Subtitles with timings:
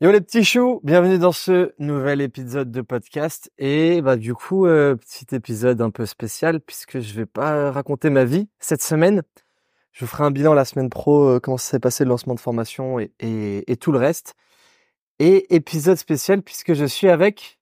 [0.00, 4.64] Yo les petits choux, bienvenue dans ce nouvel épisode de podcast et bah du coup
[4.64, 9.24] euh, petit épisode un peu spécial puisque je vais pas raconter ma vie cette semaine.
[9.90, 12.38] Je vous ferai un bilan la semaine pro, euh, comment s'est passé le lancement de
[12.38, 14.36] formation et, et, et, tout le reste.
[15.18, 17.58] Et épisode spécial puisque je suis avec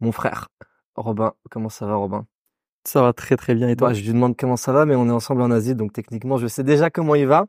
[0.00, 0.48] mon frère
[0.96, 1.34] Robin.
[1.52, 2.26] Comment ça va Robin?
[2.84, 3.90] Ça va très très bien et toi?
[3.90, 6.36] Bah, Je lui demande comment ça va mais on est ensemble en Asie donc techniquement
[6.36, 7.46] je sais déjà comment il va.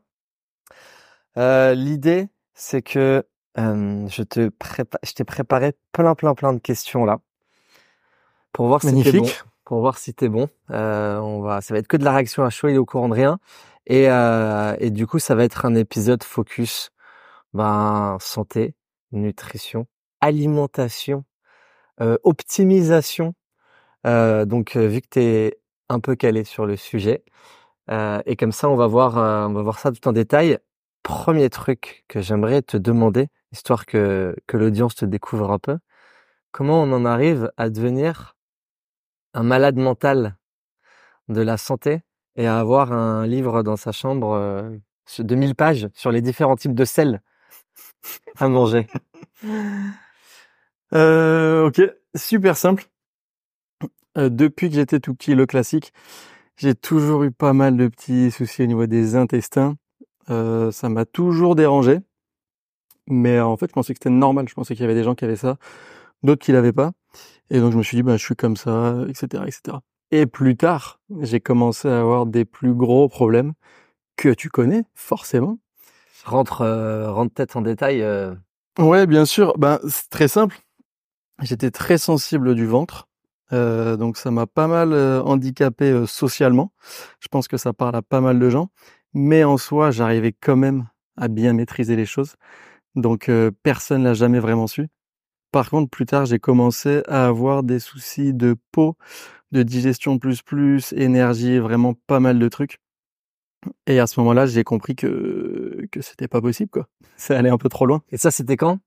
[1.38, 3.24] Euh, L'idée c'est que
[3.58, 7.20] euh, je te prépa je t'ai préparé plein, plein, plein de questions là
[8.52, 9.26] pour voir si t'es bon.
[9.64, 10.48] Pour voir si t'es bon.
[10.70, 12.68] Euh, on va, ça va être que de la réaction à chaud.
[12.68, 13.38] Il est au courant de rien.
[13.86, 16.90] Et, euh, et du coup, ça va être un épisode focus,
[17.54, 18.74] ben santé,
[19.12, 19.86] nutrition,
[20.20, 21.24] alimentation,
[22.00, 23.34] euh, optimisation.
[24.04, 27.24] Donc, vu que t'es un peu calé sur le sujet,
[27.90, 29.16] et comme ça, on va voir,
[29.48, 30.58] on va voir ça tout en détail
[31.02, 35.78] premier truc que j'aimerais te demander, histoire que, que l'audience te découvre un peu,
[36.52, 38.36] comment on en arrive à devenir
[39.34, 40.36] un malade mental
[41.28, 42.02] de la santé
[42.36, 44.70] et à avoir un livre dans sa chambre euh,
[45.18, 47.22] de 1000 pages sur les différents types de sel
[48.38, 48.86] à manger?
[50.94, 51.80] Euh, Ok,
[52.14, 52.84] super simple.
[54.18, 55.92] Euh, depuis que j'étais tout petit, le classique,
[56.56, 59.76] j'ai toujours eu pas mal de petits soucis au niveau des intestins.
[60.30, 62.00] Euh, ça m'a toujours dérangé.
[63.12, 64.48] Mais en fait, je pensais que c'était normal.
[64.48, 65.56] Je pensais qu'il y avait des gens qui avaient ça,
[66.22, 66.92] d'autres qui l'avaient pas.
[67.50, 69.78] Et donc, je me suis dit, bah, je suis comme ça, etc., etc.
[70.10, 73.52] Et plus tard, j'ai commencé à avoir des plus gros problèmes
[74.16, 75.58] que tu connais, forcément.
[76.24, 78.02] Rentre, euh, rentre tête en détail.
[78.02, 78.34] Euh...
[78.78, 79.56] Ouais, bien sûr.
[79.58, 80.58] Ben, c'est très simple.
[81.40, 83.08] J'étais très sensible du ventre.
[83.52, 86.72] Euh, donc ça m'a pas mal euh, handicapé euh, socialement.
[87.20, 88.70] Je pense que ça parle à pas mal de gens
[89.14, 92.36] mais en soi, j'arrivais quand même à bien maîtriser les choses.
[92.94, 94.88] Donc euh, personne l'a jamais vraiment su.
[95.50, 98.96] Par contre, plus tard, j'ai commencé à avoir des soucis de peau,
[99.52, 102.78] de digestion plus plus, énergie, vraiment pas mal de trucs.
[103.86, 106.88] Et à ce moment-là, j'ai compris que que c'était pas possible quoi.
[107.16, 108.02] Ça allait un peu trop loin.
[108.10, 108.78] Et ça, c'était quand?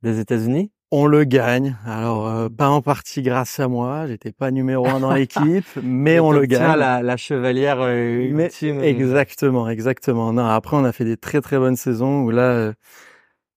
[0.01, 1.75] des États-Unis on le gagne.
[1.85, 6.19] Alors euh, pas en partie grâce à moi, j'étais pas numéro un dans l'équipe, mais
[6.21, 6.77] on le gagne.
[6.77, 8.49] La, la chevalière euh, mais,
[8.81, 10.31] Exactement, exactement.
[10.31, 12.73] Non, après on a fait des très très bonnes saisons où là, euh,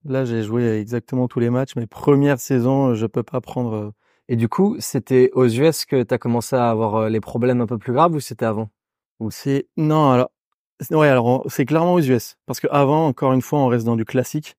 [0.04, 1.76] là j'ai joué exactement tous les matchs.
[1.76, 3.92] Mais première saison, je peux pas prendre.
[4.28, 7.66] Et du coup, c'était aux US que tu as commencé à avoir les problèmes un
[7.66, 8.68] peu plus graves ou c'était avant?
[9.20, 10.30] Ou c'est non alors.
[10.90, 13.96] Ouais, alors c'est clairement aux US parce que avant, encore une fois, on reste dans
[13.96, 14.56] du classique.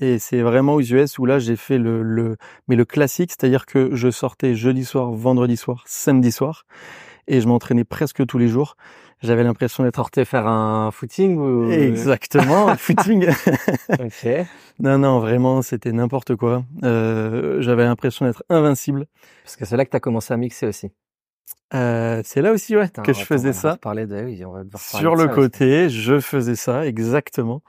[0.00, 2.36] Et c'est vraiment aux US où là j'ai fait le, le
[2.68, 6.64] mais le classique, c'est-à-dire que je sortais jeudi soir, vendredi soir, samedi soir,
[7.28, 8.76] et je m'entraînais presque tous les jours.
[9.22, 13.28] J'avais l'impression d'être sorti faire un footing ou exactement un footing.
[14.00, 14.46] okay.
[14.78, 16.64] Non non vraiment c'était n'importe quoi.
[16.82, 19.06] Euh, J'avais l'impression d'être invincible.
[19.44, 20.90] Parce que c'est là que tu as commencé à mixer aussi.
[21.74, 23.76] Euh, c'est là aussi ouais que je faisais ça.
[23.76, 27.62] Parler de, oui, on va Sur le côté, je faisais ça exactement.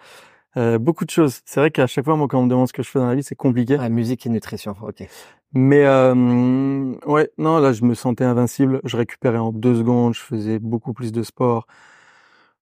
[0.57, 1.39] Euh, beaucoup de choses.
[1.45, 3.07] C'est vrai qu'à chaque fois, moi, quand on me demande ce que je fais dans
[3.07, 3.78] la vie, c'est compliqué.
[3.79, 5.07] Ah, musique et nutrition, ok.
[5.53, 8.81] Mais euh, ouais, non, là, je me sentais invincible.
[8.84, 10.13] Je récupérais en deux secondes.
[10.13, 11.67] Je faisais beaucoup plus de sport.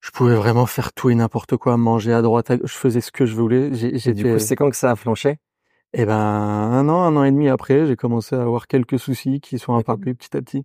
[0.01, 2.51] Je pouvais vraiment faire tout et n'importe quoi, manger à droite.
[2.63, 3.73] Je faisais ce que je voulais.
[3.73, 5.39] J'ai, du coup, c'est quand que ça a flanché?
[5.93, 9.41] Eh ben, un an, un an et demi après, j'ai commencé à avoir quelques soucis
[9.41, 10.63] qui sont apparus petit à petit.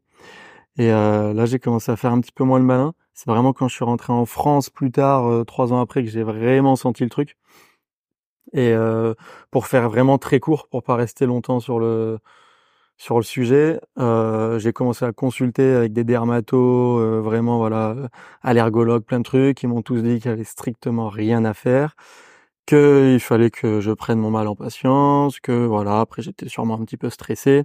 [0.76, 2.92] Et euh, là, j'ai commencé à faire un petit peu moins le malin.
[3.14, 6.10] C'est vraiment quand je suis rentré en France plus tard, euh, trois ans après, que
[6.10, 7.36] j'ai vraiment senti le truc.
[8.52, 9.14] Et euh,
[9.50, 12.18] pour faire vraiment très court, pour pas rester longtemps sur le
[12.96, 17.96] sur le sujet, euh, j'ai commencé à consulter avec des dermatos, euh, vraiment voilà,
[18.42, 19.62] allergologues, plein de trucs.
[19.64, 21.96] Ils m'ont tous dit qu'il y avait strictement rien à faire,
[22.66, 26.00] qu'il fallait que je prenne mon mal en patience, que voilà.
[26.00, 27.64] Après, j'étais sûrement un petit peu stressé,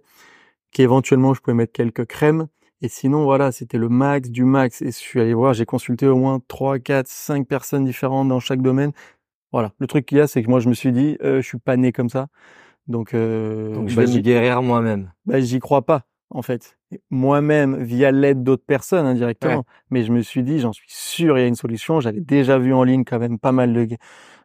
[0.72, 2.48] qu'éventuellement je pouvais mettre quelques crèmes
[2.81, 4.81] et sinon, voilà, c'était le max du max.
[4.81, 8.40] Et je suis allé voir, j'ai consulté au moins 3, 4, 5 personnes différentes dans
[8.40, 8.92] chaque domaine.
[9.52, 9.74] Voilà.
[9.80, 11.58] Le truc qu'il y a, c'est que moi, je me suis dit, euh, je suis
[11.58, 12.28] pas né comme ça.
[12.88, 15.12] Donc, euh, Donc je vais bah, m'y guérir moi-même.
[15.26, 16.78] Bah, j'y crois pas, en fait.
[17.10, 19.66] moi-même via l'aide d'autres personnes indirectement.
[19.90, 22.00] Mais je me suis dit, j'en suis sûr, il y a une solution.
[22.00, 23.88] J'avais déjà vu en ligne quand même pas mal de,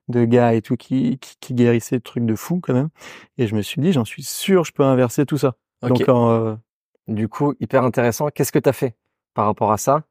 [0.09, 2.89] de gars et tout qui, qui, qui guérissaient de trucs de fou quand même.
[3.39, 5.55] Et je me suis dit, j'en suis sûr, je peux inverser tout ça.
[5.83, 6.57] Donc, euh,
[7.09, 8.29] du coup, hyper intéressant.
[8.29, 8.95] Qu'est-ce que tu as fait
[9.35, 10.05] par rapport à ça?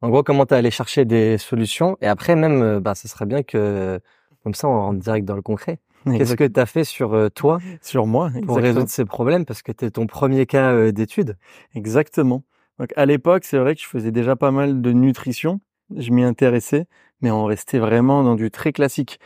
[0.00, 1.96] En gros, comment tu allé chercher des solutions?
[2.00, 4.00] Et après, même, euh, bah, ça serait bien que,
[4.42, 5.78] comme ça, on rentre direct dans le concret.
[6.04, 9.46] Qu'est-ce que tu as fait sur euh, toi Sur moi, pour résoudre ces problèmes?
[9.46, 11.38] Parce que tu es ton premier cas euh, d'étude.
[11.74, 12.44] Exactement.
[12.78, 15.60] Donc, à l'époque, c'est vrai que je faisais déjà pas mal de nutrition.
[15.96, 16.86] Je m'y intéressais,
[17.22, 19.18] mais on restait vraiment dans du très classique.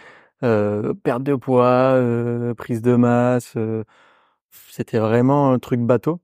[0.44, 3.56] Euh, perte de poids, euh, prise de masse.
[4.70, 6.20] C'était vraiment un truc bateau.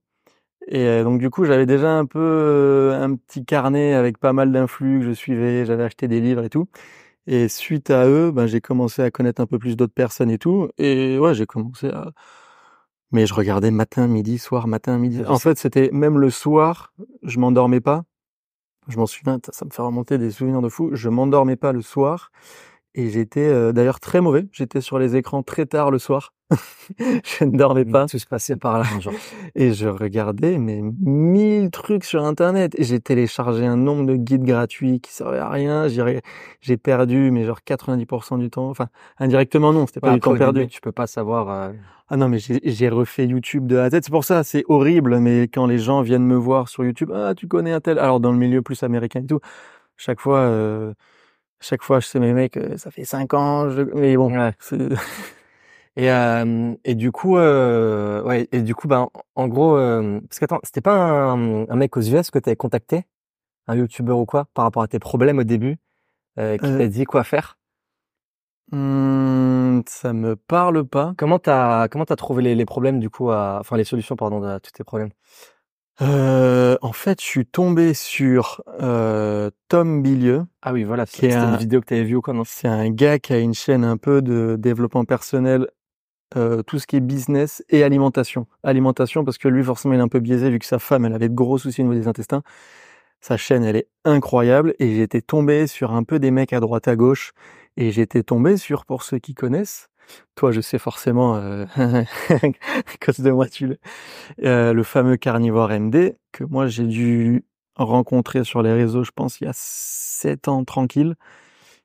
[0.67, 5.01] Et donc du coup, j'avais déjà un peu un petit carnet avec pas mal d'influx
[5.01, 5.65] que je suivais.
[5.67, 6.69] J'avais acheté des livres et tout.
[7.27, 10.39] Et suite à eux, ben, j'ai commencé à connaître un peu plus d'autres personnes et
[10.39, 10.69] tout.
[10.79, 12.13] Et ouais, j'ai commencé à...
[13.13, 15.23] Mais je regardais matin, midi, soir, matin, midi.
[15.27, 18.05] En fait, c'était même le soir, je m'endormais pas.
[18.89, 20.91] Je m'en souviens, ça me fait remonter des souvenirs de fou.
[20.93, 22.31] Je m'endormais pas le soir.
[22.97, 24.47] Et j'étais euh, d'ailleurs très mauvais.
[24.53, 26.33] J'étais sur les écrans très tard le soir.
[26.99, 28.07] je ne dormais pas.
[28.07, 28.85] Tout se passait par là.
[29.01, 29.13] Genre.
[29.57, 32.79] et je regardais mais mille trucs sur Internet.
[32.79, 35.89] Et j'ai téléchargé un nombre de guides gratuits qui servaient à rien.
[36.61, 38.71] J'ai perdu mais genre 90% du temps.
[38.71, 38.89] Enfin,
[39.19, 40.69] indirectement non, c'était pas du temps perdu.
[40.69, 41.51] tu peux pas savoir.
[41.51, 41.73] Euh,
[42.09, 44.03] ah non, mais j'ai refait YouTube de A à Z.
[44.03, 45.19] C'est pour ça, c'est horrible.
[45.19, 47.99] Mais quand les gens viennent me voir sur YouTube, ah tu connais un tel.
[47.99, 49.41] Alors dans le milieu plus américain et tout,
[49.97, 50.39] chaque fois.
[50.39, 50.95] Euh
[51.61, 53.83] chaque fois, je sais mes mecs, euh, ça fait cinq ans, je...
[53.83, 54.33] mais bon.
[54.37, 54.53] Ouais.
[55.97, 60.39] et euh, et du coup, euh, ouais, et du coup, ben, en gros, euh, parce
[60.39, 63.05] que attends, c'était pas un, un, mec aux US que t'avais contacté,
[63.69, 65.79] un youtubeur ou quoi, par rapport à tes problèmes au début,
[66.39, 67.59] euh, qui t'a dit quoi faire?
[68.73, 71.15] Mmh, Ça me parle pas.
[71.19, 74.43] Comment t'as comment t'as trouvé les, les problèmes du coup, à, enfin les solutions pardon
[74.43, 75.11] à tous tes problèmes?
[76.01, 80.45] Euh, en fait, je suis tombé sur euh, Tom Bilieu.
[80.63, 82.43] Ah oui, voilà, c'est une vidéo que tu avais vue quoi, non?
[82.45, 85.69] C'est un gars qui a une chaîne un peu de développement personnel,
[86.37, 88.47] euh, tout ce qui est business et alimentation.
[88.65, 91.15] Alimentation parce que lui, forcément, il est un peu biaisé vu que sa femme, elle
[91.15, 92.43] avait de gros soucis au niveau des intestins.
[93.21, 96.89] Sa chaîne, elle est incroyable et j'étais tombé sur un peu des mecs à droite
[96.89, 97.33] à gauche
[97.77, 99.89] et j'étais tombé sur, pour ceux qui connaissent,
[100.35, 103.79] toi, je sais forcément, euh, à cause de moi, tu le,
[104.45, 107.45] euh, le fameux carnivore MD que moi j'ai dû
[107.77, 111.15] rencontrer sur les réseaux, je pense, il y a sept ans tranquille.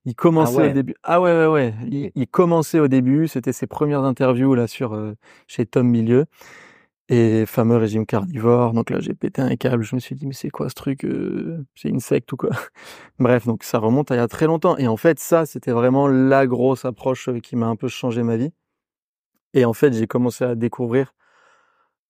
[0.06, 0.96] Il commençait ah au début.
[1.04, 2.12] Ah ouais, ouais, ouais.
[2.16, 3.28] Il, commençait au début.
[3.28, 5.14] C'était ses premières interviews là sur euh,
[5.46, 6.26] chez Tom Milieu
[7.10, 8.74] et fameux régime carnivore.
[8.74, 9.84] Donc là, j'ai pété un câble.
[9.84, 12.52] Je me suis dit, mais c'est quoi ce truc euh, C'est une secte ou quoi?
[13.20, 14.78] Bref, donc ça remonte à il y a très longtemps.
[14.78, 18.22] Et en fait, ça, c'était vraiment la grosse approche euh, qui m'a un peu changé
[18.24, 18.52] ma vie.
[19.54, 21.14] Et en fait, j'ai commencé à découvrir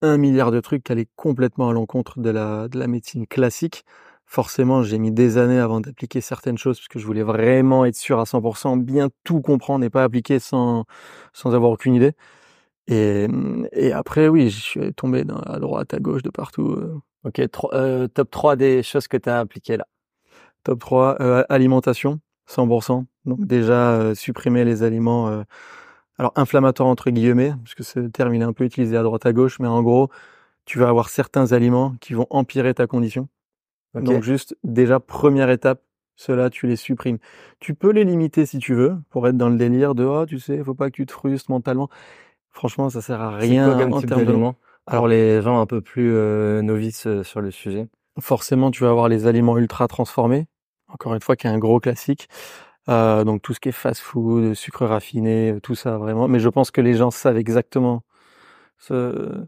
[0.02, 3.86] un milliard de trucs qui allaient complètement à l'encontre de la, de la médecine classique.
[4.26, 7.96] Forcément, j'ai mis des années avant d'appliquer certaines choses parce que je voulais vraiment être
[7.96, 10.86] sûr à 100%, bien tout comprendre et pas appliquer sans,
[11.34, 12.14] sans avoir aucune idée.
[12.90, 13.28] Et,
[13.72, 16.72] et après, oui, je suis tombé dans, à droite, à gauche, de partout.
[16.72, 17.02] Euh.
[17.26, 17.42] Ok,
[17.74, 19.86] euh, top 3 des choses que tu as appliquées là.
[20.64, 23.06] Top 3, euh, alimentation, 100%.
[23.26, 25.44] Donc déjà, euh, supprimer les aliments, euh,
[26.18, 29.26] alors inflammatoires entre guillemets, parce que ce terme il est un peu utilisé à droite,
[29.26, 30.10] à gauche, mais en gros,
[30.66, 33.28] tu vas avoir certains aliments qui vont empirer ta condition.
[33.96, 35.82] Donc juste, déjà, première étape,
[36.16, 37.18] ceux-là, tu les supprimes.
[37.60, 40.40] Tu peux les limiter si tu veux, pour être dans le délire de, oh, tu
[40.40, 41.90] sais, faut pas que tu te frustres mentalement.
[42.52, 44.36] Franchement, ça sert à rien en termes de
[44.88, 47.88] Alors les gens un peu plus euh, novices euh, sur le sujet.
[48.20, 50.48] Forcément, tu vas avoir les aliments ultra transformés.
[50.88, 52.28] Encore une fois, qui est un gros classique.
[52.90, 56.28] Euh, donc tout ce qui est fast-food, sucre raffiné, tout ça vraiment.
[56.28, 58.04] Mais je pense que les gens savent exactement
[58.78, 59.46] ce,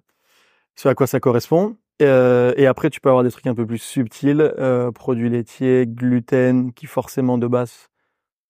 [0.75, 1.75] ce à quoi ça correspond.
[2.01, 5.85] Euh, et après, tu peux avoir des trucs un peu plus subtils, euh, produits laitiers,
[5.87, 7.89] gluten, qui forcément de base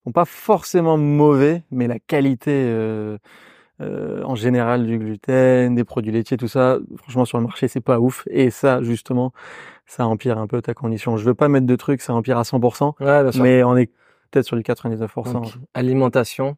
[0.04, 3.18] sont pas forcément mauvais, mais la qualité euh,
[3.82, 7.82] euh, en général du gluten, des produits laitiers, tout ça, franchement sur le marché c'est
[7.82, 8.28] pas ouf.
[8.30, 9.34] Et ça justement,
[9.86, 11.18] ça empire un peu ta condition.
[11.18, 13.92] Je veux pas mettre de trucs, ça empire à 100%, mais on est
[14.30, 15.54] peut-être sur du 99%.
[15.74, 16.56] alimentation,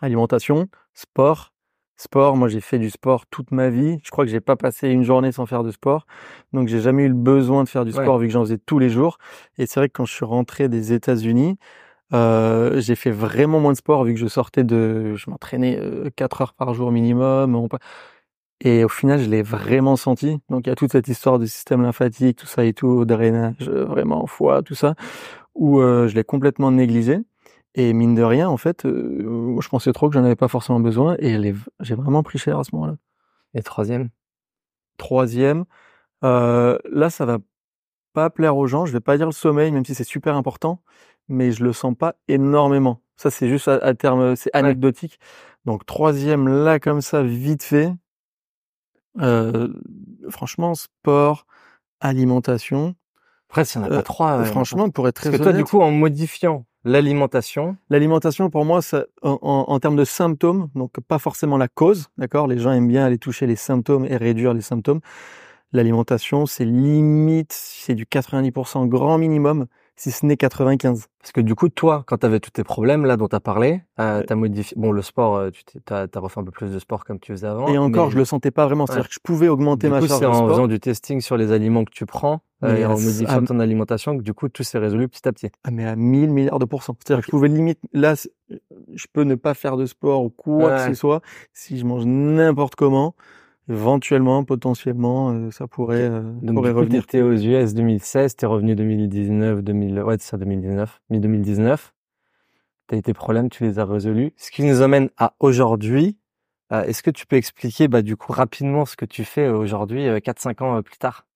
[0.00, 1.52] alimentation, sport.
[1.96, 4.00] Sport, moi j'ai fait du sport toute ma vie.
[4.02, 6.06] Je crois que j'ai pas passé une journée sans faire de sport.
[6.52, 8.80] Donc j'ai jamais eu le besoin de faire du sport vu que j'en faisais tous
[8.80, 9.18] les jours.
[9.58, 11.56] Et c'est vrai que quand je suis rentré des États-Unis,
[12.14, 16.10] euh, j'ai fait vraiment moins de sport vu que je sortais de, je m'entraînais euh,
[16.16, 17.56] 4 heures par jour minimum.
[18.60, 20.38] Et au final, je l'ai vraiment senti.
[20.48, 23.68] Donc il y a toute cette histoire du système lymphatique, tout ça et tout, drainage,
[23.68, 24.94] euh, vraiment foie, tout ça,
[25.54, 27.18] où euh, je l'ai complètement négligé.
[27.74, 30.80] Et mine de rien, en fait, euh, je pensais trop que j'en avais pas forcément
[30.80, 31.16] besoin.
[31.20, 32.96] Et j'ai vraiment pris cher à ce moment-là.
[33.54, 34.10] Et troisième?
[34.98, 35.64] Troisième,
[36.24, 37.38] Euh, là, ça va
[38.14, 38.86] pas plaire aux gens.
[38.86, 40.82] Je vais pas dire le sommeil, même si c'est super important,
[41.28, 43.00] mais je le sens pas énormément.
[43.16, 45.18] Ça, c'est juste à, terme, c'est anecdotique.
[45.64, 47.92] Donc troisième là comme ça, vite fait.
[49.20, 49.68] Euh,
[50.28, 51.46] franchement, sport,
[52.00, 52.94] alimentation.
[53.48, 54.44] Après, s'il n'y en a pas trois.
[54.44, 57.76] franchement, pour être très Parce que toi, du coup, en modifiant l'alimentation.
[57.88, 62.46] L'alimentation, pour moi, ça, en, en, termes de symptômes, donc pas forcément la cause, d'accord?
[62.46, 65.00] Les gens aiment bien aller toucher les symptômes et réduire les symptômes.
[65.72, 71.06] L'alimentation, c'est limite, c'est du 90% grand minimum, si ce n'est 95.
[71.20, 73.40] Parce que du coup, toi, quand tu avais tous tes problèmes là dont tu as
[73.40, 74.76] parlé, euh, tu as modifié.
[74.78, 77.46] Bon, le sport, euh, tu as, refait un peu plus de sport comme tu faisais
[77.46, 77.68] avant.
[77.68, 78.86] Et encore, je le sentais pas vraiment.
[78.86, 80.20] C'est-à-dire que je pouvais augmenter ma coup, charge.
[80.20, 83.44] C'est en faisant du testing sur les aliments que tu prends euh, et en modifiant
[83.44, 85.50] ton alimentation que du coup tout s'est résolu petit à petit.
[85.62, 86.96] Ah, mais à 1000 milliards de pourcents.
[86.98, 87.78] C'est-à-dire que je pouvais limite.
[87.92, 88.14] Là,
[88.48, 91.20] je peux ne pas faire de sport ou quoi que ce soit
[91.52, 93.14] si je mange n'importe comment
[93.68, 97.04] éventuellement, potentiellement, euh, ça pourrait, euh, Donc, pourrait revenir.
[97.14, 101.92] aux US 2016, t'es revenu 2019, 2000, ouais, c'est ça, 2019, mi-2019.
[102.86, 104.32] T'as eu tes problèmes, tu les as résolus.
[104.36, 106.16] Ce qui nous amène à aujourd'hui.
[106.72, 110.06] Euh, est-ce que tu peux expliquer, bah, du coup, rapidement ce que tu fais aujourd'hui,
[110.20, 111.26] 4-5 ans plus tard?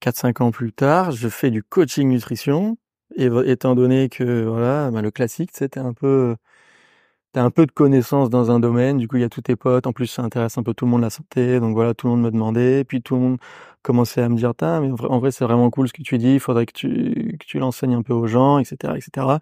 [0.00, 2.76] 4-5 ans plus tard, je fais du coaching nutrition.
[3.16, 6.34] Et étant donné que, voilà, bah, le classique, c'était un peu,
[7.32, 9.56] t'as un peu de connaissances dans un domaine, du coup il y a tous tes
[9.56, 12.06] potes, en plus ça intéresse un peu tout le monde la santé, donc voilà, tout
[12.06, 13.38] le monde me demandait, puis tout le monde
[13.82, 16.40] commençait à me dire, mais en vrai c'est vraiment cool ce que tu dis, il
[16.40, 19.38] faudrait que tu, que tu l'enseignes un peu aux gens, etc., etc.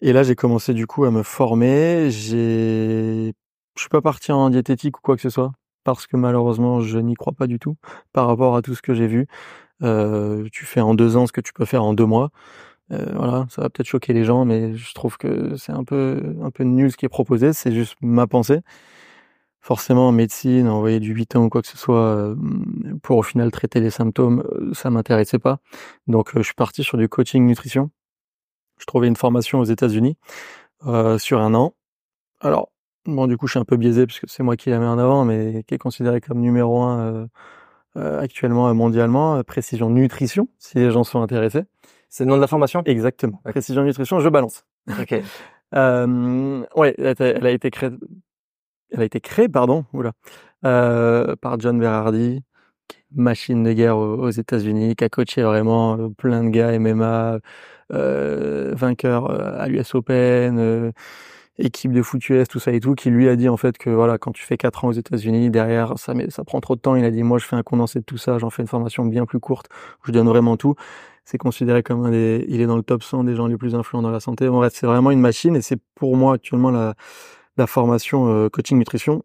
[0.00, 3.32] Et là j'ai commencé du coup à me former, j'ai,
[3.76, 5.52] je suis pas parti en diététique ou quoi que ce soit,
[5.84, 7.76] parce que malheureusement je n'y crois pas du tout
[8.12, 9.26] par rapport à tout ce que j'ai vu.
[9.82, 12.30] Euh, tu fais en deux ans ce que tu peux faire en deux mois.
[12.92, 16.36] Euh, voilà, ça va peut-être choquer les gens, mais je trouve que c'est un peu
[16.42, 17.52] un peu nul ce qui est proposé.
[17.52, 18.60] C'est juste ma pensée.
[19.60, 22.36] Forcément, en médecine, envoyer du 8 ans ou quoi que ce soit euh,
[23.02, 25.60] pour au final traiter les symptômes, euh, ça m'intéressait pas.
[26.08, 27.90] Donc, je suis parti sur du coaching nutrition.
[28.78, 30.16] Je trouvais une formation aux États-Unis
[31.18, 31.74] sur un an.
[32.40, 32.72] Alors,
[33.06, 34.98] bon, du coup, je suis un peu biaisé puisque c'est moi qui la mets en
[34.98, 37.28] avant, mais qui est considéré comme numéro un
[37.94, 41.62] actuellement mondialement, précision nutrition, si les gens sont intéressés.
[42.12, 42.82] C'est le nom de la formation?
[42.84, 43.40] Exactement.
[43.42, 44.66] Précision nutrition, je balance.
[45.00, 45.14] Ok.
[45.74, 47.88] euh, ouais, elle a été créée,
[48.90, 50.12] elle a été créée, pardon, oula,
[50.66, 52.42] euh, par John Berardi,
[53.14, 57.38] machine de guerre aux, États-Unis, qui a coaché vraiment euh, plein de gars MMA,
[57.94, 60.92] euh, vainqueur euh, à l'US Open, euh,
[61.56, 63.88] équipe de foot US, tout ça et tout, qui lui a dit en fait que
[63.88, 66.80] voilà, quand tu fais quatre ans aux États-Unis, derrière ça, mais ça prend trop de
[66.82, 66.94] temps.
[66.94, 69.06] Il a dit moi je fais un condensé de tout ça, j'en fais une formation
[69.06, 69.68] bien plus courte
[70.02, 70.74] où je donne vraiment tout
[71.24, 73.74] c'est considéré comme un des, il est dans le top 100 des gens les plus
[73.74, 74.48] influents dans la santé.
[74.48, 76.94] En fait, c'est vraiment une machine et c'est pour moi actuellement la,
[77.56, 79.22] la formation euh, coaching nutrition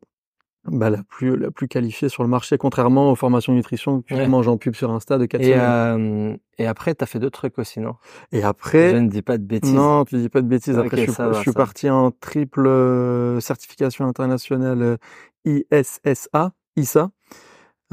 [0.71, 4.27] bah, la plus la plus qualifiée sur le marché, contrairement aux formations nutrition que ouais.
[4.27, 7.39] mange en pub sur Insta de 4 et, euh, et après, tu as fait d'autres
[7.39, 7.95] trucs aussi, non?
[8.31, 8.91] Et après...
[8.91, 9.73] Je ne dis pas de bêtises.
[9.73, 10.77] Non, tu dis pas de bêtises.
[10.77, 14.97] Après, je, suis, je suis parti en triple euh, certification internationale
[15.45, 17.11] ISSA, ISA,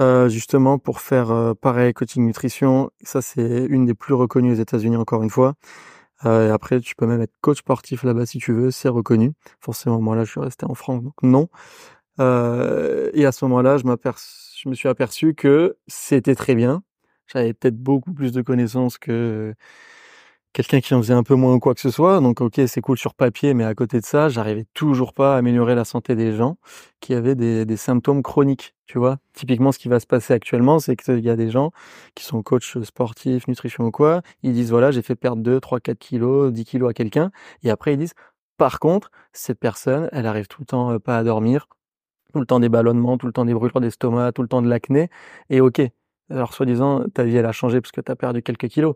[0.00, 2.90] euh, justement pour faire euh, pareil coaching nutrition.
[3.02, 5.54] Ça c'est une des plus reconnues aux États-Unis encore une fois.
[6.24, 9.32] Euh, et après tu peux même être coach sportif là-bas si tu veux, c'est reconnu.
[9.60, 11.48] Forcément moi là je suis resté en France donc non.
[12.18, 16.82] et à ce moment-là je, je me suis aperçu que c'était très bien.
[17.26, 19.54] J'avais peut-être beaucoup plus de connaissances que
[20.54, 22.20] quelqu'un qui en faisait un peu moins ou quoi que ce soit.
[22.20, 25.38] Donc, ok, c'est cool sur papier, mais à côté de ça, j'arrivais toujours pas à
[25.38, 26.56] améliorer la santé des gens
[27.00, 28.74] qui avaient des, des symptômes chroniques.
[28.86, 31.72] Tu vois, typiquement, ce qui va se passer actuellement, c'est qu'il y a des gens
[32.14, 34.22] qui sont coachs sportifs, nutrition ou quoi.
[34.42, 37.30] Ils disent voilà, j'ai fait perdre 2, 3, 4 kilos, 10 kilos à quelqu'un.
[37.62, 38.14] Et après, ils disent
[38.56, 41.66] par contre, cette personne, elle arrive tout le temps euh, pas à dormir,
[42.32, 44.68] tout le temps des ballonnements, tout le temps des brûlures d'estomac, tout le temps de
[44.68, 45.10] l'acné.
[45.50, 45.82] Et ok,
[46.30, 48.94] alors soi-disant, ta vie, elle a changé parce que tu as perdu quelques kilos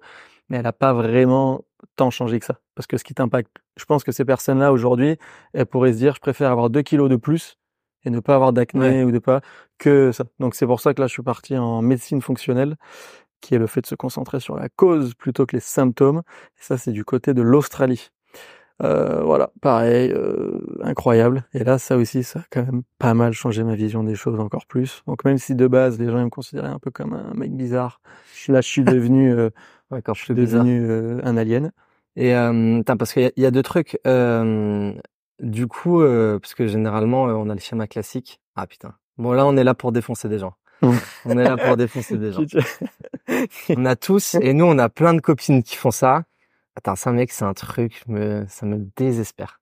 [0.49, 1.65] mais elle n'a pas vraiment
[1.97, 2.61] tant changé que ça.
[2.75, 5.17] Parce que ce qui t'impacte, je pense que ces personnes-là aujourd'hui,
[5.53, 7.59] elles pourraient se dire, je préfère avoir deux kilos de plus
[8.05, 9.41] et ne pas avoir d'acné ou de pas
[9.79, 10.25] que ça.
[10.39, 12.77] Donc c'est pour ça que là, je suis parti en médecine fonctionnelle,
[13.41, 16.23] qui est le fait de se concentrer sur la cause plutôt que les symptômes.
[16.59, 18.11] Et ça, c'est du côté de l'Australie.
[18.81, 21.45] Euh, voilà, pareil, euh, incroyable.
[21.53, 24.39] Et là, ça aussi, ça a quand même pas mal changé ma vision des choses
[24.39, 25.03] encore plus.
[25.07, 28.01] Donc même si de base, les gens me considéraient un peu comme un mec bizarre,
[28.49, 29.51] là, je suis devenu euh,
[29.91, 31.73] Ouais, quand je suis devenu euh, un alien.
[32.17, 33.99] Et euh, parce qu'il y, y, a deux trucs.
[34.07, 34.93] Euh,
[35.41, 38.41] du coup, euh, parce que généralement, on a le schéma classique.
[38.57, 38.95] Ah putain.
[39.19, 40.55] Bon là, on est là pour défoncer des gens.
[40.83, 42.43] on est là pour défoncer des gens.
[43.77, 46.25] on a tous, et nous, on a plein de copines qui font ça.
[46.77, 49.61] Attends, ça mec, c'est un truc, me, ça me désespère.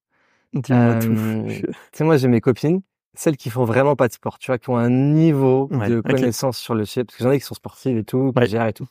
[0.52, 1.14] Dis-moi tout.
[1.49, 2.83] Tu sais, moi, j'ai mes copines.
[3.14, 6.00] celles qui font vraiment pas de sport, tu vois, qui ont un niveau Ouais, de
[6.00, 8.47] connaissance sur le sujet, parce que j'en ai qui sont sportives et tout, qui Ouais.
[8.47, 8.87] gèrent et tout.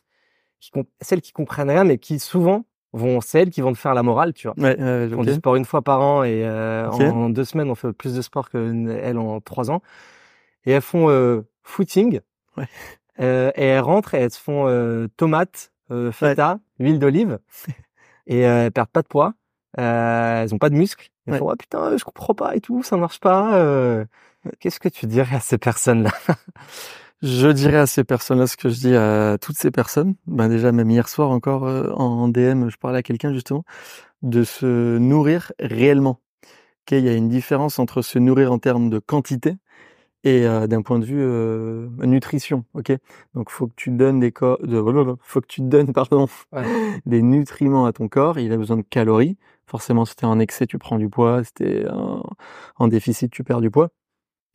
[0.59, 0.71] Qui
[1.01, 4.03] celles qui comprennent rien, mais qui souvent vont, c'est elles qui vont te faire la
[4.03, 4.55] morale, tu vois.
[4.57, 5.27] Ouais, Qui font ok.
[5.27, 8.15] du sport une fois par an et euh, en, en deux semaines, on fait plus
[8.15, 9.81] de sport que elles en trois ans.
[10.65, 12.21] Et elles font euh, footing.
[12.57, 12.67] Ouais.
[13.19, 17.39] Euh, et elles rentrent et elles se font euh, tomates, euh, feta, huile d'olive.
[18.27, 19.33] et euh, elles perdent pas de poids.
[19.77, 21.09] Euh, elles ont pas de muscles.
[21.27, 21.39] Elles Ouais.
[21.39, 23.57] font ah putain, je comprends pas et tout, ça marche pas.
[23.57, 24.05] euh.
[24.59, 26.11] Qu'est-ce que tu dirais à ces personnes-là?
[27.21, 30.15] Je dirais à ces personnes-là ce que je dis à toutes ces personnes.
[30.27, 33.63] Ben déjà, même hier soir encore euh, en DM, je parlais à quelqu'un justement
[34.23, 36.21] de se nourrir réellement.
[36.87, 39.55] Ok, il y a une différence entre se nourrir en termes de quantité
[40.23, 42.65] et euh, d'un point de vue euh, nutrition.
[42.73, 42.93] Ok,
[43.35, 46.63] donc faut que tu donnes des de, faut que tu donnes pardon Ouais.
[47.07, 48.39] des nutriments à ton corps.
[48.39, 49.37] Il a besoin de calories.
[49.67, 51.43] Forcément, si t'es en excès, tu prends du poids.
[51.43, 52.23] Si t'es en,
[52.77, 53.91] en déficit, tu perds du poids.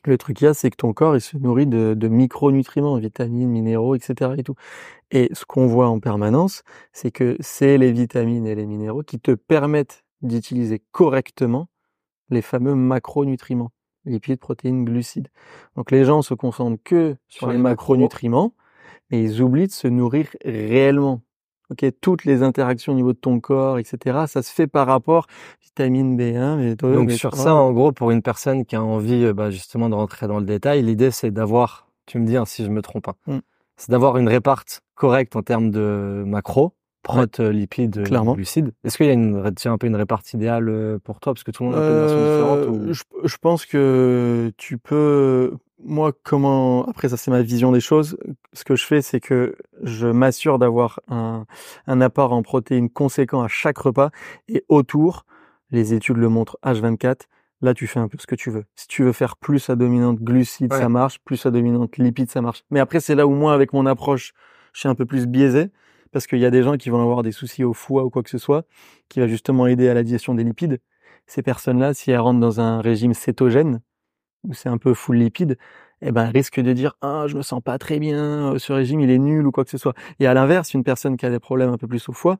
[0.04, 2.97] Le truc qu'il y a, c'est que ton corps, il se nourrit de, de micronutriments,
[2.97, 4.33] vitamines, minéraux, etc.
[4.38, 4.54] et tout.
[5.11, 9.19] Et ce qu'on voit en permanence, c'est que c'est les vitamines et les minéraux qui
[9.19, 11.69] te permettent d'utiliser correctement
[12.30, 13.73] les fameux macronutriments,
[14.04, 15.28] lipides, protéines, glucides.
[15.76, 18.54] Donc les gens se concentrent que sur, Sur les macronutriments,
[19.11, 21.23] mais ils oublient de se nourrir réellement.
[21.71, 24.25] Ok, toutes les interactions au niveau de ton corps, etc.
[24.27, 25.27] Ça se fait par rapport
[25.62, 27.17] vitamine B1, B2, Donc B3.
[27.17, 30.27] sur ça, en gros, pour une personne qui a envie euh, bah, justement de rentrer
[30.27, 33.15] dans le détail, l'idée c'est d'avoir, tu me dis hein, si je me trompe, hein,
[33.27, 33.39] Mm.
[33.77, 36.73] c'est d'avoir une réparte correcte en termes de macro,
[37.03, 38.35] prot, euh, lipides, euh, Clairement.
[38.35, 38.73] glucides.
[38.85, 41.33] Est-ce qu'il y a une, un peu une réparte idéale euh, pour toi?
[41.33, 42.93] Parce que tout le monde a une version Euh, différente ou...
[42.93, 45.55] je, je pense que tu peux.
[45.82, 48.18] Moi, comment après ça, c'est ma vision des choses.
[48.52, 51.46] Ce que je fais, c'est que je m'assure d'avoir un,
[51.87, 54.10] un apport en protéines conséquent à chaque repas
[54.49, 55.25] et autour,
[55.70, 57.22] les études le montrent H24.
[57.62, 58.64] Là, tu fais un peu ce que tu veux.
[58.75, 60.78] Si tu veux faire plus à dominante glucides, Ouais.
[60.80, 61.18] ça marche.
[61.25, 62.62] Plus à dominante lipides, ça marche.
[62.70, 64.32] Mais après, c'est là où moi, avec mon approche,
[64.72, 65.70] je suis un peu plus biaisé
[66.12, 68.22] parce qu'il y a des gens qui vont avoir des soucis au foie ou quoi
[68.22, 68.64] que ce soit,
[69.08, 70.80] qui va justement aider à la digestion des lipides
[71.26, 73.80] ces personnes-là, si elles rentrent dans un régime cétogène,
[74.45, 75.59] où c'est un peu full lipide,
[76.03, 79.00] eh ben, risquent de dire, ah, je me sens pas très bien, euh, ce régime,
[79.00, 79.95] il est nul ou quoi que ce soit.
[80.19, 82.39] Et à l'inverse, une personne qui a des problèmes un peu plus au foie,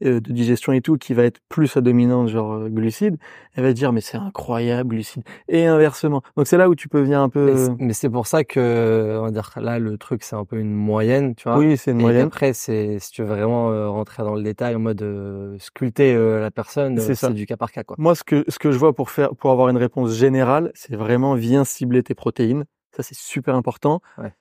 [0.00, 3.16] de digestion et tout, qui va être plus à dominante, genre euh, glucides,
[3.54, 5.22] elle va dire, mais c'est incroyable, glucides.
[5.48, 6.22] Et inversement.
[6.36, 9.24] Donc c'est là où tu peux venir un peu, Mais c'est pour ça que, on
[9.24, 11.58] va dire, là, le truc, c'est un peu une moyenne, tu vois.
[11.58, 12.26] oui, c'est une Et moyenne.
[12.26, 16.14] après, c'est, si tu veux vraiment euh, rentrer dans le détail en mode euh, sculpter
[16.14, 17.28] euh, la personne, C'est euh, ça.
[17.28, 17.96] c'est du cas par cas, quoi.
[17.98, 20.96] Moi, ce que, ce que je vois pour faire, pour avoir une réponse générale, c'est
[20.96, 22.64] vraiment viens cibler tes protéines.
[22.96, 24.00] Ça, c'est super important.
[24.18, 24.32] Ouais.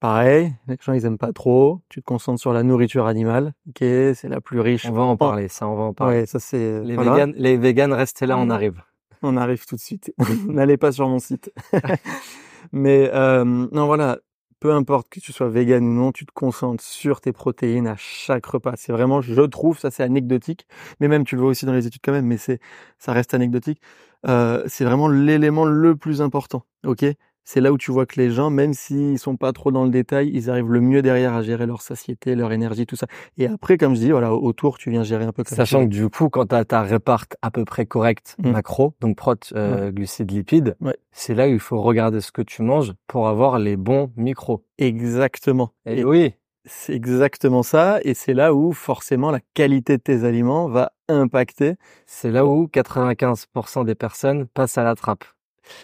[0.00, 1.80] Pareil, les gens, ils aiment pas trop.
[1.88, 3.52] Tu te concentres sur la nourriture animale.
[3.68, 4.86] Ok, c'est la plus riche.
[4.88, 6.20] On va en parler, ça, on va en parler.
[6.20, 6.80] Ouais, ça c'est.
[6.84, 7.12] Les voilà.
[7.12, 8.50] véganes, les véganes, restez là, on Mhm.
[8.52, 8.82] arrive.
[9.22, 10.14] On arrive tout de suite.
[10.48, 11.52] N'allez pas sur mon site.
[12.72, 14.18] Mais euh, non, voilà.
[14.60, 17.94] Peu importe que tu sois vegan ou non, tu te concentres sur tes protéines à
[17.96, 18.72] chaque repas.
[18.76, 20.66] C'est vraiment, je trouve, ça c'est anecdotique.
[20.98, 22.58] Mais même, tu le vois aussi dans les études quand même, mais c'est,
[22.98, 23.80] ça reste anecdotique.
[24.26, 26.64] Euh, c'est vraiment l'élément le plus important.
[26.84, 27.04] Ok?
[27.50, 29.88] C'est là où tu vois que les gens, même s'ils sont pas trop dans le
[29.88, 33.06] détail, ils arrivent le mieux derrière à gérer leur satiété, leur énergie, tout ça.
[33.38, 35.90] Et après, comme je dis, voilà, autour, tu viens gérer un peu comme Sachant que
[35.90, 38.50] du coup, quand tu as ta réparte à peu près correcte Mm.
[38.50, 40.94] macro, donc prot, euh, glucides, lipides, Ouais.
[41.10, 44.62] c'est là où il faut regarder ce que tu manges pour avoir les bons micros.
[44.76, 45.72] Exactement.
[45.86, 46.34] Et Et oui,
[46.66, 51.76] C'est exactement ça, et c'est là où forcément la qualité de tes aliments va impacter.
[52.04, 55.24] c'est là où 95% des personnes passent à la trappe.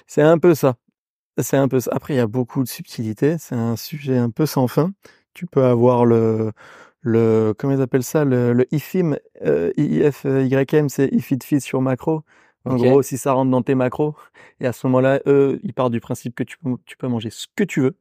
[0.06, 0.74] C'est un peu ça.
[1.38, 1.90] C'est un peu ça.
[1.94, 3.36] Après, il y a beaucoup de subtilités.
[3.38, 4.92] C'est un sujet un peu sans fin.
[5.34, 6.52] Tu peux avoir le,
[7.00, 11.80] le, comment ils appellent ça, le, le IFIM, euh, IFYM, c'est if it fits sur
[11.82, 12.22] macro.
[12.66, 14.16] En gros, si ça rentre dans tes macros,
[14.60, 17.30] et à ce moment-là, eux, ils partent du principe que tu peux, tu peux manger
[17.30, 17.96] ce que tu veux,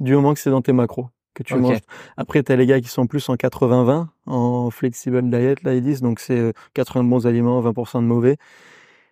[0.00, 1.80] du moment que c'est dans tes macros, que tu manges.
[2.16, 6.02] Après, t'as les gars qui sont plus en 80-20, en flexible diet, là, ils disent,
[6.02, 8.38] donc c'est euh, 80 de bons aliments, 20% de mauvais.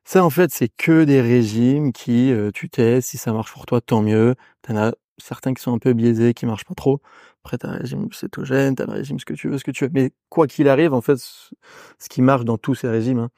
[0.08, 3.66] Ça, en fait, c'est que des régimes qui, euh, tu testes, si ça marche pour
[3.66, 4.36] toi, tant mieux.
[4.62, 7.00] T'en as certains qui sont un peu biaisés, qui marchent pas trop.
[7.44, 9.84] Après, t'as un régime cétogène, t'as un régime ce que tu veux, ce que tu
[9.84, 9.90] veux.
[9.92, 13.30] Mais quoi qu'il arrive, en fait, ce qui marche dans tous ces régimes, hein,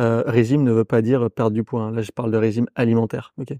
[0.00, 1.82] euh, régime ne veut pas dire perdre du poids.
[1.84, 1.92] hein.
[1.92, 3.54] Là, je parle de régime alimentaire, ok?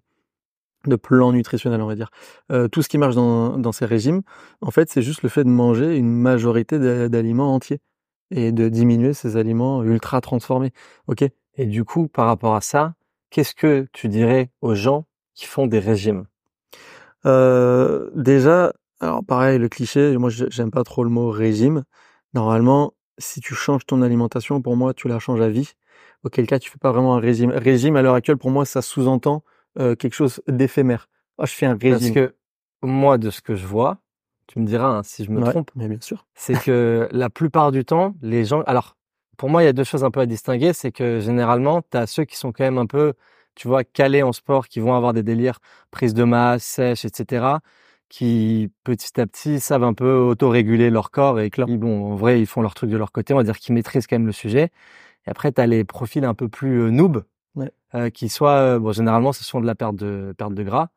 [0.87, 2.11] De plan nutritionnel, on va dire.
[2.51, 4.23] Euh, tout ce qui marche dans, dans ces régimes,
[4.61, 7.81] en fait, c'est juste le fait de manger une majorité d'a- d'aliments entiers
[8.31, 10.73] et de diminuer ces aliments ultra transformés,
[11.57, 12.95] Et du coup, par rapport à ça,
[13.31, 16.27] qu'est-ce que tu dirais aux gens qui font des régimes?
[17.27, 21.85] Euh, déjà, alors pareil, le cliché, moi j'ai- j'aime pas trop le mot régime.
[22.35, 25.73] Normalement, si tu changes ton alimentation, pour moi, tu la changes à vie.
[26.25, 27.51] Auquel cas, tu fais pas vraiment un régime.
[27.51, 29.43] Régime, à l'heure actuelle, pour moi, ça sous-entend
[29.79, 31.09] euh, quelque chose d'éphémère.
[31.39, 31.99] Oh, je fais un régime.
[31.99, 32.35] Parce que
[32.83, 33.99] moi, de ce que je vois,
[34.47, 36.27] tu me diras hein, si je me Ouais, trompe, mais bien sûr.
[36.35, 38.63] c'est que la plupart du temps, les gens.
[38.63, 38.97] Alors,
[39.37, 40.73] pour moi, il y a deux choses un peu à distinguer.
[40.73, 43.15] C'est que généralement, tu as ceux qui sont quand même un peu,
[43.55, 45.59] tu vois, calés en sport, qui vont avoir des délires
[45.91, 47.61] prise de masse, sèche, etc.,
[48.09, 52.41] qui petit à petit savent un peu autoréguler leur corps et qui, bon, en vrai,
[52.41, 53.33] ils font leur truc de leur côté.
[53.35, 54.71] On va dire qu'ils maîtrisent quand même le sujet.
[55.27, 57.71] Et après, tu as les profils un peu plus euh, noob, Ouais.
[57.95, 60.89] euh, qui soit, euh, bon, généralement, ce sont de la perte de perte de gras,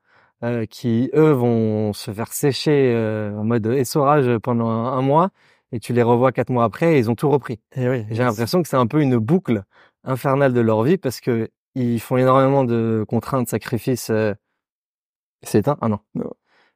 [0.43, 2.95] euh, qui eux vont se faire sécher
[3.37, 5.31] en mode essorage pendant un, un mois,
[5.75, 7.59] et tu les revois quatre mois après, et ils ont tout repris.
[7.75, 8.05] Et oui.
[8.09, 9.63] J'ai l'impression que c'est un peu une boucle
[10.05, 14.09] infernale de leur vie parce que ils font énormément de contraintes, sacrifices.
[14.09, 14.33] Euh...
[15.43, 15.77] C'est éteint?
[15.81, 15.99] Ah non.
[16.13, 16.31] Non.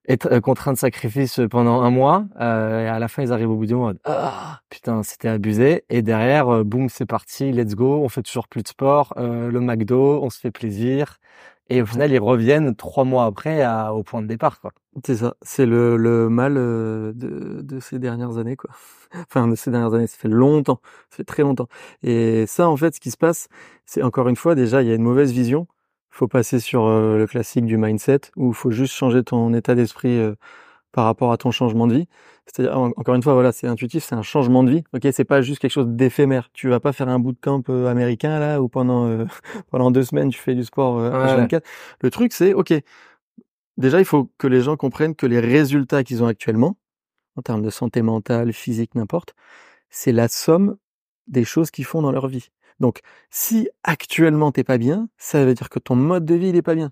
[0.09, 2.25] Et euh, contraintes, sacrifices pendant un mois.
[2.41, 3.93] Euh, et à la fin, ils arrivent au bout du mois.
[4.03, 5.85] Ah putain, c'était abusé.
[5.89, 8.03] Et derrière, euh, boum, c'est parti, let's go.
[8.03, 9.13] On fait toujours plus de sport.
[9.15, 11.19] Euh, le McDo, on se fait plaisir.
[11.69, 14.71] Et au final, ils reviennent trois mois après à, au point de départ, quoi.
[15.06, 15.36] C'est ça.
[15.43, 18.71] C'est le, le mal euh, de, de ces dernières années, quoi.
[19.28, 20.08] Enfin, de ces dernières années.
[20.08, 20.82] Ça fait longtemps.
[21.10, 21.67] Ça fait très longtemps.
[22.04, 23.47] Et ça, en fait, ce qui se passe,
[23.86, 25.67] c'est encore une fois, déjà, il y a une mauvaise vision.
[26.10, 29.73] faut passer sur euh, le classique du mindset où il faut juste changer ton état
[29.75, 30.36] d'esprit euh,
[30.91, 32.08] par rapport à ton changement de vie.
[32.47, 34.84] C'est-à-dire, en- encore une fois, voilà, c'est intuitif, c'est un changement de vie.
[34.93, 36.49] Ok, c'est pas juste quelque chose d'éphémère.
[36.54, 39.25] Tu vas pas faire un bootcamp américain là où pendant euh,
[39.71, 41.10] pendant deux semaines tu fais du sport Ouais.
[41.10, 41.63] H24.
[42.02, 42.73] Le truc, c'est ok.
[43.80, 46.78] Déjà, il faut que les gens comprennent que les résultats qu'ils ont actuellement,
[47.38, 49.34] en termes de santé mentale, physique, n'importe,
[49.89, 50.78] c'est la somme
[51.28, 52.50] des choses qu'ils font dans leur vie.
[52.80, 56.56] Donc, si actuellement t'es pas bien, ça veut dire que ton mode de vie il
[56.58, 56.92] est pas bien.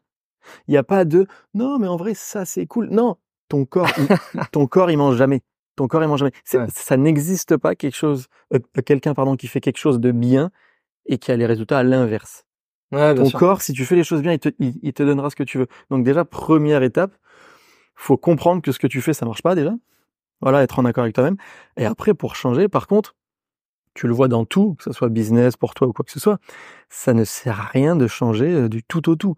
[0.67, 2.89] Il n'y a pas de non, mais en vrai ça c'est cool.
[2.89, 3.17] Non,
[3.49, 4.07] ton corps, il-
[4.51, 5.41] ton corps il mange jamais.
[5.75, 6.33] Ton corps il mange jamais.
[6.53, 6.67] Ouais.
[6.73, 10.51] Ça n'existe pas quelque chose, euh, quelqu'un pardon qui fait quelque chose de bien
[11.05, 12.46] et qui a les résultats à l'inverse.
[12.91, 13.39] Ouais, Ton sûr.
[13.39, 15.43] corps, si tu fais les choses bien, il te, il, il te donnera ce que
[15.43, 15.67] tu veux.
[15.89, 17.11] Donc déjà, première étape,
[17.95, 19.73] faut comprendre que ce que tu fais, ça marche pas déjà.
[20.41, 21.37] Voilà, être en accord avec toi-même.
[21.77, 23.15] Et après, pour changer, par contre,
[23.95, 26.19] tu le vois dans tout, que ce soit business pour toi ou quoi que ce
[26.19, 26.37] soit,
[26.89, 29.35] ça ne sert à rien de changer euh, du tout au tout.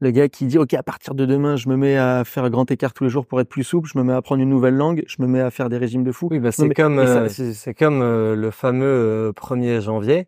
[0.00, 2.68] Le gars qui dit, OK, à partir de demain, je me mets à faire grand
[2.70, 4.74] écart tous les jours pour être plus souple, je me mets à apprendre une nouvelle
[4.74, 6.28] langue, je me mets à faire des régimes de fou.
[6.30, 10.26] Oui, bah, Non, c'est comme euh, c'est c'est comme euh, le fameux euh, 1er janvier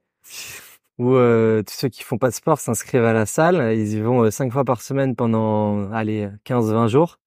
[1.03, 4.01] où euh, tous ceux qui font pas de sport s'inscrivent à la salle, ils y
[4.01, 7.19] vont euh, cinq fois par semaine pendant allez 15-20 jours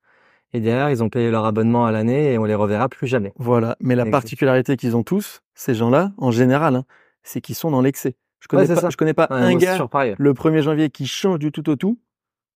[0.53, 3.33] et derrière ils ont payé leur abonnement à l'année et on les reverra plus jamais.
[3.37, 3.75] Voilà.
[3.81, 6.85] Mais la particularité qu'ils ont tous, ces gens-là, en général, hein,
[7.23, 8.15] c'est qu'ils sont dans l'excès.
[8.39, 8.89] Je connais Ouais, pas, ça.
[8.89, 9.77] je connais pas Ouais, un gars
[10.17, 11.99] le 1er janvier qui change du tout au tout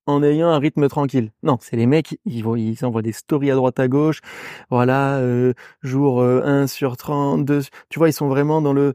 [0.06, 1.32] en ayant un rythme tranquille.
[1.44, 4.22] Non, c'est les mecs, ils, ils envoient des stories à droite à gauche.
[4.70, 5.54] Voilà, euh,
[5.84, 8.94] jour euh, 1 sur 30, 2, tu vois, ils sont vraiment dans le,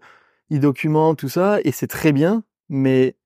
[0.51, 3.17] ils documentent tout ça et c'est très bien, mais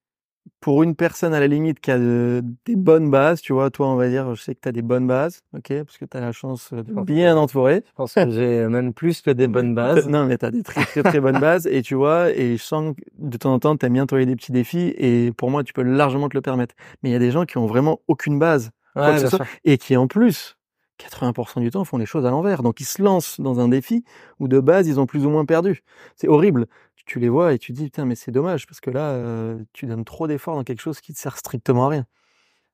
[0.60, 3.86] pour une personne à la limite qui a de- des bonnes bases, tu vois, toi
[3.88, 6.16] on va dire, je sais que tu as des bonnes bases, ok, parce que tu
[6.16, 7.84] as la chance de bien entourer.
[7.86, 10.08] Je pense que j'ai même plus que des bonnes bases.
[10.08, 12.94] Non, mais t'as des très très très bonnes bases et tu vois, et je sens
[12.96, 15.72] que de temps en temps t'aimes bien t'envoyer des petits défis et pour moi tu
[15.72, 16.74] peux largement te le permettre.
[17.02, 19.46] Mais il y a des gens qui ont vraiment aucune base Ouais, que ce soit,
[19.64, 20.56] et qui en plus
[20.98, 22.62] 80% du temps font les choses à l'envers.
[22.64, 24.02] Donc ils se lancent dans un défi
[24.40, 25.82] où de base ils ont plus ou moins perdu.
[26.16, 26.66] C'est horrible.
[27.08, 29.58] Tu, les vois et tu te dis putain mais c'est dommage parce que là euh,
[29.72, 32.06] tu donnes trop d'efforts dans quelque chose qui te sert strictement à rien.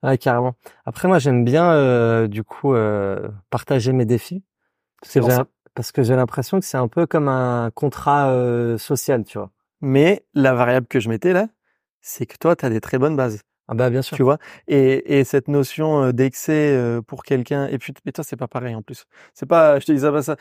[0.03, 0.55] Ouais, carrément.
[0.85, 4.43] Après moi j'aime bien euh, du coup euh, partager mes défis
[5.03, 5.47] C'est Parce que j'ai- ça.
[5.75, 8.33] parce que j'ai l'impression que c'est un peu comme un contrat
[8.79, 9.51] social, tu vois.
[9.81, 11.49] Mais la variable que je mettais là,
[12.01, 13.41] c'est que toi tu as des très bonnes bases.
[13.67, 14.17] Ah bah bien sûr.
[14.17, 14.39] tu vois?
[14.69, 18.83] Et, et cette notion d'excès pour quelqu'un et puis mais toi c'est pas pareil en
[18.83, 20.37] plus c'est pas je te dis ça pas ça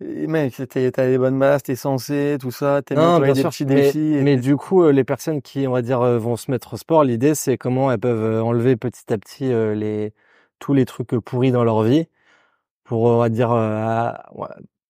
[0.00, 3.50] mec t'as les bonnes bases t'es censé tout ça t'es Non, bien des sûr.
[3.50, 6.18] petits mais, défis et- mais du coup, euh, les personnes qui, on va dire, euh,
[6.18, 9.44] vont se mettre au sport, l'idée, c'est comment elles peuvent euh, enlever petit à petit
[9.48, 10.12] les
[10.58, 12.06] tous les trucs pourris dans leur vie
[12.84, 14.30] pour, on va dire, à-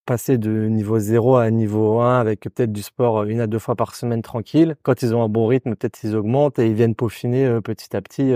[0.07, 3.75] passer de niveau 0 à niveau 1 avec peut-être du sport une à deux fois
[3.75, 4.77] par semaine tranquille.
[4.85, 8.01] Quand ils ont un bon rythme, peut-être ils augmentent et ils viennent peaufiner petit à
[8.03, 8.33] petit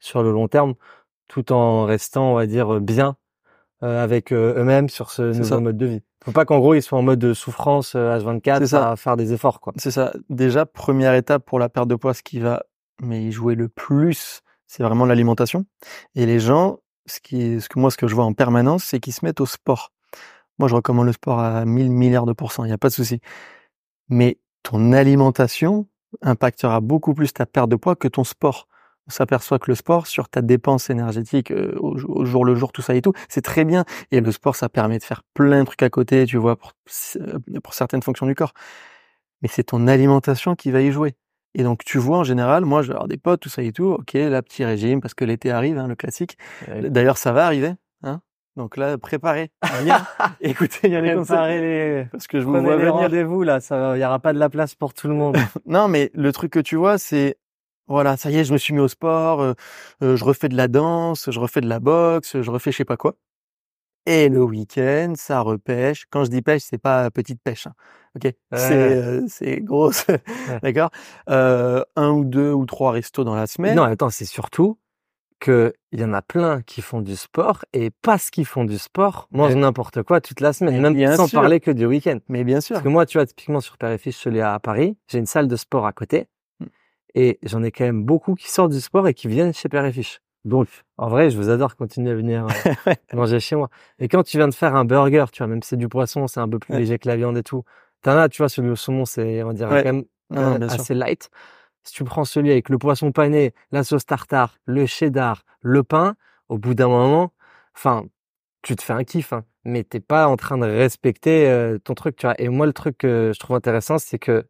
[0.00, 0.74] sur le long terme,
[1.28, 3.16] tout en restant, on va dire, bien
[3.82, 5.60] avec euh, eux-mêmes sur ce nouveau ça.
[5.60, 6.00] mode de vie.
[6.24, 8.90] Faut pas qu'en gros ils soient en mode de souffrance euh, C'est H24 ça.
[8.92, 9.72] à faire des efforts quoi.
[9.76, 12.62] c'est ça déjà première étape pour la perte de poids ce qui va
[13.00, 15.64] mais jouer le plus c'est vraiment l'alimentation
[16.14, 19.00] et les gens ce qui ce que moi ce que je vois en permanence c'est
[19.00, 19.90] qu'ils se mettent au sport
[20.58, 22.94] moi je recommande le sport à 1000 milliards de pourcents il y a pas de
[22.94, 23.20] souci
[24.08, 25.86] mais ton alimentation
[26.20, 28.68] impactera beaucoup plus ta perte de poids que ton sport.
[29.08, 32.54] On s'aperçoit que le sport, sur ta dépense énergétique euh, au, jour- au jour le
[32.54, 33.84] jour, tout ça et tout, c'est très bien.
[34.12, 36.72] Et le sport, ça permet de faire plein de trucs à côté, tu vois, pour,
[37.16, 38.52] euh, pour certaines fonctions du corps.
[39.42, 41.14] Mais c'est ton alimentation qui va y jouer.
[41.54, 43.72] Et donc tu vois en général, moi je vais avoir des potes, tout ça et
[43.72, 46.38] tout, ok, là petit régime parce que l'été arrive, hein, le classique.
[46.90, 48.20] D'ailleurs ça va arriver, hein.
[48.56, 49.50] Donc là, préparez.
[50.40, 52.06] Écoutez, il y a les conseils.
[52.12, 54.38] Parce que je vous vois venir des vous là, ça, il y aura pas de
[54.38, 55.36] la place pour tout le monde.
[55.66, 57.36] non, mais le truc que tu vois, c'est
[57.88, 59.54] voilà, ça y est, je me suis mis au sport, euh,
[60.02, 62.84] euh, je refais de la danse, je refais de la boxe, je refais je sais
[62.84, 63.16] pas quoi.
[64.06, 66.06] Et le week-end, ça repêche.
[66.10, 67.68] Quand je dis pêche, c'est pas petite pêche.
[67.68, 67.74] Hein.
[68.16, 70.06] Ok, c'est euh, c'est grosse,
[70.62, 70.90] d'accord?
[71.30, 73.76] Euh, un ou deux ou trois restos dans la semaine.
[73.76, 74.78] Non, attends, c'est surtout
[75.38, 78.78] que il y en a plein qui font du sport et parce qu'ils font du
[78.78, 82.18] sport mangent n'importe quoi toute la semaine, même sans parler que du week-end.
[82.28, 82.74] Mais bien sûr.
[82.74, 85.18] Parce que moi, tu vois, typiquement sur Père et Fils, je suis à Paris, j'ai
[85.18, 86.28] une salle de sport à côté.
[87.14, 89.84] Et j'en ai quand même beaucoup qui sortent du sport et qui viennent chez Père
[89.84, 90.20] et Fiche.
[90.44, 93.68] Donc, en vrai, je vous adore continuer à venir euh, manger chez moi.
[93.98, 96.26] Et quand tu viens de faire un burger, tu vois, même si c'est du poisson,
[96.26, 97.64] c'est un peu plus léger que la viande et tout.
[98.02, 100.94] T'en as, tu vois, celui au saumon, c'est, on va dire, quand même euh, assez
[100.94, 101.30] light.
[101.84, 106.16] Si tu prends celui avec le poisson pané, la sauce tartare, le cheddar, le pain,
[106.48, 107.32] au bout d'un moment,
[107.76, 108.04] enfin,
[108.62, 111.94] tu te fais un kiff, hein, mais t'es pas en train de respecter euh, ton
[111.94, 112.40] truc, tu vois.
[112.40, 114.44] Et moi, le truc que je trouve intéressant, c'est que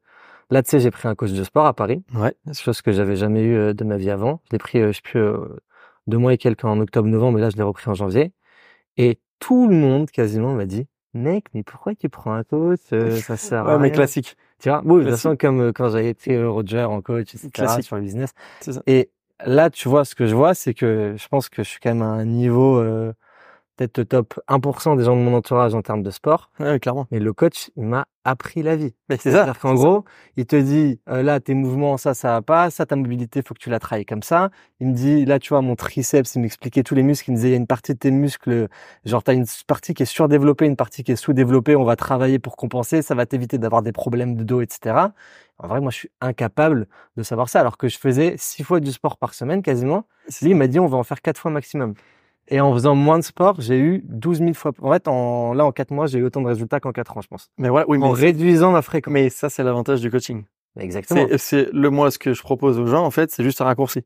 [0.53, 2.03] là, tu sais, j'ai pris un coach de sport à Paris.
[2.15, 2.35] Ouais.
[2.53, 4.41] Chose que j'avais jamais eu de ma vie avant.
[4.47, 5.25] Je l'ai pris, je sais plus,
[6.07, 8.33] deux mois et quelques en octobre-novembre, mais là, je l'ai repris en janvier.
[8.97, 12.81] Et tout le monde, quasiment, m'a dit, mec, mais pourquoi tu prends un coach?
[12.93, 14.37] Euh, ça sert à ouais, mais classique.
[14.59, 14.83] Tu vois?
[14.83, 17.85] Bon, de toute façon, comme euh, quand j'avais été euh, Roger en coach, etc., classique.
[17.85, 18.31] sur le business.
[18.61, 18.83] Ça.
[18.87, 19.11] Et
[19.45, 21.91] là, tu vois, ce que je vois, c'est que je pense que je suis quand
[21.91, 23.13] même à un niveau, euh,
[23.89, 26.51] peut-être top 1% des gens de mon entourage en termes de sport.
[26.61, 27.07] Ouais, clairement.
[27.11, 28.95] Mais le coach, il m'a appris la vie.
[29.09, 29.39] Mais c'est ça.
[29.39, 30.05] C'est-à-dire qu'en gros,
[30.37, 33.55] il te dit, euh, là, tes mouvements, ça, ça va pas, ça, ta mobilité, faut
[33.55, 34.51] que tu la travailles comme ça.
[34.81, 37.31] Il me dit, là, tu vois, mon triceps, il m'expliquait tous les muscles.
[37.31, 38.69] Il me disait, il y a une partie de tes muscles,
[39.05, 42.39] genre, t'as une partie qui est surdéveloppée, une partie qui est sous-développée, on va travailler
[42.39, 45.09] pour compenser, ça va t'éviter d'avoir des problèmes de dos, etc.
[45.59, 48.81] En vrai, moi, je suis incapable de savoir ça, alors que je faisais six fois
[48.81, 50.07] du sport par semaine, quasiment.
[50.41, 51.95] Lui, il m'a dit, on va en faire quatre fois maximum.
[52.53, 54.73] Et en faisant moins de sport, j'ai eu 12 000 fois.
[54.83, 57.23] En fait, en, là, en 4 mois, j'ai eu autant de résultats qu'en 4 ans,
[57.23, 57.51] je pense.
[57.57, 59.11] Mais voilà, oui, en réduisant ma fréquence.
[59.11, 60.45] Mais ça, c'est l'avantage du coaching.
[60.79, 61.27] Exactement.
[61.39, 64.03] C'est le moi, ce que je propose aux gens, en fait, c'est juste un raccourci.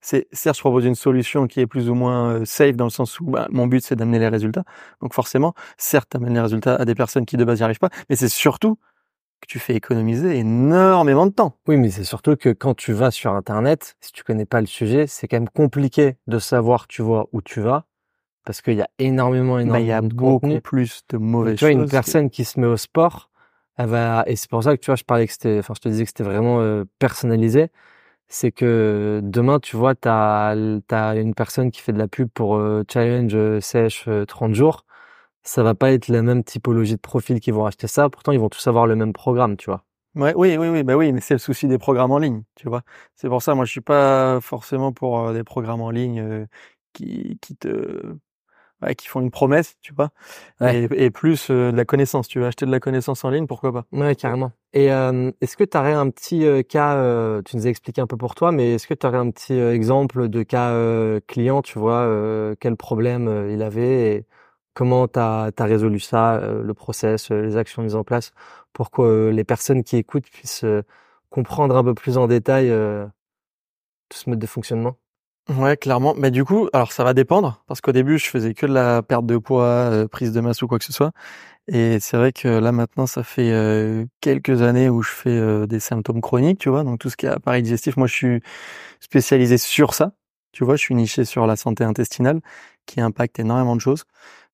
[0.00, 2.90] C'est, certes, je propose une solution qui est plus ou moins euh, safe dans le
[2.90, 4.64] sens où bah, mon but, c'est d'amener les résultats.
[5.00, 7.90] Donc forcément, certes, amener les résultats à des personnes qui de base n'y arrivent pas,
[8.10, 8.78] mais c'est surtout
[9.40, 11.56] que tu fais économiser énormément de temps.
[11.68, 14.66] Oui, mais c'est surtout que quand tu vas sur Internet, si tu connais pas le
[14.66, 17.86] sujet, c'est quand même compliqué de savoir, tu vois, où tu vas
[18.46, 21.64] parce qu'il y a énormément, énormément bah, il y a beaucoup plus de mauvaises tu
[21.64, 23.28] vois, une personne qui se met au sport,
[23.76, 25.80] elle va, et c'est pour ça que tu vois, je parlais que c'était, enfin, je
[25.80, 27.68] te disais que c'était vraiment euh, personnalisé.
[28.28, 30.56] C'est que demain, tu vois, t'as,
[30.88, 34.85] t'as une personne qui fait de la pub pour euh, challenge euh, sèche 30 jours.
[35.46, 38.10] Ça va pas être la même typologie de profil qui vont acheter ça.
[38.10, 39.84] Pourtant, ils vont tous avoir le même programme, tu vois.
[40.16, 42.68] Ouais, oui, oui, oui, bah oui, mais c'est le souci des programmes en ligne, tu
[42.68, 42.82] vois.
[43.14, 46.46] C'est pour ça, moi, je suis pas forcément pour des programmes en ligne
[46.92, 48.16] qui, qui te
[48.82, 50.10] ouais, qui font une promesse, tu vois,
[50.60, 52.28] et, et, plus euh, de la connaissance.
[52.28, 53.84] Tu veux acheter de la connaissance en ligne, pourquoi pas?
[53.92, 54.52] Ouais, carrément.
[54.72, 56.96] Et euh, est-ce que tu aurais un petit euh, cas,
[57.42, 59.54] tu nous as expliqué un peu pour toi, mais est-ce que tu aurais un petit
[59.54, 60.74] exemple de cas
[61.26, 64.26] client, tu vois, quel problème il avait et
[64.76, 68.32] comment tu as, résolu ça, le process, les actions mises en place,
[68.72, 70.64] pour que les personnes qui écoutent puissent
[71.30, 72.68] comprendre un peu plus en détail
[74.08, 74.96] tout ce mode de fonctionnement?
[75.48, 76.14] Ouais, clairement.
[76.16, 79.02] Mais du coup, alors ça va dépendre parce qu'au début, je faisais que de la
[79.02, 81.12] perte de poids, euh, prise de masse ou quoi que ce soit.
[81.68, 85.66] Et c'est vrai que là maintenant, ça fait euh, quelques années où je fais euh,
[85.66, 86.84] des symptômes chroniques, tu vois.
[86.84, 88.42] Donc tout ce qui est appareil digestif, moi je suis
[89.00, 90.12] spécialisé sur ça.
[90.52, 92.40] Tu vois, je suis niché sur la santé intestinale
[92.86, 94.04] qui impacte énormément de choses.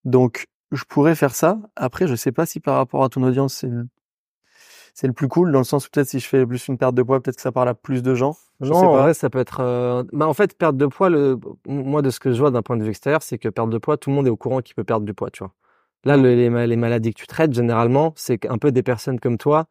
[0.04, 1.58] Donc je pourrais faire ça.
[1.76, 3.70] Après, je sais pas si par rapport à ton audience, c'est
[4.94, 6.94] c'est le plus cool dans le sens où peut-être si je fais plus une perte
[6.94, 8.36] de poids, peut-être que ça parle à plus de gens.
[8.60, 9.60] non, en vrai, ça peut être.
[9.60, 10.04] Euh...
[10.12, 11.38] Bah, en fait, perte de poids, le...
[11.66, 13.78] moi de ce que je vois d'un point de vue extérieur, c'est que perte de
[13.78, 15.54] poids, tout le monde est au courant qu'il peut perdre du poids, tu vois.
[16.04, 19.38] Là, le, les, les, maladies que tu traites, généralement, c'est un peu des personnes comme
[19.38, 19.66] toi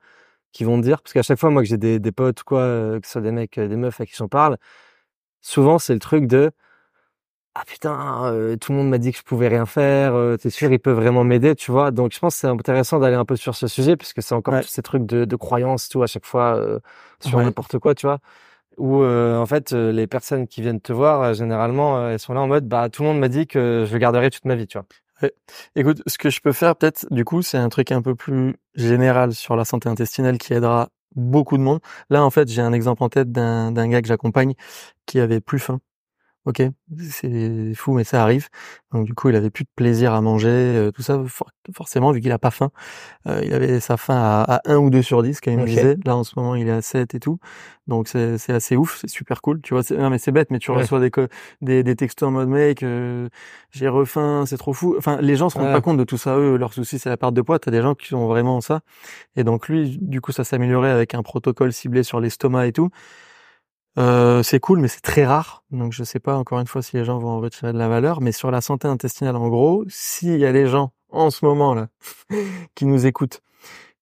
[0.53, 2.99] qui vont dire, parce qu'à chaque fois, moi, que j'ai des, des potes, quoi, euh,
[2.99, 4.57] que ce soit des mecs, euh, des meufs à qui j'en parle,
[5.41, 6.51] souvent, c'est le truc de
[7.55, 10.49] ah putain, euh, tout le monde m'a dit que je pouvais rien faire, euh, t'es
[10.49, 11.91] sûr, il peut vraiment m'aider, tu vois.
[11.91, 14.61] Donc je pense que c'est intéressant d'aller un peu sur ce sujet, puisque c'est encore
[14.61, 16.79] tous ces trucs de, de croyances, tout, à chaque fois, euh,
[17.19, 18.19] sur n'importe quoi, tu vois.
[18.77, 22.67] Où en fait, les personnes qui viennent te voir, généralement, elles sont là en mode,
[22.67, 24.87] bah tout le monde m'a dit que je le garderai toute ma vie, tu vois.
[25.75, 28.55] Écoute, ce que je peux faire peut-être, du coup, c'est un truc un peu plus
[28.75, 31.79] général sur la santé intestinale qui aidera beaucoup de monde.
[32.09, 34.53] Là, en fait, j'ai un exemple en tête d'un gars que j'accompagne
[35.05, 35.79] qui avait plus faim
[36.45, 36.63] Ok,
[37.11, 38.47] c'est fou, mais ça arrive.
[38.91, 41.21] Donc du coup, il avait plus de plaisir à manger, euh, tout ça.
[41.75, 42.71] forcément, vu qu'il a pas faim,
[43.27, 45.65] euh, il avait sa faim à, à 1 ou 2 sur 10, quand il me
[45.65, 45.97] disait.
[46.03, 47.37] Là, en ce moment, il est à 7 et tout.
[47.87, 49.61] Donc c'est assez ouf, c'est super cool.
[49.61, 51.11] Tu vois, non mais c'est bête, mais tu reçois des,
[51.61, 53.29] des des textos en mode mec, euh,
[53.71, 54.95] j'ai refaim, c'est trop fou.
[54.97, 56.37] Enfin, les gens se rendent pas compte de tout ça.
[56.37, 57.59] Eux, leur souci, c'est la perte de poids.
[57.59, 58.81] T'as des gens qui ont vraiment ça.
[59.35, 62.89] Et donc lui, du coup, ça s'améliorait avec un protocole ciblé sur l'estomac et tout.
[63.97, 65.63] Euh, c'est cool, mais c'est très rare.
[65.71, 67.89] Donc je sais pas encore une fois si les gens vont en retirer de la
[67.89, 68.21] valeur.
[68.21, 71.73] Mais sur la santé intestinale, en gros, s'il y a des gens en ce moment
[71.73, 71.89] là
[72.75, 73.41] qui nous écoutent,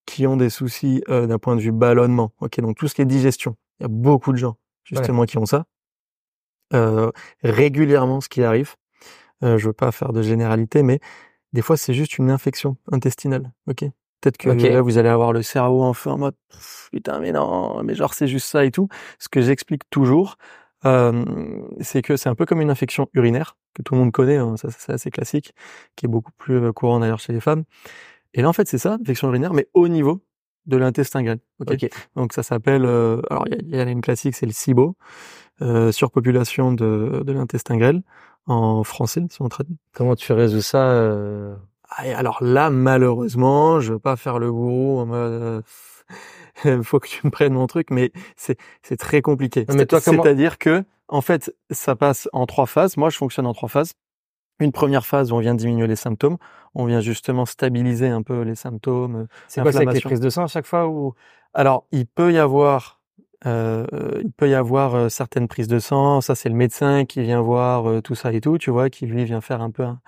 [0.06, 3.02] qui ont des soucis euh, d'un point de vue ballonnement, ok, donc tout ce qui
[3.02, 5.65] est digestion, il y a beaucoup de gens justement qui ont ça.
[6.73, 7.12] Euh,
[7.43, 8.75] régulièrement, ce qui arrive,
[9.43, 10.99] euh, je veux pas faire de généralité, mais
[11.54, 13.86] des fois c'est juste une infection intestinale, ok?
[14.21, 16.36] Peut-être que là, vous allez avoir le cerveau en feu en mode
[16.91, 18.88] putain mais non mais genre c'est juste ça et tout.
[19.17, 20.36] Ce que j'explique toujours,
[20.86, 21.23] euh,
[21.79, 24.58] c'est que c'est un peu comme une infection urinaire que tout le monde connaît, hein,
[24.58, 25.53] ça c'est assez classique,
[25.95, 27.63] qui est beaucoup plus courant d'ailleurs chez les femmes.
[28.34, 30.21] Et là en fait c'est ça, infection urinaire, mais au niveau
[30.65, 31.39] de l'intestin grêle.
[31.60, 34.95] Okay Donc ça s'appelle, euh, alors il y, a une classique, c'est le SIBO,
[35.62, 38.01] euh, surpopulation de, de l'intestin grêle
[38.45, 39.77] en français si on traduit.
[39.93, 41.55] Comment tu résous ça euh
[41.89, 45.63] alors là, malheureusement, je veux pas faire le gourou en mode
[46.65, 49.65] euh, faut que tu me prennes mon truc, mais c'est c'est très compliqué.
[49.67, 52.97] C'est-à-dire que en fait, ça passe en trois phases.
[52.97, 53.93] Moi, je fonctionne en trois phases.
[54.60, 56.38] Une première phase où on vient diminuer les symptômes,
[56.75, 59.28] on vient justement stabiliser un peu les symptômes.
[59.47, 61.13] C'est quoi, c'est avec les prises de sang à chaque fois ou?
[61.54, 62.99] Alors, il peut y avoir
[63.45, 63.86] euh,
[64.21, 66.21] il peut y avoir euh, certaines prises de sang.
[66.21, 69.06] Ça, c'est le médecin qui vient voir euh, tout ça et tout, tu vois, qui
[69.06, 70.02] lui vient faire un peu un,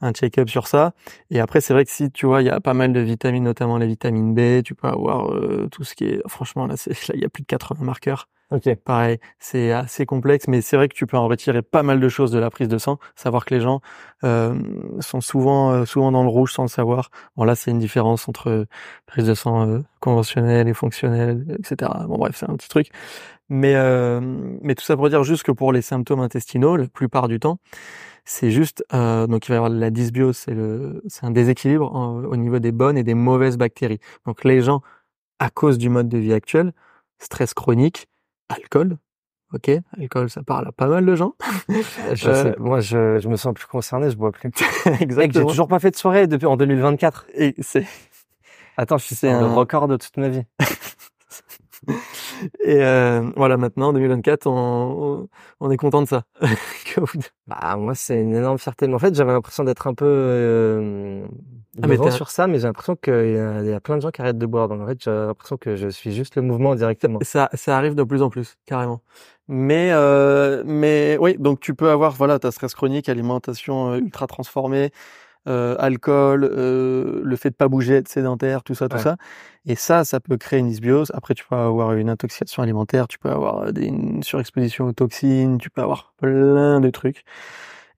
[0.00, 0.92] un check-up sur ça.
[1.30, 3.44] Et après, c'est vrai que si tu vois, il y a pas mal de vitamines,
[3.44, 6.22] notamment la vitamine B, tu peux avoir euh, tout ce qui est.
[6.28, 8.28] Franchement, là, là, il y a plus de 80 marqueurs.
[8.52, 8.72] Ok.
[8.84, 12.08] Pareil, c'est assez complexe, mais c'est vrai que tu peux en retirer pas mal de
[12.08, 12.98] choses de la prise de sang.
[13.16, 13.80] Savoir que les gens
[14.22, 14.56] euh,
[15.00, 17.10] sont souvent euh, souvent dans le rouge sans le savoir.
[17.36, 18.66] Bon là, c'est une différence entre
[19.06, 21.90] prise de sang euh, conventionnelle et fonctionnelle, etc.
[22.06, 22.90] Bon bref, c'est un petit truc.
[23.48, 23.74] Mais
[24.62, 27.58] mais tout ça pour dire juste que pour les symptômes intestinaux, la plupart du temps,
[28.26, 31.92] c'est juste euh, donc il va y avoir la dysbiose, c'est le c'est un déséquilibre
[31.94, 34.00] au niveau des bonnes et des mauvaises bactéries.
[34.26, 34.82] Donc les gens
[35.38, 36.72] à cause du mode de vie actuel,
[37.18, 38.08] stress chronique,
[38.48, 38.98] alcool,
[39.54, 41.34] ok, alcool ça parle à pas mal de gens.
[42.14, 44.50] je euh, moi je, je me sens plus concerné, je bois plus.
[45.00, 45.44] Exactement.
[45.44, 47.26] J'ai toujours pas fait de soirée depuis en 2024.
[47.34, 47.86] Et c'est
[48.76, 50.42] attends, je suis c'est un record de toute ma vie.
[52.64, 55.28] Et euh, voilà, maintenant, en 2024, on,
[55.60, 56.24] on est content de ça.
[57.46, 58.86] Bah moi, c'est une énorme fierté.
[58.86, 61.26] Mais en fait, j'avais l'impression d'être un peu euh,
[61.82, 64.22] ah, sur ça, mais j'ai l'impression qu'il y, a, y a plein de gens qui
[64.22, 64.68] arrêtent de boire.
[64.68, 67.18] Donc en fait, j'ai l'impression que je suis juste le mouvement directement.
[67.22, 69.02] Ça, ça arrive de plus en plus, carrément.
[69.48, 74.26] Mais euh, mais oui, donc tu peux avoir voilà ta stress chronique, alimentation euh, ultra
[74.26, 74.90] transformée,
[75.46, 79.16] euh, alcool, euh, le fait de pas bouger, être sédentaire, tout ça, tout ça.
[79.64, 81.10] Et ça, ça peut créer une dysbiose.
[81.14, 85.70] Après, tu peux avoir une intoxication alimentaire, tu peux avoir une surexposition aux toxines, tu
[85.70, 87.24] peux avoir plein de trucs.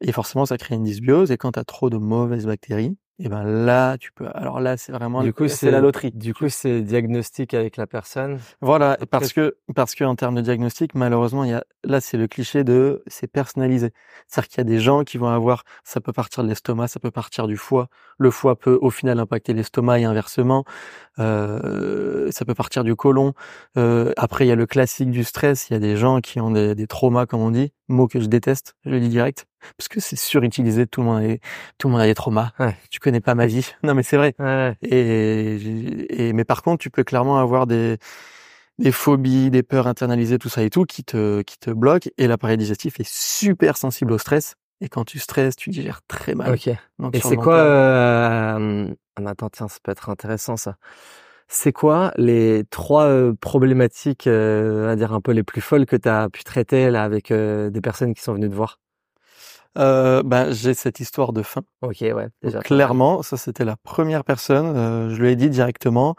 [0.01, 1.31] Et forcément, ça crée une dysbiose.
[1.31, 4.77] Et quand tu as trop de mauvaises bactéries, et ben là tu peux alors là
[4.77, 6.13] c'est vraiment du coup c'est la loterie.
[6.13, 8.39] du coup c'est diagnostic avec la personne.
[8.61, 12.17] Voilà parce que parce que en termes de diagnostic malheureusement il y a là c'est
[12.17, 13.91] le cliché de c'est personnalisé.
[14.29, 17.01] C'est-à-dire qu'il y a des gens qui vont avoir ça peut partir de l'estomac ça
[17.01, 17.89] peut partir du foie.
[18.19, 20.65] Le foie peut au final impacter l'estomac et inversement
[21.19, 23.33] euh, ça peut partir du côlon
[23.77, 26.41] euh, après il y a le classique du stress il y a des gens qui
[26.41, 29.49] ont des, des traumas comme on dit mot que je déteste je le dis direct
[29.77, 31.41] parce que c'est surutilisé, tout le monde est,
[31.79, 32.53] tout le monde a des traumas.
[32.59, 32.77] Ouais.
[32.91, 33.67] Tu connais pas ma vie.
[33.83, 34.35] Non, mais c'est vrai.
[34.39, 34.77] Ouais.
[34.83, 37.97] Et, et, mais par contre, tu peux clairement avoir des,
[38.79, 42.11] des phobies, des peurs internalisées, tout ça et tout, qui te, qui te bloquent.
[42.19, 44.55] Et l'appareil digestif est super sensible au stress.
[44.81, 46.53] Et quand tu stresses, tu digères très mal.
[46.53, 46.69] Ok.
[46.69, 48.89] et c'est quoi euh...
[49.25, 50.77] Attends, tiens, ça peut être intéressant ça.
[51.49, 55.97] C'est quoi les trois euh, problématiques, euh, à dire un peu les plus folles que
[55.97, 58.79] tu as pu traiter là avec euh, des personnes qui sont venues te voir?
[59.79, 61.63] Euh, ben, j'ai cette histoire de faim.
[61.83, 62.29] Ok, ouais.
[62.43, 62.61] Déjà.
[62.61, 64.77] clairement, ça c'était la première personne.
[64.77, 66.17] Euh, je lui ai dit directement.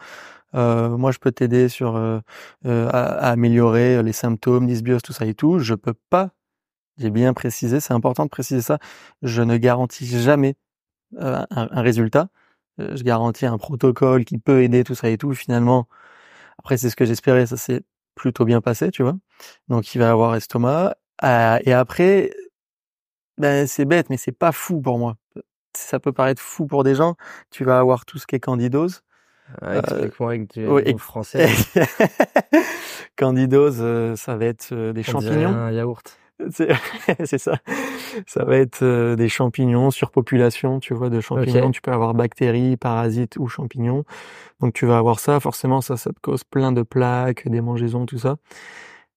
[0.55, 2.19] Euh, moi, je peux t'aider sur euh,
[2.65, 5.59] euh, à, améliorer les symptômes, dysbiose, tout ça et tout.
[5.59, 6.31] Je peux pas.
[6.99, 7.79] J'ai bien précisé.
[7.79, 8.77] C'est important de préciser ça.
[9.21, 10.55] Je ne garantis jamais
[11.17, 12.29] un, un, résultat.
[12.77, 15.33] Je garantis un protocole qui peut aider tout ça et tout.
[15.33, 15.87] Finalement,
[16.59, 17.45] après, c'est ce que j'espérais.
[17.45, 17.83] Ça s'est
[18.15, 19.15] plutôt bien passé, tu vois.
[19.69, 20.95] Donc, il va avoir estomac.
[21.23, 22.31] et après,
[23.39, 25.15] ben, c'est bête, mais c'est pas fou pour moi.
[25.75, 27.15] Ça peut paraître fou pour des gens.
[27.51, 29.01] Tu vas avoir tout ce qui est candidose.
[29.63, 31.47] Euh, Explique-moi avec du français.
[33.15, 35.49] candidose, euh, ça va être euh, des champignons.
[35.49, 36.17] Un yaourt.
[37.25, 37.57] C'est ça.
[38.25, 41.71] Ça va être euh, des champignons, surpopulation, tu vois, de champignons.
[41.71, 44.03] Tu peux avoir bactéries, parasites ou champignons.
[44.59, 45.39] Donc tu vas avoir ça.
[45.39, 48.37] Forcément, ça, ça te cause plein de plaques, des mangeaisons, tout ça.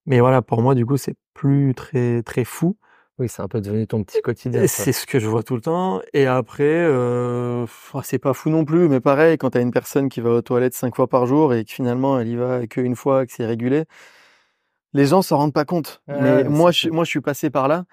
[0.06, 2.76] Mais voilà, pour moi, du coup, c'est plus très très fou.
[3.18, 4.66] Oui, c'est un peu devenu ton petit quotidien.
[4.66, 6.00] C'est ce que je vois tout le temps.
[6.14, 10.08] Et après, euh, pff, c'est pas fou non plus, mais pareil, quand t'as une personne
[10.08, 12.96] qui va aux toilettes cinq fois par jour et que finalement elle y va qu'une
[12.96, 13.84] fois, que c'est régulé,
[14.92, 16.02] les gens s'en rendent pas compte.
[16.08, 17.84] Ouais, mais moi, je, moi, je suis passé par là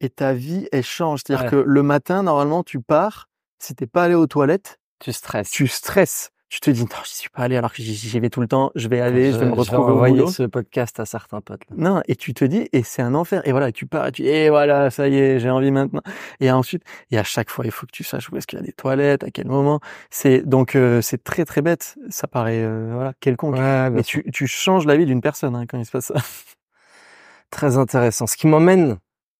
[0.00, 1.22] et ta vie, elle change.
[1.26, 1.50] C'est-à-dire Ouais.
[1.50, 3.28] que le matin, normalement, tu pars.
[3.60, 5.50] Si t'es pas allé aux toilettes, Tu stresses.
[5.50, 6.30] tu stresses.
[6.48, 8.70] Tu te dis, non, j'y suis pas allé alors que j'y vais tout le temps.
[8.74, 10.28] Je vais aller, je, vais me retrouver au boulot.
[10.28, 11.60] ce podcast à certains potes.
[11.68, 11.76] là.
[11.76, 13.46] Non, et tu te dis, et c'est un enfer.
[13.46, 16.00] Et voilà, tu pars, et tu dis, et voilà, ça y est, j'ai envie maintenant.
[16.40, 18.62] Et ensuite, et à chaque fois, il faut que tu saches où est-ce qu'il y
[18.62, 19.80] a des toilettes, à quel moment.
[20.08, 21.96] C'est donc euh, c'est très très bête.
[22.08, 23.56] Ça paraît euh, voilà quelconque.
[23.56, 26.14] Ouais, Mais tu, tu changes la vie d'une personne hein, quand il se passe ça.
[27.50, 28.26] très intéressant.
[28.26, 28.98] Ce qui m'emmène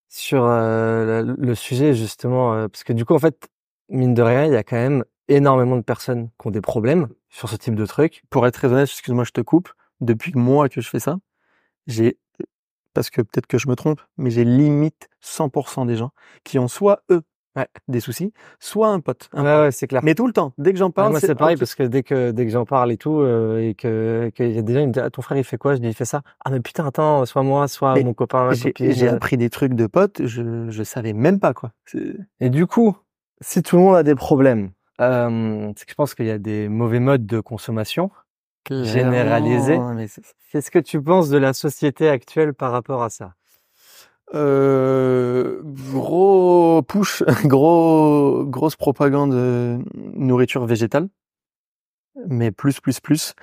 [0.09, 3.49] sur euh, le, le sujet justement, euh, parce que du coup en fait,
[3.89, 7.09] mine de rien, il y a quand même énormément de personnes qui ont des problèmes
[7.29, 8.22] sur ce type de truc.
[8.31, 9.70] Pour être très honnête, excuse-moi, je te coupe.
[10.01, 11.18] Depuis moi que je fais ça,
[11.87, 12.18] j'ai
[12.95, 16.11] parce que peut-être que je me trompe, mais j'ai limite 100% des gens
[16.43, 17.22] qui ont soit eux
[17.57, 19.29] ouais, des soucis, soit un pote.
[19.33, 20.01] un Ouais, ouais, c'est clair.
[20.05, 21.61] Mais tout le temps, dès que j'en parle, c'est pareil ok.
[21.61, 24.59] parce que dès que dès que j'en parle et tout euh, et que qu'il y
[24.59, 25.74] a des gens ils me disent ah, ton frère il fait quoi?
[25.74, 28.51] Je dis il fait ça ah mais putain attends soit moi soit Mais mon copain
[28.53, 31.72] J'ai j'ai appris des trucs de potes, je je savais même pas quoi.
[32.41, 32.97] Et du coup,
[33.41, 34.70] si tout le monde a des problèmes,
[35.01, 38.11] euh, c'est que je pense qu'il y a des mauvais modes de consommation.
[38.70, 39.74] Généralisé.
[39.74, 43.34] Clairement, mais c'est- Qu'est-ce que tu penses de la société actuelle par rapport à ça?
[44.34, 51.09] Euh, gros push, gros grosse propagande euh, nourriture végétale,
[52.28, 53.34] mais plus plus plus.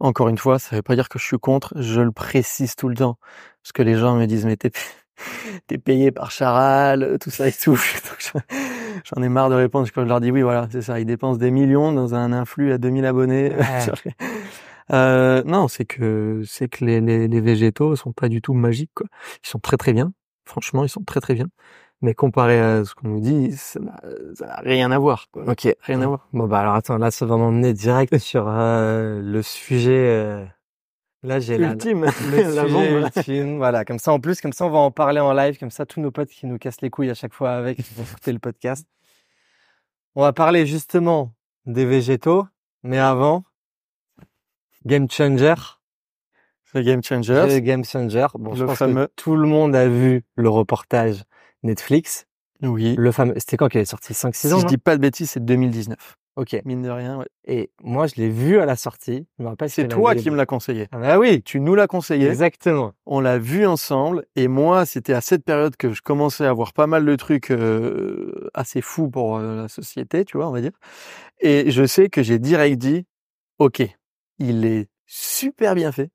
[0.00, 1.74] Encore une fois, ça veut pas dire que je suis contre.
[1.80, 3.18] Je le précise tout le temps
[3.62, 4.70] parce que les gens me disent mais t'es
[5.66, 7.78] t'es payé par Charal, tout ça et tout.
[9.04, 11.00] J'en ai marre de répondre quand je leur dis oui voilà c'est ça.
[11.00, 13.52] Ils dépensent des millions dans un influx à 2000 abonnés.
[13.54, 14.14] Ouais.
[14.90, 18.92] Euh, non, c'est que c'est que les, les, les végétaux sont pas du tout magiques
[18.94, 19.06] quoi.
[19.44, 20.12] Ils sont très très bien.
[20.46, 21.46] Franchement, ils sont très très bien.
[22.00, 24.00] Mais comparé à ce qu'on nous dit, ça n'a
[24.34, 25.26] ça n'a rien à voir.
[25.30, 25.44] Quoi.
[25.46, 25.68] Ok.
[25.82, 26.26] Rien à voir.
[26.32, 29.90] Bon bah alors attends, là ça va m'emmener direct sur euh, le sujet.
[30.08, 30.44] euh,
[31.24, 32.04] Là j'ai la, Ultime,
[32.54, 33.00] la bombe.
[33.00, 33.10] là.
[33.16, 33.56] ultime.
[33.56, 35.84] Voilà, comme ça en plus, comme ça on va en parler en live, comme ça
[35.84, 38.38] tous nos potes qui nous cassent les couilles à chaque fois avec vont écouter le
[38.38, 38.86] podcast.
[40.14, 41.32] On va parler justement
[41.66, 42.46] des végétaux,
[42.82, 43.44] mais avant,
[44.86, 45.54] Game Changer.
[46.74, 47.46] Le Game Changers.
[47.48, 48.26] Le Game Changer.
[48.34, 49.06] Bon, je Le pense fameux.
[49.06, 51.24] que tout le monde a vu le reportage
[51.62, 52.26] Netflix.
[52.62, 52.94] Oui.
[52.98, 54.12] Le fameux, c'était quand qu'il est sorti?
[54.12, 54.68] 5-6 Si ans je non?
[54.68, 56.17] dis pas de bêtises, c'est 2019.
[56.38, 56.56] Ok.
[56.64, 57.26] Mine de rien, ouais.
[57.48, 59.26] Et moi, je l'ai vu à la sortie.
[59.38, 59.68] Je me rappelle.
[59.70, 60.86] C'est toi qui me l'as conseillé.
[60.92, 62.28] Ah bah oui, Tu nous l'as conseillé.
[62.28, 62.92] exactement.
[63.06, 64.24] On l'a vu ensemble.
[64.36, 67.50] Et moi, c'était à cette période que je commençais à voir pas mal de trucs
[67.50, 70.70] euh, assez fous pour euh, la société, tu vois, on va dire.
[71.40, 73.04] Et je sais que j'ai direct dit,
[73.58, 73.82] OK,
[74.38, 76.12] il est super bien fait.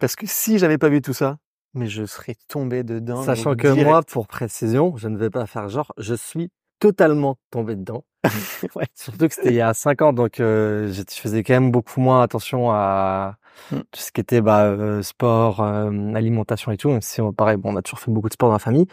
[0.00, 1.38] Parce que si j'avais pas vu tout ça,
[1.74, 3.24] mais je serais tombé dedans.
[3.24, 3.84] Sachant que direct.
[3.84, 8.04] moi, pour précision, je ne vais pas faire genre, je suis totalement tombé dedans.
[8.74, 8.86] Ouais.
[8.94, 12.00] Surtout que c'était il y a cinq ans, donc euh, je faisais quand même beaucoup
[12.00, 13.36] moins attention à
[13.72, 13.78] Mm.
[13.78, 16.90] tout ce qui était bah, euh, sport, euh, alimentation et tout.
[16.90, 18.86] Même si on- pareil, bon, on a toujours fait beaucoup de sport dans la famille.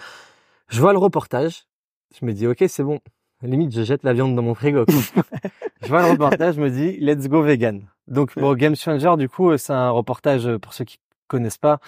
[0.70, 1.66] Je vois le reportage,
[2.20, 3.00] je me dis ok, c'est bon.
[3.44, 4.86] Limite, je jette la viande dans mon frigo.
[5.84, 7.88] je vois le reportage, je me dis let's go vegan.
[8.08, 10.98] Donc bon, Game Changer, du coup, c'est un reportage pour ceux qui
[11.28, 11.80] connaissent pas.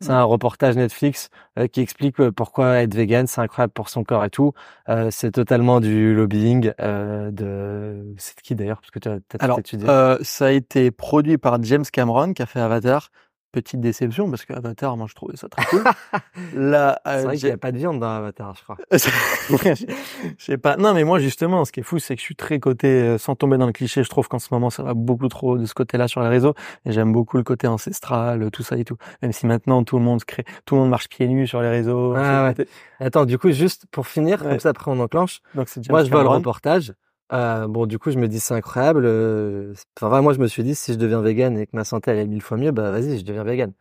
[0.00, 4.04] C'est un reportage Netflix euh, qui explique euh, pourquoi être vegan, c'est incroyable pour son
[4.04, 4.52] corps et tout.
[4.88, 8.14] Euh, c'est totalement du lobbying euh, de.
[8.18, 8.80] C'est qui d'ailleurs?
[8.80, 9.88] Parce que tu as peut-être étudié.
[9.88, 13.10] euh, ça a été produit par James Cameron qui a fait Avatar.
[13.54, 15.84] Petite déception parce que Avatar, moi, je trouvais ça très cool.
[16.56, 18.76] Là, c'est euh, vrai qu'il j'ai- n'y a pas de viande dans Avatar, je crois.
[18.90, 20.76] je sais pas.
[20.76, 23.16] Non, mais moi, justement, ce qui est fou, c'est que je suis très côté, euh,
[23.16, 25.66] sans tomber dans le cliché, je trouve qu'en ce moment, ça va beaucoup trop de
[25.66, 26.54] ce côté-là sur les réseaux.
[26.84, 28.96] Et j'aime beaucoup le côté ancestral, euh, tout ça et tout.
[29.22, 31.70] Même si maintenant, tout le monde crée, tout le monde marche pieds nus sur les
[31.70, 32.14] réseaux.
[32.16, 34.50] Ah C'est- Attends, du coup, juste pour finir, Ouais.
[34.50, 35.40] comme ça après on enclenche.
[35.54, 36.92] Donc, Moi, je vois le reportage.
[37.32, 39.04] Euh, bon, du coup, je me dis c'est incroyable.
[39.06, 41.84] euh, Enfin, vraiment, moi, je me suis dit si je deviens vegan et que ma
[41.84, 43.72] santé elle est mille fois mieux, bah vas-y, je deviens vegan.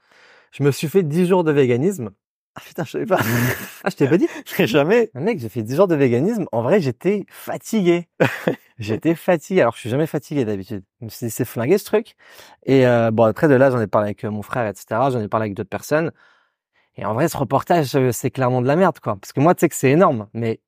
[0.52, 2.12] Je me suis fait 10 jours de véganisme.
[2.56, 3.20] Ah putain, je savais pas.
[3.86, 4.28] Ah, je t'ai pas dit
[4.68, 5.12] Jamais.
[5.16, 6.46] Mec, j'ai fait 10 jours de véganisme.
[6.54, 8.10] En vrai, j'étais fatigué.
[8.80, 9.62] j'étais fatigué.
[9.62, 10.84] Alors, je suis jamais fatigué d'habitude.
[11.02, 12.16] Je me suis dit, c'est flingué ce truc.
[12.66, 15.12] Et euh, bon, après de là, j'en ai parlé avec euh, mon frère, etc.
[15.12, 16.12] J'en ai parlé avec d'autres personnes.
[16.96, 19.16] Et en vrai, ce reportage, euh, c'est clairement de la merde, quoi.
[19.18, 20.28] Parce que moi, tu sais que c'est énorme.
[20.34, 20.62] Mais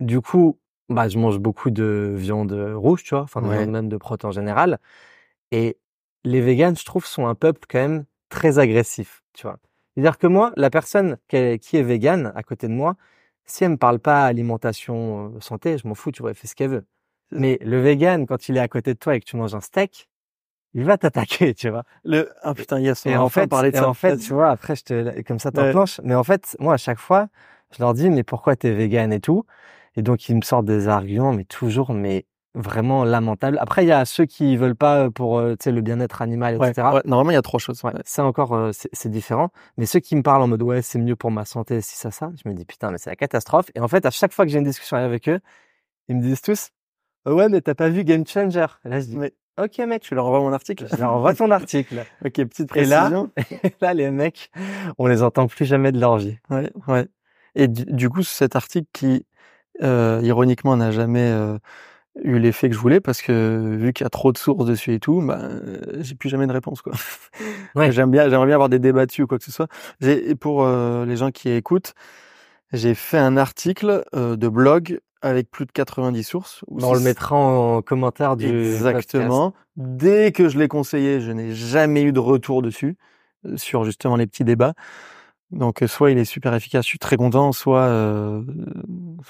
[0.00, 0.58] du coup,
[0.88, 3.22] bah, je mange beaucoup de viande rouge, tu vois.
[3.24, 3.56] Enfin, de Ouais.
[3.56, 4.78] viande même de prot en général.
[5.52, 5.78] Et
[6.24, 9.58] les véganes, je trouve, sont un peuple quand même très agressif, tu vois.
[9.94, 12.96] C'est-à-dire que moi, la personne qui est, végane à côté de moi,
[13.44, 16.46] si elle me parle pas alimentation euh, santé, je m'en fous, tu vois, elle fait
[16.46, 16.86] ce qu'elle veut.
[17.32, 19.60] Mais le vegan, quand il est à côté de toi et que tu manges un
[19.60, 20.08] steak,
[20.74, 21.84] il va t'attaquer, tu vois.
[22.04, 23.88] Le ah putain, yes, on Et va en enfin fait, parler de et ça.
[23.88, 25.72] en fait, tu vois, après je te comme ça Ouais.
[25.72, 26.00] t'enclenches.
[26.04, 27.28] Mais en fait, moi à chaque fois,
[27.72, 29.44] je leur dis mais pourquoi t'es vegan et tout?
[29.96, 33.56] Et donc ils me sortent des arguments, mais toujours mais vraiment lamentables.
[33.60, 36.58] Après il y a ceux qui veulent pas pour euh, tu sais le bien-être animal,
[36.58, 36.94] Ouais, etc.
[36.94, 37.82] ouais, normalement, il y a trois choses.
[37.84, 39.50] Ouais, ça encore, euh, c'est c'est différent.
[39.78, 42.10] Mais ceux qui me parlent en mode ouais, c'est mieux pour ma santé, si ça,
[42.10, 43.70] ça, je me dis putain, mais c'est la catastrophe.
[43.74, 45.40] Et en fait, à chaque fois que j'ai une discussion avec eux,
[46.08, 46.70] ils me disent tous
[47.24, 48.66] Oh ouais, mais t'as pas vu Game Changer?
[48.84, 50.86] Et là, je dis Mais ok, mec, tu leur envoies mon article.
[50.90, 52.04] je leur envoie ton article.
[52.24, 53.30] ok, petite Et là- précision.
[53.62, 54.50] Et là, les mecs,
[54.98, 56.36] on les entend plus jamais de leur vie.
[56.50, 57.06] Ouais, ouais.
[57.54, 59.24] Et du, du coup, cet article qui,
[59.82, 61.58] euh, ironiquement, n'a jamais euh,
[62.20, 64.92] eu l'effet que je voulais parce que vu qu'il y a trop de sources dessus
[64.94, 66.92] et tout, bah, euh, j'ai plus jamais de réponse quoi.
[67.74, 67.90] Ouais.
[67.90, 69.68] J'aime bien, j'aimerais bien avoir des débats dessus ou quoi que ce soit.
[70.00, 71.94] J'ai pour euh, les gens qui écoutent,
[72.72, 76.64] j'ai fait un article euh, de blog avec plus de 90 sources.
[76.66, 79.54] où On le mettra en commentaire du Exactement.
[79.76, 82.96] Dès que je l'ai conseillé, je n'ai jamais eu de retour dessus
[83.56, 84.74] sur justement les petits débats.
[85.52, 88.42] Donc euh, soit il est super efficace, je suis très content, soit euh,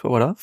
[0.03, 0.35] voilà.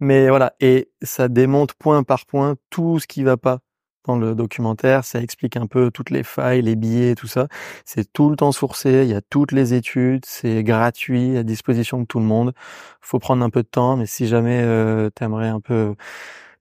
[0.00, 3.60] Mais voilà et ça démonte point par point tout ce qui va pas
[4.04, 7.48] dans le documentaire, ça explique un peu toutes les failles, les billets, tout ça.
[7.84, 12.00] C'est tout le temps sourcé, il y a toutes les études, c'est gratuit, à disposition
[12.00, 12.52] de tout le monde.
[13.00, 15.94] Faut prendre un peu de temps, mais si jamais euh, t'aimerais un peu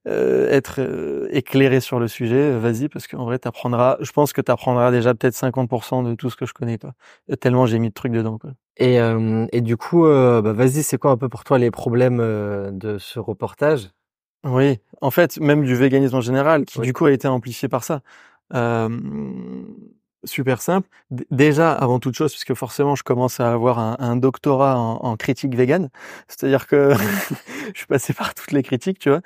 [0.08, 4.34] euh, être euh, éclairé sur le sujet, euh, vas-y, parce qu'en vrai, t'apprendras, je pense
[4.34, 6.94] que t'apprendras déjà peut-être 50% de tout ce que je connais, quoi.
[7.30, 8.52] Euh, Tellement j'ai mis de trucs dedans, quoi.
[8.78, 11.72] Et, euh, et du coup, euh, bah, vas-y, c'est quoi un peu pour toi les
[11.72, 13.90] problèmes de ce reportage?
[14.44, 16.88] Oui, en fait, même du véganisme en général, qui Oui.
[16.88, 18.02] du coup a été amplifié par ça.
[18.56, 18.90] Euh,
[20.24, 20.88] super simple.
[21.12, 24.98] D- déjà, avant toute chose, puisque forcément, je commence à avoir un, un doctorat en,
[25.04, 25.90] en critique végane,
[26.28, 26.94] c'est-à-dire que
[27.74, 29.22] je suis passé par toutes les critiques, tu vois.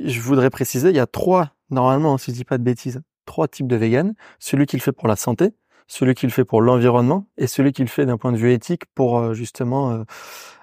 [0.00, 3.48] Je voudrais préciser, il y a trois, normalement, si je dis pas de bêtises, trois
[3.48, 4.14] types de vegan.
[4.38, 5.54] Celui qui le fait pour la santé,
[5.86, 8.52] celui qui le fait pour l'environnement et celui qui le fait d'un point de vue
[8.52, 10.04] éthique pour euh, justement euh,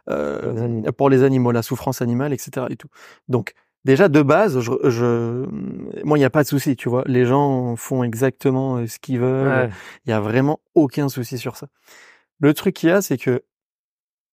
[0.09, 2.67] euh, pour les animaux, la souffrance animale, etc.
[2.69, 2.87] Et tout.
[3.27, 3.53] Donc
[3.85, 5.45] déjà de base, je, je
[6.03, 7.03] moi il n'y a pas de souci, tu vois.
[7.05, 9.69] Les gens font exactement euh, ce qu'ils veulent.
[10.05, 11.67] Il y a vraiment aucun souci sur ça.
[12.39, 13.43] Le truc qu'il y a, c'est que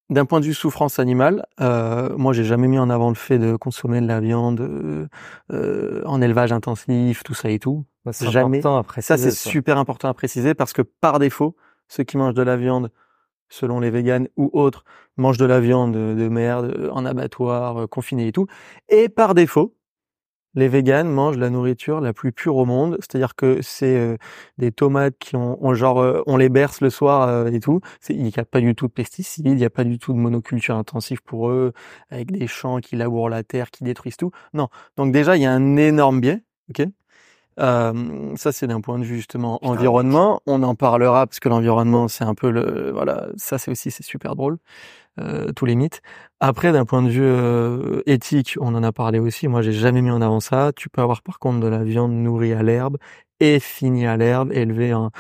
[0.09, 3.39] d'un point de vue souffrance animale, euh, moi j'ai jamais mis en avant le fait
[3.39, 5.09] de consommer de la viande euh,
[5.53, 7.85] euh, en élevage intensif, tout ça et tout.
[8.05, 8.59] Bah, C'est Jamais.
[8.59, 11.57] important après Ça, c'est super important à préciser parce que par défaut,
[11.89, 12.91] ceux qui mangent de la viande,
[13.49, 14.85] selon les véganes ou autres,
[15.17, 18.47] mangent de la viande de merde en abattoir, confiné et tout.
[18.89, 19.76] Et par défaut,
[20.57, 24.17] les véganes mangent la nourriture la plus pure au monde, c'est-à-dire que c'est euh,
[24.59, 27.81] des tomates qui ont, ont genre euh, on les berce le soir euh, et tout.
[28.01, 30.13] C'est- Il n'y a pas du tout de pesticides, il n'y a pas du tout
[30.13, 31.73] de monoculture intensive pour eux,
[32.11, 34.33] avec des champs qui labourent la terre, qui détruisent tout.
[34.55, 34.69] Non.
[34.97, 36.87] Donc déjà il y a un énorme biais, ok?
[37.59, 40.41] Euh, ça c'est d'un point de vue justement Putain, environnement.
[40.47, 43.29] On en parlera parce que l'environnement c'est un peu le voilà.
[43.37, 44.59] Ça c'est aussi c'est super drôle.
[45.21, 46.03] Euh, tous les mythes.
[46.41, 49.49] Après, d'un point de vue euh, éthique, on en a parlé aussi.
[49.49, 50.73] Moi, j'ai jamais mis en avant ça.
[50.77, 52.99] Tu peux avoir par contre de la viande nourrie à l'herbe
[53.41, 55.11] et finie à l'herbe, élevée en,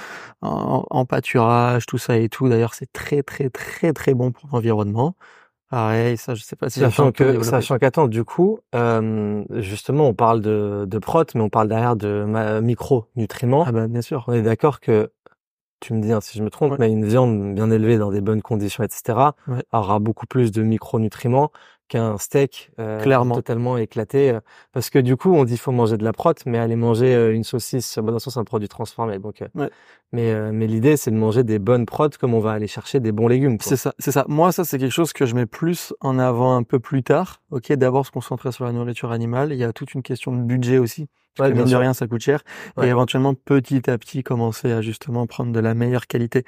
[0.42, 2.48] en, en pâturage, tout ça et tout.
[2.48, 5.16] D'ailleurs, c'est très très très très bon pour l'environnement.
[5.68, 10.14] Pareil, ça, je sais pas si Sachant que, sachant qu'attends, du coup, euh, justement, on
[10.14, 12.24] parle de, de prot, mais on parle derrière de
[12.62, 13.64] micronutriments.
[13.66, 14.24] Ah bah bien sûr.
[14.28, 15.10] On est d'accord que,
[15.80, 16.76] tu me dis hein, si je me trompe, Ouais.
[16.80, 19.18] mais une viande bien élevée dans des bonnes conditions, etc.,
[19.48, 19.62] Ouais.
[19.72, 21.50] aura beaucoup plus de micronutriments
[21.88, 23.36] qu'un steak euh, Clairement.
[23.36, 24.30] totalement éclaté.
[24.30, 24.40] euh,
[24.72, 27.32] Parce que du coup, on dit faut manger de la prot, mais aller manger euh,
[27.32, 29.18] une saucisse, bon, dans le sens, c'est un produit transformé.
[29.20, 29.70] Donc, euh, Ouais.
[30.12, 32.98] mais euh, mais l'idée, c'est de manger des bonnes prods comme on va aller chercher
[32.98, 33.56] des bons légumes.
[33.60, 34.24] C'est ça, c'est ça.
[34.28, 37.40] Moi, ça, c'est quelque chose que je mets plus en avant un peu plus tard.
[37.52, 39.52] Ok, d'abord se concentrer sur la nourriture animale.
[39.52, 41.06] Il y a toute une question de budget aussi.
[41.38, 42.42] Ouais, mine de rien, ça coûte cher.
[42.76, 42.86] Ouais.
[42.86, 46.44] Et éventuellement, petit à petit, commencer à justement prendre de la meilleure qualité.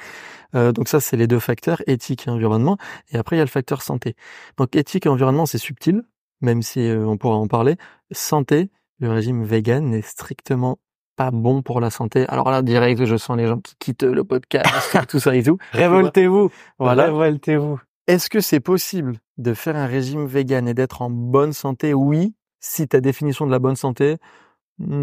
[0.54, 2.78] Euh, donc ça, c'est les deux facteurs, éthique et environnement.
[3.10, 4.14] Et après, il y a le facteur santé.
[4.56, 6.02] Donc éthique et environnement, c'est subtil,
[6.40, 7.76] même si euh, on pourra en parler.
[8.10, 10.78] Santé, le régime vegan n'est strictement
[11.16, 12.26] pas bon pour la santé.
[12.28, 15.58] Alors là, direct, je sens les gens qui quittent le podcast, tout ça et tout.
[15.72, 16.50] Révoltez-vous.
[16.78, 17.06] Voilà.
[17.06, 17.80] Révoltez-vous.
[18.06, 21.92] Est-ce que c'est possible de faire un régime vegan et d'être en bonne santé?
[21.92, 24.16] Oui, si ta définition de la bonne santé,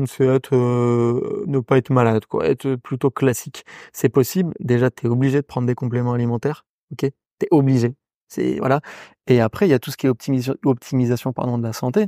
[0.07, 3.65] c'est être euh, ne pas être malade, quoi, être plutôt classique.
[3.93, 4.53] C'est possible.
[4.59, 7.11] Déjà, tu es obligé de prendre des compléments alimentaires, ok?
[7.39, 7.95] T'es obligé.
[8.30, 8.82] C'est voilà.
[9.28, 12.07] Et après, il y a tout ce qui est optimisation, optimisation pardon de la santé,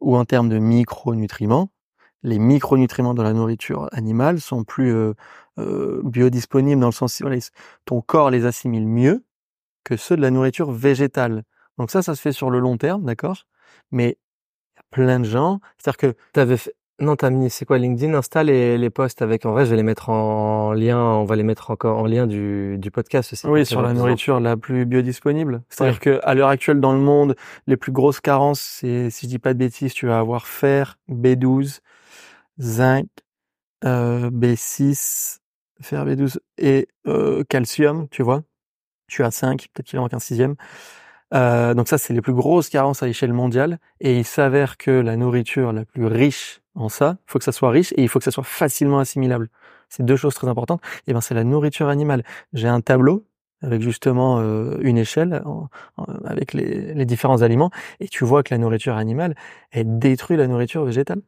[0.00, 1.70] ou en termes de micronutriments,
[2.24, 5.14] les micronutriments dans la nourriture animale sont plus euh,
[5.58, 7.28] euh, biodisponibles dans le sens où
[7.84, 9.24] ton corps les assimile mieux
[9.84, 11.44] que ceux de la nourriture végétale.
[11.78, 13.46] Donc ça, ça se fait sur le long terme, d'accord?
[13.90, 14.18] Mais
[14.90, 18.78] plein de gens, c'est-à-dire que t'avais fait, non, t'as mis, c'est quoi, LinkedIn, Insta, les,
[18.78, 21.72] les posts avec, en vrai, je vais les mettre en lien, on va les mettre
[21.72, 23.46] encore en lien du, du podcast aussi.
[23.48, 25.62] Oui, sur la nourriture la plus biodisponible.
[25.68, 27.34] C'est-à-dire que à l'heure actuelle, dans le monde,
[27.66, 30.96] les plus grosses carences, c'est, si je dis pas de bêtises, tu vas avoir fer,
[31.10, 31.80] B12,
[32.60, 33.08] zinc,
[33.84, 35.38] euh, B6,
[35.80, 38.42] fer, B12 et euh, calcium, tu vois.
[39.08, 40.54] Tu as 5, peut-être qu'il en manque un sixième.
[41.34, 43.78] Euh, donc ça, c'est les plus grosses carences à l'échelle mondiale.
[44.00, 47.52] Et il s'avère que la nourriture la plus riche en ça, il faut que ça
[47.52, 49.48] soit riche et il faut que ça soit facilement assimilable.
[49.88, 50.80] C'est deux choses très importantes.
[51.06, 52.24] Et ben c'est la nourriture animale.
[52.52, 53.26] J'ai un tableau
[53.62, 55.42] avec justement euh, une échelle
[56.24, 57.70] avec les, les, différents aliments
[58.00, 59.34] et tu vois que la nourriture animale
[59.70, 61.22] elle détruit la nourriture végétale.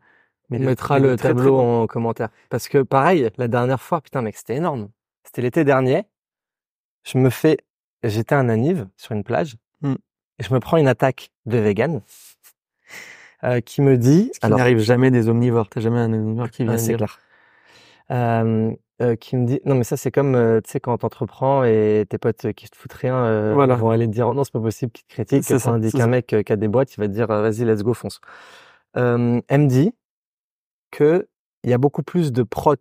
[0.51, 4.37] Mais on mettra le tableau en commentaire parce que pareil la dernière fois putain mec
[4.37, 4.89] c'était énorme.
[5.25, 6.05] C'était l'été dernier.
[7.05, 7.59] Je me fais
[8.03, 9.95] j'étais un anive sur une plage mmh.
[10.39, 12.03] et je me prends une attaque de vegan
[13.47, 14.31] euh, qui me dit...
[14.35, 15.69] Ce qui n'arrive jamais des omnivores.
[15.69, 17.19] T'as jamais un omnivore qui vient ah, c'est clair.
[18.13, 18.73] Euh,
[19.03, 22.07] euh, qui me dit non mais ça c'est comme euh, tu sais quand t'entreprends et
[22.09, 23.75] tes potes qui te foutent rien voilà.
[23.75, 25.45] vont aller te dire non c'est pas possible qui te critiquent.
[25.45, 27.83] C'est ça, dit qu'un mec qui a des boîtes il va te dire vas-y let's
[27.83, 28.21] go fonce.
[28.95, 29.93] Elle me dit
[30.93, 31.29] que
[31.65, 32.77] il y a beaucoup plus de prot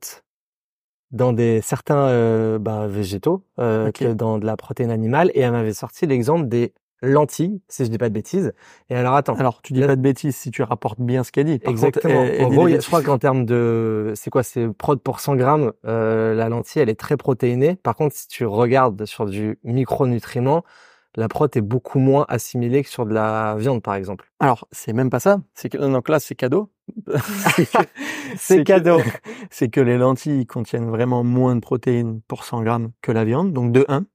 [1.11, 5.31] dans des certains bah, végétaux que dans de la protéine animale.
[5.33, 8.53] Et elle m'avait sorti l'exemple des lentilles, si je dis pas de bêtises.
[8.89, 9.35] Et alors attends.
[9.35, 11.59] Alors tu dis pas de bêtises si tu rapportes bien ce qu'elle dit.
[11.63, 12.21] Exactement.
[12.21, 16.33] en gros, je crois qu'en termes de, c'est quoi, c'est prod pour 100 grammes, euh,
[16.33, 17.75] la lentille, elle est très protéinée.
[17.75, 20.63] Par contre, si tu regardes sur du micronutriment,
[21.15, 24.29] la prot est beaucoup moins assimilée que sur de la viande, par exemple.
[24.39, 25.39] Alors, c'est même pas ça.
[25.53, 26.69] C'est que, donc là, c'est cadeau.
[28.37, 28.99] c'est cadeau.
[29.49, 33.53] C'est que les lentilles contiennent vraiment moins de protéines pour 100 grammes que la viande.
[33.53, 34.05] Donc, de 1.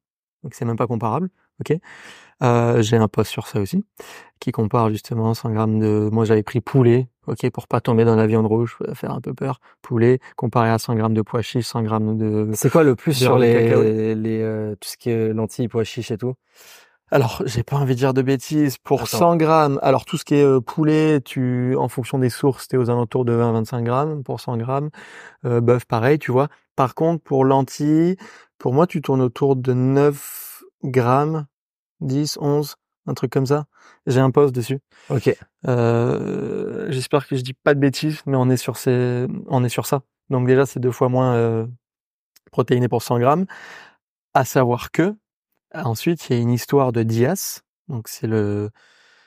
[0.42, 1.30] Donc, c'est même pas comparable.
[1.60, 1.76] OK?
[2.42, 3.84] Euh, j'ai un post sur ça aussi,
[4.40, 6.08] qui compare justement 100 grammes de...
[6.10, 9.34] Moi j'avais pris poulet, ok, pour pas tomber dans la viande rouge, faire un peu
[9.34, 9.60] peur.
[9.82, 12.48] Poulet, comparé à 100 grammes de pois chiches, 100 grammes de...
[12.54, 16.10] C'est quoi le plus sur les, les, euh, tout ce qui est lentilles, pois chiches
[16.10, 16.34] et tout?
[17.12, 18.78] Alors, j'ai pas envie de dire de bêtises.
[18.78, 22.68] Pour 100 grammes, alors tout ce qui est euh, poulet, tu, en fonction des sources,
[22.68, 24.90] t'es aux alentours de 20-25 grammes pour 100 grammes.
[25.44, 26.48] Euh, bœuf, pareil, tu vois.
[26.76, 28.16] Par contre, pour lentilles,
[28.58, 31.46] pour moi, tu tournes autour de 9 grammes
[32.00, 32.76] 10, 11,
[33.06, 33.66] un truc comme ça.
[34.06, 34.80] J'ai un post dessus.
[35.08, 35.34] Ok.
[35.66, 39.68] Euh, J'espère que je dis pas de bêtises, mais on est sur ces, on est
[39.68, 40.02] sur ça.
[40.28, 41.66] Donc déjà, c'est deux fois moins euh,
[42.52, 43.46] protéiné pour 100 grammes.
[44.34, 45.14] À savoir que
[45.74, 47.60] ensuite, il y a une histoire de DIAS.
[47.88, 48.70] Donc c'est le,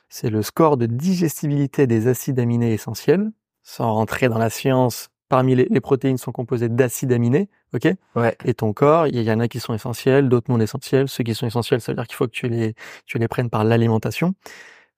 [0.09, 3.31] c'est le score de digestibilité des acides aminés essentiels.
[3.63, 7.87] Sans rentrer dans la science, parmi les, les protéines sont composées d'acides aminés, ok?
[8.15, 8.37] Ouais.
[8.45, 11.07] Et ton corps, il y, en a qui sont essentiels, d'autres non essentiels.
[11.07, 13.49] Ceux qui sont essentiels, ça veut dire qu'il faut que tu les, tu les prennes
[13.49, 14.33] par l'alimentation.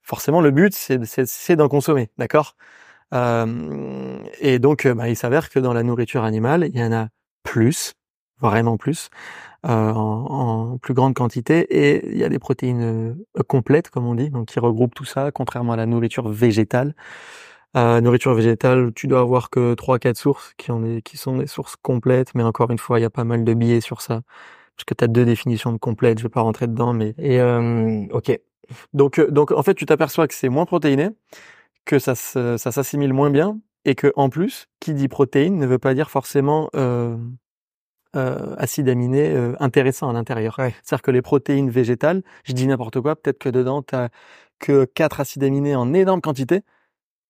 [0.02, 2.56] Forcément, le but, c'est d'en consommer, d'accord?
[3.14, 6.92] Euh, Et donc, euh, bah, il s'avère que dans la nourriture animale, il y en
[6.92, 7.08] a
[7.44, 7.94] plus,
[8.40, 9.10] vraiment plus,
[9.66, 14.06] euh, en, en, plus grande quantité, et il y a des protéines euh, complètes, comme
[14.06, 16.94] on dit, donc qui regroupent tout ça, contrairement à la nourriture végétale.
[17.76, 21.38] Euh, nourriture végétale, tu dois avoir que trois quatre sources qui, en est, qui sont
[21.38, 24.02] des sources complètes, mais encore une fois, il y a pas mal de biais sur
[24.02, 24.22] ça.
[24.76, 27.14] Parce que tu as deux définitions de complètes, je vais pas rentrer dedans, mais...
[27.18, 28.40] Et euh, ok.
[28.94, 31.10] Donc, euh, donc en fait, tu t'aperçois que c'est moins protéiné,
[31.86, 35.78] que ça, ça s'assimile moins bien, et que en plus, qui dit protéine ne veut
[35.78, 37.16] pas dire forcément euh,
[38.16, 40.56] euh, acides aminés euh, intéressants à l'intérieur.
[40.58, 40.74] Ouais.
[40.84, 43.96] C'est-à-dire que les protéines végétales, je dis n'importe quoi, peut-être que dedans, tu
[44.60, 46.62] que quatre acides aminés en énorme quantité,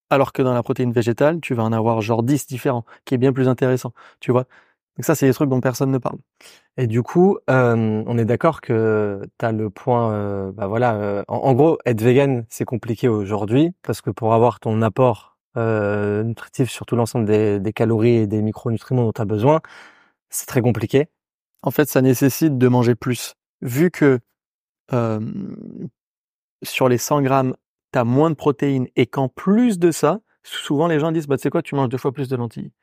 [0.10, 3.18] alors que dans la protéine végétale, tu vas en avoir genre 10 différents, qui est
[3.18, 4.46] bien plus intéressant, tu vois.
[4.98, 6.18] Donc ça, c'est des trucs dont personne ne parle.
[6.78, 11.78] Et du coup, on est d'accord que tu as le point, bah voilà, en, gros,
[11.86, 17.26] être vegan, c'est compliqué aujourd'hui, parce que pour avoir ton apport nutritif sur tout l'ensemble
[17.26, 19.62] des, des, calories et des micronutriments dont tu as besoin,
[20.30, 21.08] c'est très compliqué.
[21.62, 23.36] En fait, ça nécessite de manger plus.
[23.62, 24.20] Vu que
[26.64, 27.56] sur les 100 grammes
[27.96, 31.44] t'as moins de protéines et qu'en plus de ça, souvent les gens disent bah tu
[31.44, 32.74] sais quoi, tu manges deux fois plus de lentilles.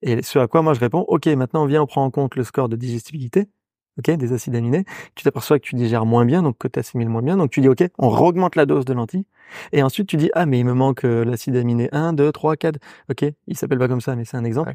[0.00, 2.44] Et ce à quoi moi je réponds ok maintenant viens on prend en compte le
[2.44, 3.50] score de digestibilité,
[3.98, 4.86] ok des acides aminés.
[5.14, 7.60] Tu t'aperçois que tu digères moins bien donc que tu assimiles moins bien donc tu
[7.60, 9.26] dis ok on augmente la dose de lentilles
[9.72, 12.56] et ensuite tu dis ah mais il me manque euh, l'acide aminé 1, 2, 3,
[12.56, 12.78] 4,
[13.10, 14.72] ok il s'appelle pas comme ça mais c'est un exemple.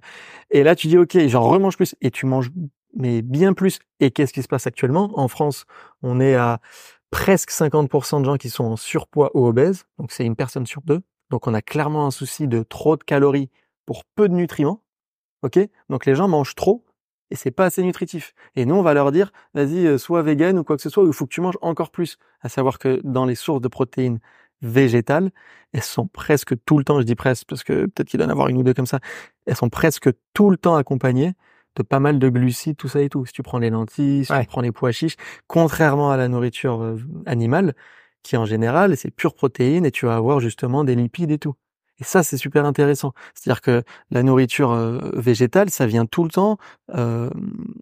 [0.51, 2.51] Et là tu dis ok j'en remange plus et tu manges
[2.95, 3.79] mais bien plus.
[3.99, 5.11] Et qu'est-ce qui se passe actuellement?
[5.15, 5.65] En France
[6.01, 6.59] On est à
[7.12, 10.82] presque 50% de gens qui sont en surpoids ou obèses, donc c'est une personne sur
[10.82, 11.01] deux.
[11.30, 13.49] Donc on a clairement un souci de trop de calories
[13.86, 14.84] pour peu de nutriments.
[15.43, 15.60] Ok?
[15.89, 16.84] Donc les gens mangent trop
[17.32, 18.34] et c'est pas assez nutritif.
[18.55, 21.03] Et nous, on va leur dire, vas-y, euh, sois vegan ou quoi que ce soit,
[21.05, 22.18] il faut que tu manges encore plus.
[22.41, 24.20] À savoir que dans les sources de protéines
[24.62, 25.32] végétales,
[25.72, 28.32] elles sont presque tout le temps, je dis presque parce que peut-être qu'il doit en
[28.32, 28.99] avoir une ou deux comme ça,
[29.45, 31.34] elles sont presque tout le temps accompagnées
[31.76, 33.26] de pas mal de glucides, tout ça et tout.
[33.26, 35.15] Si tu prends les lentilles, si tu prends les pois chiches,
[35.47, 37.74] contrairement à la nourriture euh, animale,
[38.24, 41.55] qui en général, c'est pure protéine et tu vas avoir justement des lipides et tout.
[41.99, 43.13] Et ça, c'est super intéressant.
[43.34, 46.57] C'est-à-dire que la nourriture euh, végétale, ça vient tout le temps
[46.95, 47.30] euh,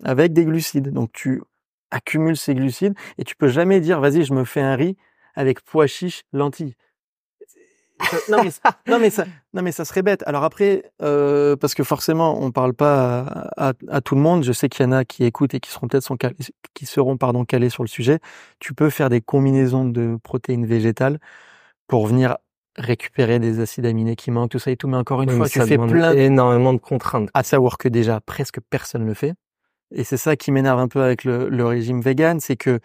[0.04, 0.92] avec des glucides.
[0.92, 1.42] Donc tu
[1.92, 4.98] accumules ces glucides et tu peux jamais dire, vas-y, je me fais un riz
[5.36, 6.76] avec pois chiches, lentilles
[8.30, 8.52] non mais
[8.88, 10.24] non mais ça non mais ça serait bête.
[10.26, 14.44] Alors après euh, parce que forcément on parle pas à, à, tout le monde.
[14.44, 16.36] Je sais qu'il y en a qui écoutent et qui seront peut-être calés,
[16.74, 18.20] qui seront pardon calés sur le sujet.
[18.60, 21.20] Tu peux faire des combinaisons de protéines végétales
[21.88, 22.38] pour venir
[22.78, 24.88] récupérer des acides aminés qui manquent tout ça et tout.
[24.88, 27.30] Mais encore une fois, tu fais plein énormément de contraintes.
[27.34, 29.34] À savoir que déjà presque personne le fait.
[29.92, 32.80] Et c'est ça qui m'énerve un peu avec le, le régime vegan, c'est que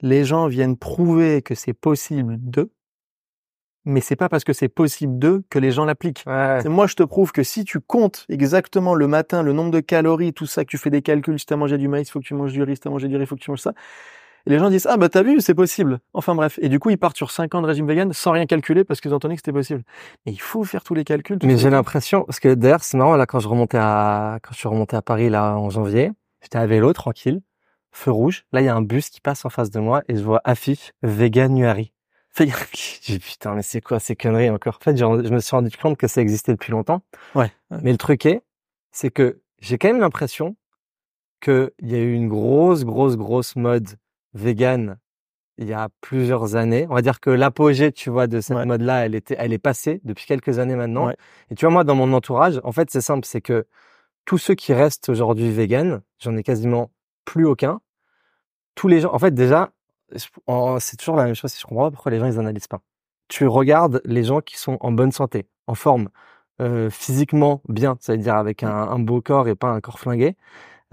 [0.00, 2.70] les gens viennent prouver que c'est possible de
[3.84, 6.24] mais c'est pas parce que c'est possible d'eux que les gens l'appliquent.
[6.26, 10.32] Moi, je te prouve que si tu comptes exactement le matin le nombre de calories,
[10.32, 12.24] tout ça, que tu fais des calculs, si t'as mangé du maïs, il faut que
[12.24, 13.74] tu manges du riz, si t'as mangé du riz, il faut que tu manges ça.
[14.46, 16.00] Et les gens disent ah bah t'as vu, c'est possible.
[16.12, 18.44] Enfin bref, et du coup ils partent sur 5 ans de régime vegan sans rien
[18.44, 19.82] calculer parce qu'ils ont entendu que c'était possible.
[20.26, 21.38] Mais il faut faire tous les calculs.
[21.42, 24.58] mais j'ai l'impression parce que d'ailleurs c'est marrant là quand je remontais à quand je
[24.58, 26.10] suis remonté à Paris là en janvier,
[26.42, 27.40] j'étais à vélo tranquille,
[27.90, 28.44] feu rouge.
[28.52, 30.42] Là il y a un bus qui passe en face de moi et je vois
[30.44, 31.93] affiche vegan Nuari.
[32.36, 34.78] Fait, putain, mais c'est quoi ces conneries encore?
[34.80, 37.02] En fait, je me suis rendu compte que ça existait depuis longtemps.
[37.34, 37.52] Ouais.
[37.82, 38.42] Mais le truc est,
[38.90, 40.56] c'est que j'ai quand même l'impression
[41.40, 43.88] qu'il y a eu une grosse, grosse, grosse mode
[44.32, 44.98] vegan
[45.58, 46.86] il y a plusieurs années.
[46.90, 50.00] On va dire que l'apogée, tu vois, de cette mode-là, elle était, elle est passée
[50.04, 51.10] depuis quelques années maintenant.
[51.10, 53.66] Et tu vois, moi, dans mon entourage, en fait, c'est simple, c'est que
[54.24, 56.90] tous ceux qui restent aujourd'hui vegan, j'en ai quasiment
[57.24, 57.80] plus aucun.
[58.74, 59.70] Tous les gens, en fait, déjà,
[60.16, 61.56] c'est toujours la même chose.
[61.58, 62.80] Je comprends pas pourquoi les gens ils analysent pas.
[63.28, 66.08] Tu regardes les gens qui sont en bonne santé, en forme,
[66.60, 70.36] euh, physiquement bien, c'est-à-dire avec un, un, beau corps et pas un corps flingué,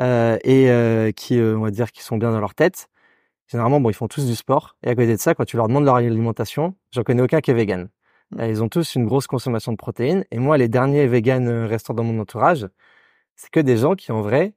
[0.02, 2.90] euh, et euh, qui, on va dire, qui sont bien dans leur tête.
[3.48, 4.78] Généralement, bon, ils font tous du sport.
[4.84, 7.52] Et à côté de ça, quand tu leur demandes leur alimentation, j'en connais aucun qui
[7.52, 7.90] est vegan.
[8.32, 8.44] Mmh.
[8.46, 10.26] Ils ont tous une grosse consommation de protéines.
[10.32, 12.68] Et moi, les derniers véganes restant dans mon entourage,
[13.36, 14.54] c'est que des gens qui, en vrai,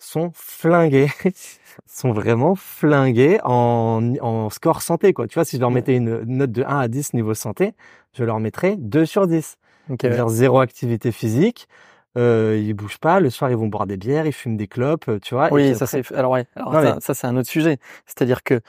[0.00, 1.10] sont flingués,
[1.86, 5.28] sont vraiment flingués en, en score santé, quoi.
[5.28, 7.74] Tu vois, si je leur mettais une note de 1 à 10 niveau santé,
[8.14, 9.56] je leur mettrais 2 sur 10.
[9.88, 10.22] Donc, okay.
[10.28, 11.68] zéro activité physique,
[12.16, 15.08] euh, ils bougent pas, le soir ils vont boire des bières, ils fument des clopes,
[15.08, 15.52] euh, tu vois.
[15.52, 17.78] Oui, ça c'est, alors ouais, alors ça, c'est un autre sujet.
[18.06, 18.60] C'est-à-dire que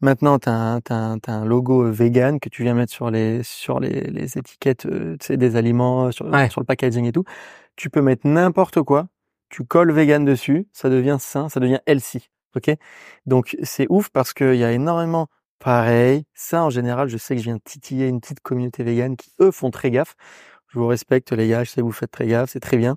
[0.00, 4.02] maintenant tu as, as, un logo vegan que tu viens mettre sur les sur les,
[4.02, 7.24] les étiquettes, euh, des aliments, sur, sur le packaging et tout.
[7.76, 9.06] Tu peux mettre n'importe quoi
[9.52, 12.30] tu colles vegan dessus, ça devient sain, ça devient healthy.
[12.56, 12.74] Ok?
[13.26, 15.28] Donc c'est ouf parce qu'il y a énormément
[15.58, 16.24] pareil.
[16.34, 19.50] Ça en général, je sais que je viens titiller une petite communauté végane qui eux
[19.50, 20.16] font très gaffe.
[20.68, 22.96] Je vous respecte les gars, je sais que vous faites très gaffe, c'est très bien.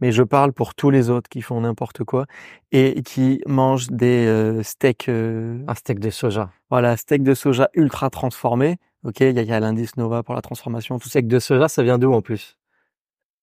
[0.00, 2.24] Mais je parle pour tous les autres qui font n'importe quoi
[2.72, 5.10] et qui mangent des euh, steaks.
[5.10, 6.50] Euh, un steak de soja.
[6.70, 8.78] Voilà, steak de soja ultra transformé.
[9.04, 10.98] Ok, il y a, y a l'indice Nova pour la transformation.
[10.98, 12.59] Tout steak de soja, ça vient d'où en plus?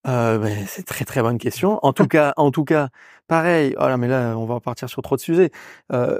[0.07, 1.79] Euh, ben, c'est très très bonne question.
[1.83, 2.89] En tout cas, en tout cas,
[3.27, 3.75] pareil.
[3.77, 5.51] Oh là, mais là, on va partir sur trop de sujets.
[5.91, 6.19] Euh,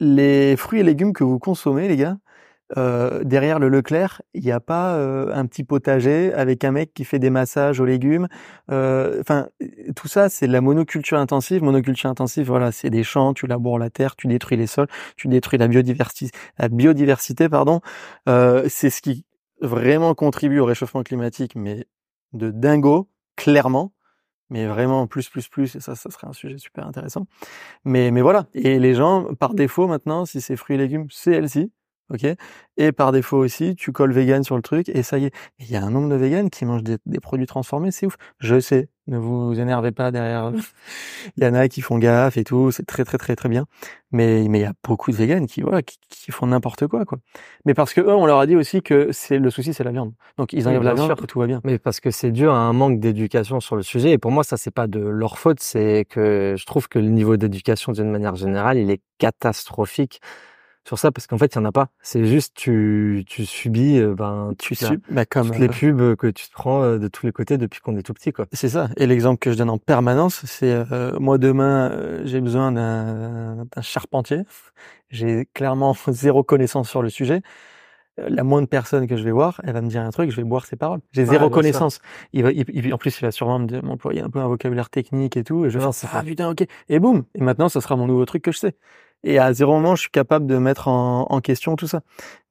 [0.00, 2.18] les fruits et légumes que vous consommez, les gars,
[2.76, 6.94] euh, derrière le Leclerc, il n'y a pas euh, un petit potager avec un mec
[6.94, 8.28] qui fait des massages aux légumes?
[8.70, 9.48] Euh, enfin,
[9.94, 11.62] tout ça, c'est de la monoculture intensive.
[11.62, 15.28] Monoculture intensive, voilà, c'est des champs, tu laboures la terre, tu détruis les sols, tu
[15.28, 16.36] détruis la biodiversité.
[16.58, 17.80] La biodiversité, pardon.
[18.26, 19.24] c'est ce qui
[19.60, 21.86] vraiment contribue au réchauffement climatique, mais
[22.32, 23.92] de dingo, clairement,
[24.50, 27.26] mais vraiment plus, plus, plus, et ça, ça serait un sujet super intéressant.
[27.84, 28.46] Mais, mais voilà.
[28.54, 31.72] Et les gens, par défaut, maintenant, si c'est fruits et légumes, c'est elle-ci
[32.10, 32.26] ok?
[32.76, 35.34] Et par défaut aussi, tu colles vegan sur le truc et ça y est.
[35.58, 38.16] Il y a un nombre de vegans qui mangent des, produits transformés, c'est ouf.
[38.38, 40.52] Je sais, ne vous énervez pas derrière.
[41.36, 43.66] il y en a qui font gaffe et tout, c'est très très très très bien.
[44.10, 47.18] Mais mais il y a beaucoup de vegans qui voilà qui, font n'importe quoi quoi.
[47.64, 49.92] Mais parce que eux, on leur a dit aussi que c'est le souci, c'est la
[49.92, 50.12] viande.
[50.36, 51.60] Donc ils enlèvent la viande et tout va bien.
[51.64, 54.10] Mais parce que c'est dû à un manque d'éducation sur le sujet.
[54.10, 57.08] Et pour moi, ça c'est pas de leur faute, c'est que je trouve que le
[57.08, 60.20] niveau d'éducation d'une manière générale, il est catastrophique
[60.86, 63.98] sur ça parce qu'en fait il y en a pas c'est juste tu tu subis
[63.98, 66.98] euh, ben tu subis bah, comme toutes les euh, pubs que tu te prends euh,
[66.98, 69.50] de tous les côtés depuis qu'on est tout petit quoi c'est ça et l'exemple que
[69.50, 70.84] je donne en permanence c'est
[71.18, 74.42] moi demain j'ai besoin d'un charpentier
[75.10, 77.42] j'ai clairement zéro connaissance sur le sujet
[78.16, 80.44] la moindre personne que je vais voir, elle va me dire un truc, je vais
[80.44, 81.00] boire ses paroles.
[81.10, 81.98] J'ai zéro connaissance.
[82.32, 85.36] Il va, il- il- en plus, il va sûrement m'employer un peu un vocabulaire technique
[85.36, 85.64] et tout.
[85.64, 86.64] Et je vais ah putain, ok.
[86.88, 87.24] Et boum.
[87.34, 88.76] Et maintenant, ça sera mon nouveau truc que je sais.
[89.24, 92.02] Et à zéro moment, je suis capable de mettre en, en question tout ça.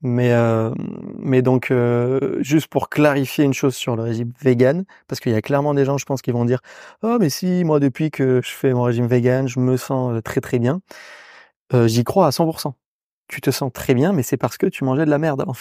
[0.01, 0.71] Mais, euh,
[1.19, 5.35] mais donc, euh, juste pour clarifier une chose sur le régime vegan, parce qu'il y
[5.35, 6.59] a clairement des gens, je pense, qui vont dire,
[7.03, 10.21] oh mais si, moi depuis que je fais mon régime vegan, je me sens euh,
[10.21, 10.81] très très bien.
[11.73, 12.73] Euh, J'y crois à 100%.
[13.27, 15.53] Tu te sens très bien, mais c'est parce que tu mangeais de la merde avant.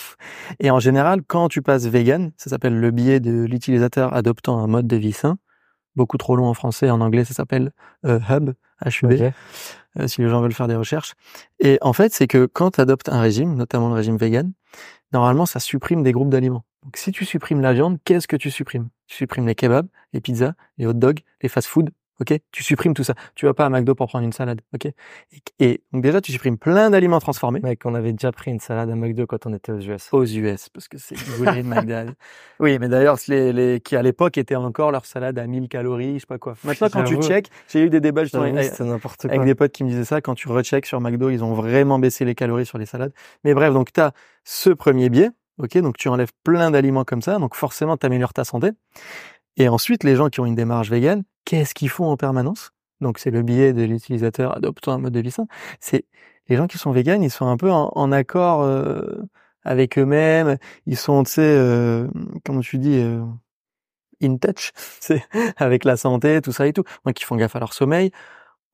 [0.61, 4.67] Et en général, quand tu passes vegan, ça s'appelle le biais de l'utilisateur adoptant un
[4.67, 5.39] mode de vie sain.
[5.95, 7.73] Beaucoup trop long en français, en anglais ça s'appelle
[8.07, 8.53] euh, Hub,
[8.85, 9.33] HUB, Ok.
[9.99, 11.15] Euh, si les gens veulent faire des recherches.
[11.61, 14.53] Et en fait, c'est que quand tu adoptes un régime, notamment le régime vegan,
[15.13, 16.65] normalement ça supprime des groupes d'aliments.
[16.83, 18.89] Donc si tu supprimes la viande, qu'est-ce que tu supprimes?
[19.07, 21.91] Tu supprimes les kebabs, les pizzas, les hot dogs, les fast-food,
[22.21, 22.35] ok?
[22.51, 23.15] Tu supprimes tout ça.
[23.35, 24.87] Tu vas pas à McDo pour prendre une salade, ok?
[24.87, 24.95] Et,
[25.59, 28.91] et donc déjà tu supprimes plein d'aliments transformés Mec, on avait déjà pris une salade
[28.91, 30.09] à McDo quand on était aux US.
[30.13, 32.15] aux US parce que c'est une McDonald's.
[32.61, 36.15] Oui, mais d'ailleurs les, les qui à l'époque étaient encore leur salade à 1000 calories,
[36.15, 36.55] je sais pas quoi.
[36.65, 37.27] Maintenant quand tu J'avoue.
[37.27, 39.45] check, j'ai eu des débats justement avec, n'importe avec quoi.
[39.45, 42.25] des potes qui me disaient ça quand tu recheck sur McDo, ils ont vraiment baissé
[42.25, 43.13] les calories sur les salades.
[43.45, 44.13] Mais bref, donc tu as
[44.45, 45.77] ce premier biais, OK?
[45.79, 48.71] Donc tu enlèves plein d'aliments comme ça, donc forcément tu améliores ta santé.
[49.57, 52.73] Et ensuite les gens qui ont une démarche végane, qu'est-ce qu'ils font en permanence?
[53.01, 55.47] Donc c'est le biais de l'utilisateur adoptant un mode de vie sain,
[55.81, 56.05] c'est
[56.49, 59.23] les gens qui sont véganes, ils sont un peu en, accord euh,
[59.65, 62.09] avec eux-mêmes, ils sont, tu sais, euh,
[62.45, 63.25] comment tu dis, euh,
[64.23, 65.23] in touch, c'est
[65.57, 66.85] avec la santé, tout ça et tout.
[67.05, 68.11] Donc ils font gaffe à leur sommeil.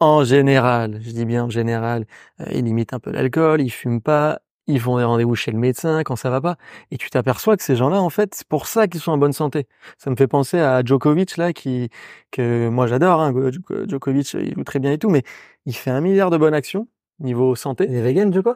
[0.01, 2.07] En général, je dis bien en général,
[2.41, 5.59] euh, ils limitent un peu l'alcool, ils fument pas, ils font des rendez-vous chez le
[5.59, 6.57] médecin quand ça va pas.
[6.91, 9.33] Et tu t'aperçois que ces gens-là, en fait, c'est pour ça qu'ils sont en bonne
[9.33, 9.67] santé.
[9.99, 11.91] Ça me fait penser à Djokovic là, qui
[12.31, 13.21] que moi j'adore.
[13.21, 15.23] Hein, Djoko- Djokovic, il joue très bien et tout, mais
[15.67, 16.89] il fait un milliard de bonnes actions
[17.21, 17.87] niveau santé.
[17.89, 18.51] Il est vegan, coup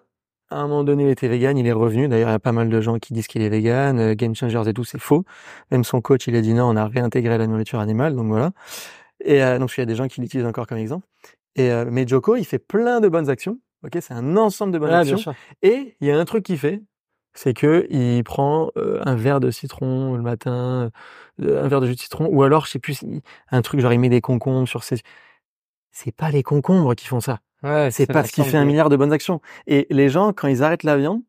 [0.51, 2.09] À un moment donné, il était vegan, il est revenu.
[2.09, 4.35] D'ailleurs, il y a pas mal de gens qui disent qu'il est vegan, euh, Game
[4.35, 5.25] Changers et tout, c'est faux.
[5.71, 8.53] Même son coach, il a dit non, on a réintégré la nourriture animale, donc voilà.
[9.25, 11.07] Et euh, donc, il y a des gens qui l'utilisent encore comme exemple.
[11.57, 13.59] Et euh, mais Joko, il fait plein de bonnes actions.
[13.85, 15.35] Ok, c'est un ensemble de bonnes Ah, actions.
[15.63, 16.83] Et il y a un truc qu'il fait,
[17.35, 20.91] c'est que il prend euh, un verre de citron le matin,
[21.41, 23.05] euh, un verre de jus de citron, ou alors je sais plus,
[23.51, 24.97] un truc genre il met des concombres sur ses.
[25.91, 27.41] C'est pas les concombres qui font ça.
[27.63, 29.41] Ouais, C'est parce qu'il fait un milliard de bonnes actions.
[29.67, 31.23] Et les gens, quand ils arrêtent la viande,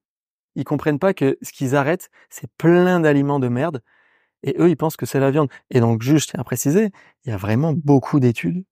[0.56, 3.82] ils comprennent pas que ce qu'ils arrêtent, c'est plein d'aliments de merde.
[4.42, 5.50] Et eux, ils pensent que c'est la viande.
[5.70, 6.92] Et donc, juste, à préciser,
[7.26, 8.64] il y a vraiment beaucoup d'études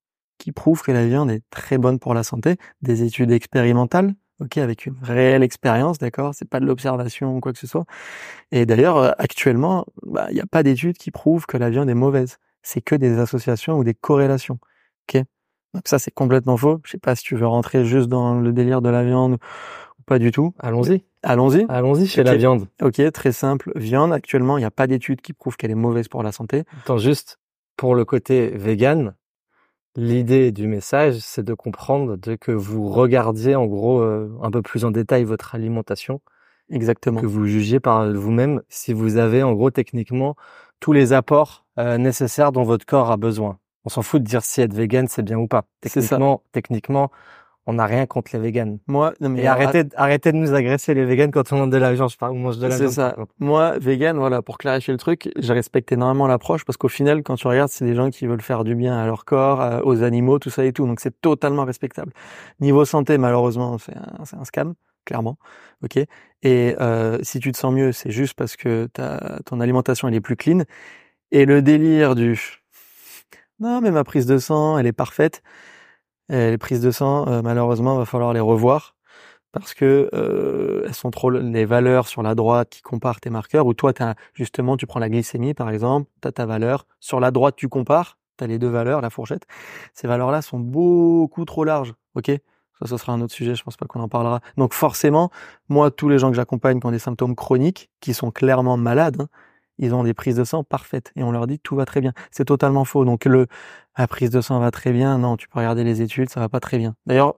[0.41, 2.57] qui prouvent que la viande est très bonne pour la santé.
[2.81, 7.53] Des études expérimentales, ok, avec une réelle expérience, d'accord C'est pas de l'observation ou quoi
[7.53, 7.85] que ce soit.
[8.51, 11.89] Et d'ailleurs, euh, actuellement, bah, il n'y a pas d'études qui prouvent que la viande
[11.89, 12.37] est mauvaise.
[12.63, 14.59] C'est que des associations ou des corrélations,
[15.09, 15.23] ok
[15.73, 16.79] Donc ça, c'est complètement faux.
[16.85, 19.33] Je sais pas si tu veux rentrer juste dans le délire de la viande
[19.99, 20.53] ou pas du tout.
[20.59, 21.03] Allons-y.
[21.23, 21.65] Allons-y.
[21.69, 22.27] Allons-y chez Ok.
[22.27, 22.67] la viande.
[22.81, 23.71] Ok, très simple.
[23.75, 26.63] Viande, actuellement, il n'y a pas d'études qui prouvent qu'elle est mauvaise pour la santé.
[26.79, 27.39] Attends, juste
[27.77, 29.13] pour le côté vegan,
[29.95, 34.61] l'idée du message, c'est de comprendre de que vous regardiez en gros euh, un peu
[34.61, 36.21] plus en détail votre alimentation,
[36.69, 37.19] Exactement.
[37.19, 40.35] que vous jugiez par vous-même si vous avez en gros techniquement
[40.79, 43.59] tous les apports euh, nécessaires dont votre corps a besoin.
[43.83, 45.65] On s'en fout de dire si être vegan c'est bien ou pas.
[45.81, 47.11] Techniquement, techniquement,
[47.67, 48.79] on n'a rien contre les véganes.
[48.87, 51.77] Moi, non mais Et arrêtez, arrêtez de nous agresser les véganes quand on mange de
[51.77, 52.09] la viande.
[52.09, 53.15] Je parle, on mange de la C'est ça.
[53.39, 57.35] Moi, vegan, voilà, pour clarifier le truc, je respecte énormément l'approche parce qu'au final, quand
[57.35, 60.39] tu regardes, c'est des gens qui veulent faire du bien à leur corps, aux animaux,
[60.39, 60.87] tout ça et tout.
[60.87, 62.11] Donc c'est totalement respectable.
[62.59, 64.73] Niveau santé, malheureusement, c'est un, c'est un scam,
[65.05, 65.37] clairement.
[65.83, 65.97] Ok.
[66.43, 70.15] Et euh, si tu te sens mieux, c'est juste parce que ta, ton alimentation elle
[70.15, 70.63] est plus clean.
[71.31, 72.61] Et le délire du
[73.61, 75.43] non, mais ma prise de sang, elle est parfaite.
[76.31, 78.95] Les prises de sang, euh, malheureusement, va falloir les revoir
[79.51, 83.65] parce que euh, elles sont trop les valeurs sur la droite qui comparent tes marqueurs.
[83.65, 86.85] Ou toi t'as justement tu prends la glycémie par exemple t'as ta valeur.
[86.99, 89.45] Sur la droite tu compares t'as les deux valeurs la fourchette.
[89.93, 92.31] Ces valeurs là sont beaucoup trop larges ok?
[92.79, 94.39] Ça ce sera un autre sujet je pense pas qu'on en parlera.
[94.57, 95.31] Donc forcément
[95.67, 99.17] moi tous les gens que j'accompagne qui ont des symptômes chroniques qui sont clairement malades
[99.19, 99.27] hein,
[99.81, 102.13] ils ont des prises de sang parfaites et on leur dit tout va très bien
[102.31, 103.47] c'est totalement faux donc le
[103.97, 106.47] la prise de sang va très bien non tu peux regarder les études ça va
[106.47, 107.35] pas très bien d'ailleurs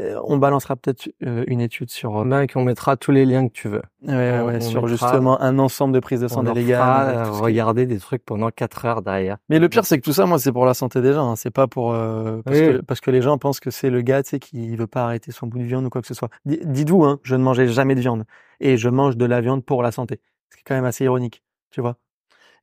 [0.00, 3.46] euh, on balancera peut-être euh, une étude sur euh, Mec, on mettra tous les liens
[3.46, 3.82] que tu veux.
[4.02, 7.86] ouais, On- ouais, on sur mettra- justement un ensemble de prises de sang euh, regarder
[7.86, 9.36] des trucs pendant quatre heures derrière.
[9.48, 11.30] Mais le pire, c'est que tout ça, moi, c'est pour la santé des gens.
[11.30, 11.36] hein.
[11.36, 12.66] C'est pas pour euh, parce, Oui.
[12.66, 15.04] que, parce que les gens pensent que c'est le gars, tu sais, qui veut pas
[15.04, 16.30] arrêter son bout de viande ou quoi que ce soit.
[16.46, 18.24] Dites-vous, hein, je ne mangeais jamais de viande
[18.58, 20.20] et je mange de la viande pour la santé.
[20.50, 21.44] Ce qui est quand même assez ironique,
[21.76, 21.96] tu vois.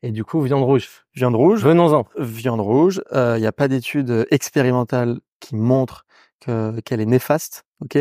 [0.02, 0.90] Et du coup, viande rouge.
[1.14, 2.08] Viande rouge, Venons-en.
[2.18, 3.00] viande rouge.
[3.14, 6.08] Il n'y a pas d'études expérimentales qui montrent
[6.42, 7.64] que qu'elle est néfaste.
[7.80, 8.00] Ok?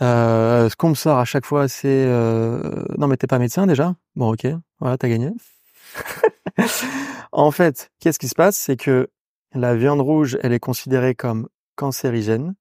[0.00, 3.66] Euh, ce qu'on me sort à chaque fois, c'est euh, non mais t'es pas médecin
[3.66, 3.94] déjà?
[4.14, 4.46] Bon ok,
[4.80, 5.30] voilà t'as gagné.
[7.32, 9.10] en fait, qu'est-ce qui se passe, c'est que
[9.52, 12.54] la viande rouge, elle est considérée comme cancérigène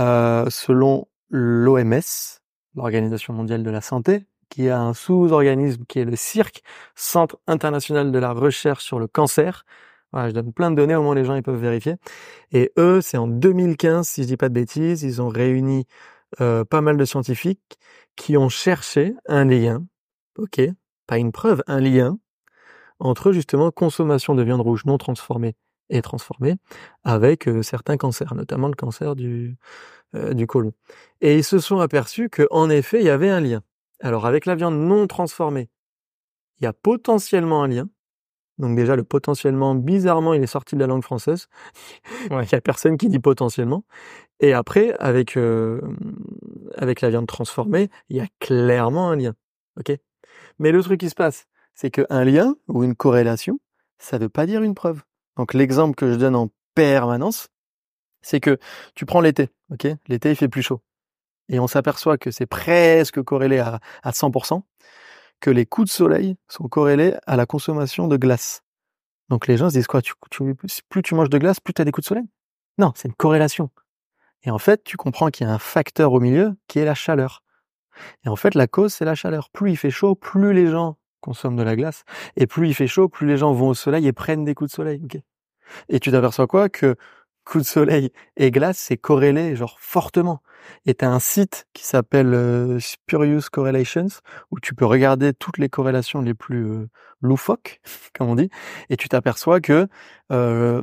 [0.00, 2.40] euh, selon l'OMS,
[2.74, 6.62] l'Organisation mondiale de la santé, qui a un sous-organisme qui est le CIRC,
[6.94, 9.64] Centre international de la recherche sur le cancer.
[10.12, 11.94] Voilà, je donne plein de données, au moins les gens ils peuvent vérifier.
[12.52, 15.86] Et eux, c'est en 2015, si je dis pas de bêtises, ils ont réuni
[16.42, 17.78] euh, pas mal de scientifiques
[18.14, 19.86] qui ont cherché un lien,
[20.36, 20.60] ok,
[21.06, 22.18] pas une preuve, un lien
[23.00, 25.54] entre justement consommation de viande rouge non transformée
[25.88, 26.56] et transformée
[27.04, 29.56] avec euh, certains cancers, notamment le cancer du,
[30.14, 30.72] euh, du côlon.
[31.22, 33.62] Et ils se sont aperçus qu'en effet, il y avait un lien.
[34.02, 35.70] Alors avec la viande non transformée,
[36.58, 37.88] il y a potentiellement un lien.
[38.58, 41.48] Donc déjà, le potentiellement, bizarrement, il est sorti de la langue française.
[42.30, 43.84] il y a personne qui dit potentiellement.
[44.40, 45.80] Et après, avec euh,
[46.76, 49.34] avec la viande transformée, il y a clairement un lien.
[49.78, 49.96] Ok?
[50.58, 53.58] Mais le truc qui se passe, c'est qu'un lien ou une corrélation,
[53.98, 55.02] ça ne veut pas dire une preuve.
[55.36, 57.48] Donc l'exemple que je donne en permanence,
[58.20, 58.58] c'est que
[58.94, 59.88] tu prends l'été, ok?
[60.08, 60.80] L'été il fait plus chaud,
[61.52, 64.62] et on s'aperçoit que c'est presque corrélé à, à 100%,
[65.38, 68.62] que les coups de soleil sont corrélés à la consommation de glace.
[69.28, 70.00] Donc les gens se disent quoi
[70.88, 72.24] Plus tu manges de glace, plus tu as des coups de soleil?
[72.78, 73.70] Non, c'est une corrélation.
[74.44, 76.94] Et en fait, tu comprends qu'il y a un facteur au milieu qui est la
[76.94, 77.42] chaleur.
[78.24, 79.50] Et en fait, la cause, c'est la chaleur.
[79.50, 82.04] Plus il fait chaud, plus les gens consomment de la glace.
[82.36, 84.70] Et plus il fait chaud, plus les gens vont au soleil et prennent des coups
[84.70, 85.06] de soleil.
[85.90, 86.70] et tu t'aperçois quoi?
[86.70, 86.96] Que
[87.44, 90.42] coup de soleil et glace, c'est corrélé, genre fortement.
[90.86, 94.08] Et tu as un site qui s'appelle euh, Spurious Correlations,
[94.50, 96.88] où tu peux regarder toutes les corrélations les plus euh,
[97.20, 97.80] loufoques,
[98.14, 98.50] comme on dit,
[98.90, 99.88] et tu t'aperçois que
[100.30, 100.82] euh,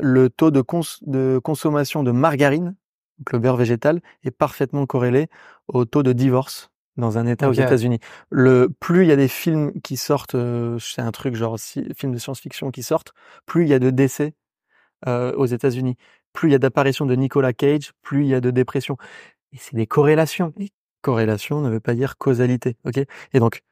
[0.00, 0.62] le taux de,
[1.02, 2.76] de consommation de margarine,
[3.18, 5.28] donc le beurre végétal, est parfaitement corrélé
[5.68, 7.98] au taux de divorce dans un État aux États-Unis.
[8.30, 10.36] Le plus il y a des films qui sortent,
[10.80, 13.12] c'est un truc genre si, films de science-fiction qui sortent,
[13.44, 14.34] plus il y a de décès
[15.06, 15.96] euh, aux États-Unis,
[16.32, 18.96] plus il y a d'apparitions de Nicolas Cage, plus il y a de dépression.
[19.52, 20.52] Et c'est des corrélations.
[20.58, 20.70] Et
[21.02, 22.98] corrélation ne veut pas dire causalité, ok?
[23.32, 23.62] Et donc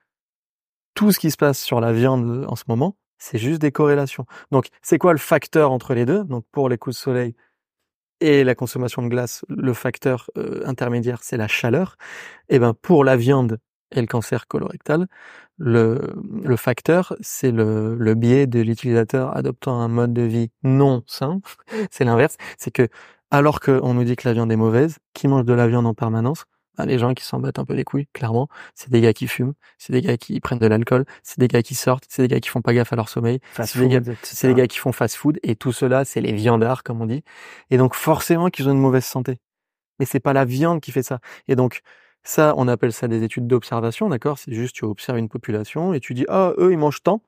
[0.95, 4.27] tout ce qui se passe sur la viande en ce moment, c'est juste des corrélations.
[4.53, 6.25] Donc c'est quoi le facteur entre les deux?
[6.25, 7.35] Donc pour les coups de soleil,
[8.20, 11.97] et la consommation de glace, le facteur euh, intermédiaire, c'est la chaleur.
[12.49, 13.59] Et eh ben pour la viande
[13.95, 15.07] et le cancer colorectal,
[15.57, 21.03] le, le facteur, c'est le, le biais de l'utilisateur adoptant un mode de vie non
[21.07, 21.40] sain.
[21.90, 22.36] c'est l'inverse.
[22.59, 22.88] C'est que
[23.30, 25.95] alors qu'on nous dit que la viande est mauvaise, qui mange de la viande en
[25.95, 26.45] permanence
[26.76, 29.28] bah, les gens qui s'en battent un peu les couilles, clairement, c'est des gars qui
[29.28, 32.28] fument, c'est des gars qui prennent de l'alcool, c'est des gars qui sortent, c'est des
[32.28, 35.14] gars qui font pas gaffe à leur sommeil, c'est des, des, gars qui font fast
[35.14, 37.22] food, et tout cela, c'est les viandards, comme on dit.
[37.70, 39.38] Et donc, forcément qu'ils ont une mauvaise santé.
[40.01, 41.20] Mais c'est pas la viande qui fait ça.
[41.47, 41.82] Et donc,
[42.25, 44.39] ça, on appelle ça des études d'observation, d'accord?
[44.39, 47.22] C'est juste, tu observes une population et tu dis, ah, eux, ils mangent tant.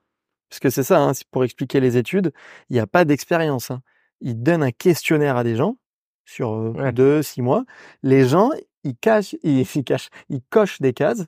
[0.48, 2.32] Parce que c'est ça, hein, pour expliquer les études,
[2.70, 3.70] il n'y a pas d'expérience.
[3.70, 3.82] Hein.
[4.20, 5.76] Ils donnent un questionnaire à des gens
[6.24, 7.64] sur euh, deux, six mois.
[8.02, 8.50] Les gens,
[8.84, 11.24] ils cachent, ils, ils cachent, ils cochent des cases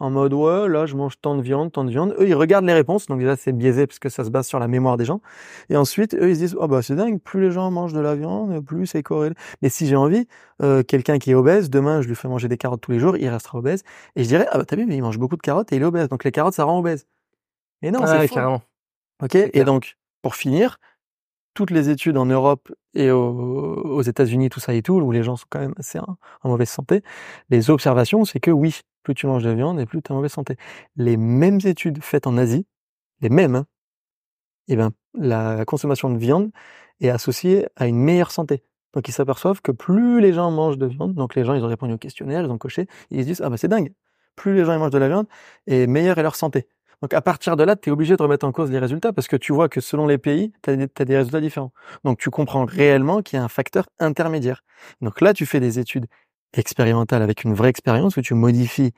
[0.00, 2.14] en mode ouais là je mange tant de viande, tant de viande.
[2.18, 4.58] Eux ils regardent les réponses donc déjà c'est biaisé parce que ça se base sur
[4.58, 5.20] la mémoire des gens.
[5.68, 8.00] Et ensuite eux ils se disent oh bah c'est dingue plus les gens mangent de
[8.00, 9.34] la viande plus c'est corrélé.
[9.62, 10.26] Mais si j'ai envie
[10.62, 13.16] euh, quelqu'un qui est obèse demain je lui fais manger des carottes tous les jours
[13.16, 13.84] il restera obèse
[14.16, 15.82] et je dirais ah bah t'as vu mais il mange beaucoup de carottes et il
[15.82, 17.06] est obèse donc les carottes ça rend obèse.
[17.82, 18.62] Et non c'est carrément.
[19.22, 19.34] Ok?
[19.34, 20.78] Et donc pour finir
[21.54, 25.36] toutes les études en Europe et aux, États-Unis, tout ça et tout, où les gens
[25.36, 27.02] sont quand même assez en, mauvaise santé,
[27.50, 30.16] les observations, c'est que oui, plus tu manges de viande et plus tu es en
[30.16, 30.56] mauvaise santé.
[30.96, 32.66] Les mêmes études faites en Asie,
[33.20, 33.66] les mêmes, hein,
[34.68, 36.50] eh ben, la consommation de viande
[37.00, 38.62] est associée à une meilleure santé.
[38.94, 41.68] Donc ils s'aperçoivent que plus les gens mangent de viande, donc les gens ils ont
[41.68, 43.92] répondu au questionnaire, ils ont coché, ils se disent ah bah c'est dingue,
[44.36, 45.26] plus les gens ils mangent de la viande
[45.66, 46.66] et meilleure est leur santé.
[47.02, 49.26] Donc à partir de là, tu es obligé de remettre en cause les résultats parce
[49.26, 51.72] que tu vois que selon les pays, tu as, des résultats différents.
[52.04, 54.62] Donc tu comprends réellement qu'il y a un facteur intermédiaire.
[55.00, 56.06] Donc là, tu fais des études
[56.54, 58.92] expérimentales avec une vraie expérience où tu modifies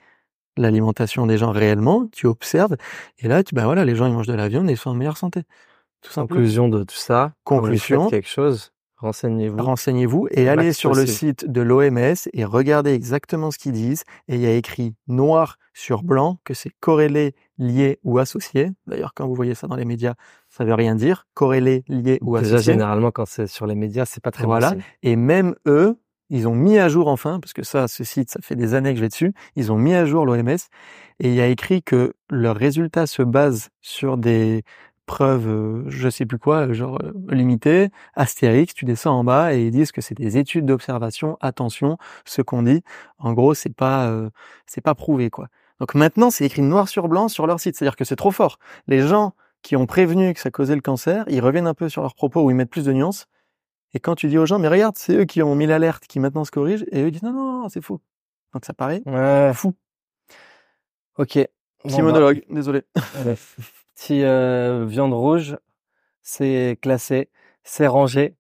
[0.57, 2.77] l'alimentation des gens réellement, tu observes,
[3.19, 4.91] et là, tu, bah voilà, les gens ils mangent de la viande et ils sont
[4.91, 5.43] en meilleure santé.
[6.03, 7.33] Tout Conclusion de tout ça.
[7.45, 8.11] Conclusion.
[8.11, 8.73] Quelque chose.
[8.97, 9.61] Renseignez-vous.
[9.61, 14.05] Renseignez-vous et allez sur le site de l'OMS et regardez exactement ce qu'ils disent.
[14.29, 18.71] Et il y a écrit noir sur blanc que c'est corrélé, lié ou associé.
[18.87, 20.15] D'ailleurs, quand vous voyez ça dans les médias,
[20.51, 21.27] ça veut rien dire.
[21.35, 22.59] Corrélé, lié ou associé.
[22.59, 24.75] Déjà, généralement, quand c'est sur les médias, c'est pas très Voilà.
[25.03, 25.99] Et même eux,
[26.33, 28.91] ils ont mis à jour enfin, parce que ça, ce site, ça fait des années
[28.93, 31.83] que je vais dessus, ils ont mis à jour l'OMS et il y a écrit
[31.83, 34.64] que leurs résultats se basent sur des
[35.05, 39.66] preuves, euh, je sais plus quoi, genre euh, limitées, Astérix, tu descends en bas et
[39.66, 41.37] ils disent que c'est des études d'observation.
[41.43, 42.83] Attention, ce qu'on dit,
[43.18, 44.30] en gros, c'est pas euh,
[44.66, 45.49] c'est pas prouvé quoi.
[45.80, 48.59] Donc maintenant, c'est écrit noir sur blanc sur leur site, c'est-à-dire que c'est trop fort.
[48.87, 52.01] Les gens qui ont prévenu que ça causait le cancer, ils reviennent un peu sur
[52.01, 53.26] leurs propos où ils mettent plus de nuances.
[53.95, 56.18] Et quand tu dis aux gens, mais regarde, c'est eux qui ont mis l'alerte, qui
[56.20, 58.01] maintenant se corrigent, et eux disent non, non, non c'est faux.
[58.55, 59.53] Donc ça paraît Ouais.
[59.55, 59.74] fou.
[61.18, 61.32] Ok.
[61.32, 61.49] Petit
[61.84, 62.82] Bon, bah, monologue, désolé.
[63.95, 65.57] Petit euh, viande rouge,
[66.22, 67.28] c'est classé,
[67.64, 68.36] c'est rangé.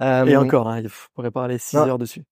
[0.00, 1.86] Euh, Et encore, hein, il faudrait parler six non.
[1.86, 2.24] heures dessus.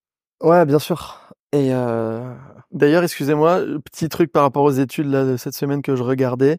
[0.43, 1.21] Ouais, bien sûr.
[1.53, 2.33] Et euh,
[2.71, 6.59] D'ailleurs, excusez-moi, petit truc par rapport aux études là, de cette semaine que je regardais.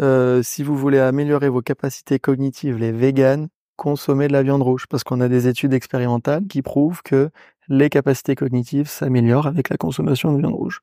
[0.00, 4.86] Euh, si vous voulez améliorer vos capacités cognitives, les véganes, consommez de la viande rouge
[4.88, 7.30] parce qu'on a des études expérimentales qui prouvent que
[7.68, 10.80] les capacités cognitives s'améliorent avec la consommation de viande rouge.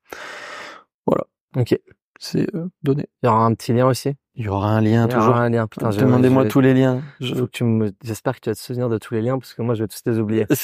[1.05, 1.23] Voilà,
[1.57, 1.79] ok.
[2.19, 3.07] c'est euh, donné.
[3.21, 4.13] Il y aura un petit lien aussi?
[4.35, 5.35] Il y aura un lien Il y aura toujours.
[5.35, 5.67] un lien.
[5.67, 7.01] Putain, je- Demandez-moi tous les liens.
[7.19, 7.91] Je- Faut que tu me...
[8.03, 9.87] J'espère que tu vas te souvenir de tous les liens parce que moi je vais
[9.87, 10.45] tous les oublier.
[10.49, 10.55] De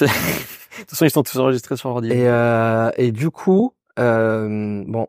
[0.82, 2.08] toute façon, ils sont tous enregistrés sur l'ordi.
[2.12, 5.08] Et, euh, et du coup, euh, bon,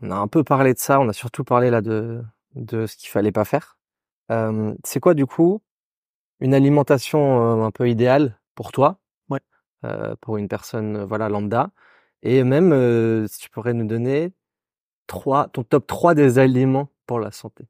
[0.00, 0.98] on a un peu parlé de ça.
[1.00, 2.22] On a surtout parlé là de
[2.54, 3.76] de ce qu'il fallait pas faire.
[4.30, 5.60] Euh, c'est quoi du coup
[6.42, 8.98] une alimentation euh, un peu idéale pour toi,
[9.30, 9.40] Ouais.
[9.84, 11.70] euh, pour une personne euh, voilà lambda,
[12.22, 14.32] et même si tu pourrais nous donner
[15.06, 17.66] trois, ton top 3 des aliments pour la santé.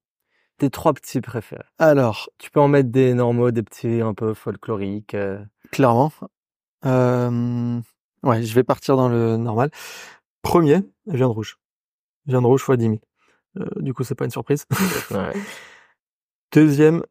[0.58, 1.64] Tes trois petits préférés.
[1.78, 5.14] Alors, Tu peux en mettre des normaux, des petits un peu folkloriques.
[5.14, 5.42] euh.
[5.70, 6.12] clairement,
[6.84, 7.80] euh,
[8.22, 9.70] ouais, je vais partir dans le normal.
[10.42, 11.58] Premier, viande rouge.
[12.26, 12.98] Viande rouge fois 10 000.
[13.58, 14.66] Euh, du coup, c'est pas une surprise.
[15.10, 15.32] Ouais.
[16.52, 17.02] Deuxième,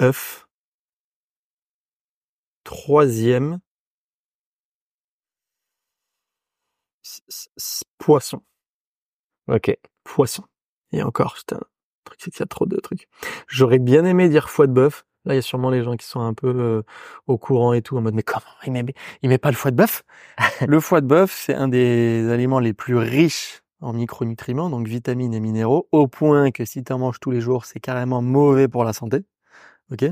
[0.00, 0.46] œuf.
[2.64, 3.60] Troisième,
[7.98, 8.42] poisson.
[9.48, 9.76] Ok.
[10.04, 10.44] Poisson.
[10.92, 11.64] Et encore, putain, le
[12.04, 13.08] truc, c'est qu'il y a trop de trucs.
[13.48, 15.04] J'aurais bien aimé dire foie de bœuf.
[15.24, 16.82] Là, il y a sûrement les gens qui sont un peu euh,
[17.28, 18.84] au courant et tout, en mode, mais comment il met,
[19.22, 20.02] il met pas le foie de bœuf?
[20.66, 25.34] Le foie de bœuf, c'est un des aliments les plus riches en micronutriments, donc vitamines
[25.34, 28.68] et minéraux, au point que si tu en manges tous les jours, c'est carrément mauvais
[28.68, 29.24] pour la santé.
[29.92, 30.04] Ok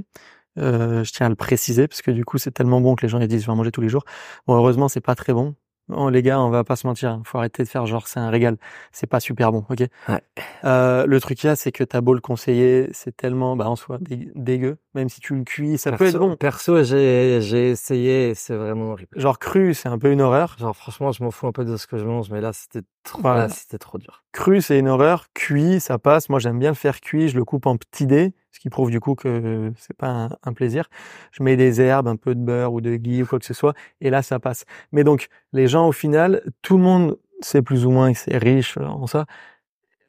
[0.58, 3.08] Euh, Je tiens à le préciser, parce que du coup, c'est tellement bon que les
[3.08, 4.04] gens ils disent, je vais en manger tous les jours.
[4.46, 5.54] Bon, heureusement, c'est pas très bon.
[5.92, 7.22] Oh, les gars, on va pas se mentir, hein.
[7.24, 8.58] faut arrêter de faire genre c'est un régal.
[8.92, 9.80] C'est pas super bon, ok?
[10.08, 10.22] Ouais.
[10.62, 13.98] euh, Le truc là, c'est que t'as beau le conseiller, c'est tellement, bah en soi,
[14.00, 14.76] dé- dégueu.
[14.94, 16.36] Même si tu le cuis, ça peut être bon.
[16.36, 19.18] Perso, j'ai j'ai essayé, c'est vraiment horrible.
[19.18, 20.54] Genre cru, c'est un peu une horreur.
[20.60, 22.82] Genre franchement, je m'en fous un peu de ce que je mange, mais là c'était
[23.02, 23.46] trop, Voilà.
[23.46, 24.22] là, c'était trop dur.
[24.30, 25.26] Cru, c'est une horreur.
[25.34, 26.28] Cuit, ça passe.
[26.28, 27.28] Moi, j'aime bien le faire cuit.
[27.30, 30.52] Je le coupe en petits dés, ce qui prouve du coup que c'est pas un,
[30.52, 30.88] plaisir.
[31.32, 33.54] Je mets des herbes, un peu de beurre ou de ghee ou quoi que ce
[33.54, 34.64] soit, et là, ça passe.
[34.92, 38.36] Mais donc, les gens, au final, tout le monde sait plus ou moins que c'est
[38.36, 39.26] riche en ça.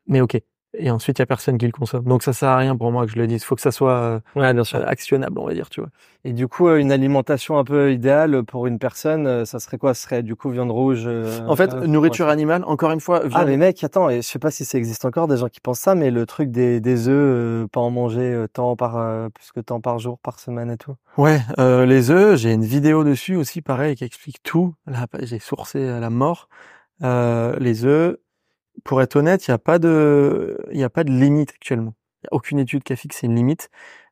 [0.07, 0.41] Mais ok.
[0.77, 2.05] Et ensuite, il y a personne qui le consomme.
[2.05, 3.41] Donc, ça sert à rien pour moi que je le dise.
[3.41, 4.87] Il faut que ça soit euh, Ouais, bien sûr.
[4.87, 5.89] actionnable, on va dire, tu vois.
[6.23, 9.77] Et du coup, euh, une alimentation un peu idéale pour une personne, euh, ça serait
[9.77, 9.93] quoi?
[9.93, 11.03] Ce serait du coup viande rouge.
[11.07, 12.31] euh, En fait, euh, nourriture ouais.
[12.31, 15.03] animale, encore une fois, Ah mais mec, attends, et je sais pas si ça existe
[15.03, 17.15] encore des gens qui pensent ça, mais le truc des des œufs,
[17.63, 20.71] euh, pas en manger euh, tant par euh, plus que tant par jour, par semaine
[20.71, 20.95] et tout.
[21.17, 24.73] Ouais, euh, les œufs, j'ai une vidéo dessus aussi, pareil, qui explique tout.
[24.85, 26.47] Là, j'ai sourcé à la mort.
[27.03, 28.15] Euh, les œufs,
[28.83, 31.93] pour être honnête, il n'y a pas de, il y a pas de limite actuellement.
[32.23, 33.69] Il n'y a aucune étude qui a fixé une limite.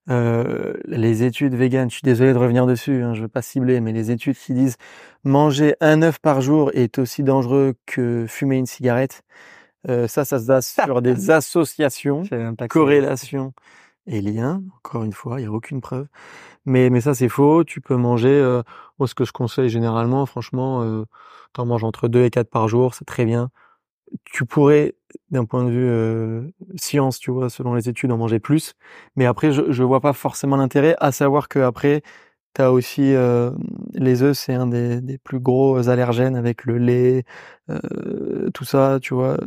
[0.10, 3.80] Euh, les études véganes, je suis désolé de revenir dessus, hein, je veux pas cibler,
[3.80, 4.78] mais les études qui disent
[5.24, 9.24] manger un œuf par jour est aussi dangereux que fumer une cigarette,
[9.88, 13.53] euh, ça, ça se base sur des associations Je savais même pas que ça corrélation
[14.07, 14.64] et lien.
[14.78, 16.07] Encore une fois, il n'y a aucune preuve.
[16.66, 17.64] Mais, mais ça, c'est faux.
[17.64, 18.64] Tu peux manger, euh,
[18.99, 21.05] moi, ce que je conseille généralement, franchement, euh,
[21.53, 23.51] t'en manges entre 2 et 4 par jour, c'est très bien.
[24.26, 24.95] Tu pourrais,
[25.32, 26.41] d'un point de vue euh,
[26.78, 28.74] science, tu vois, selon les études, en manger plus.
[29.16, 32.01] Mais après, je, je vois pas forcément l'intérêt, à savoir que après,
[32.53, 33.51] t'as aussi euh,
[33.93, 37.24] les œufs, c'est un des, des plus gros allergènes avec le lait,
[37.70, 39.38] euh, tout ça, tu vois,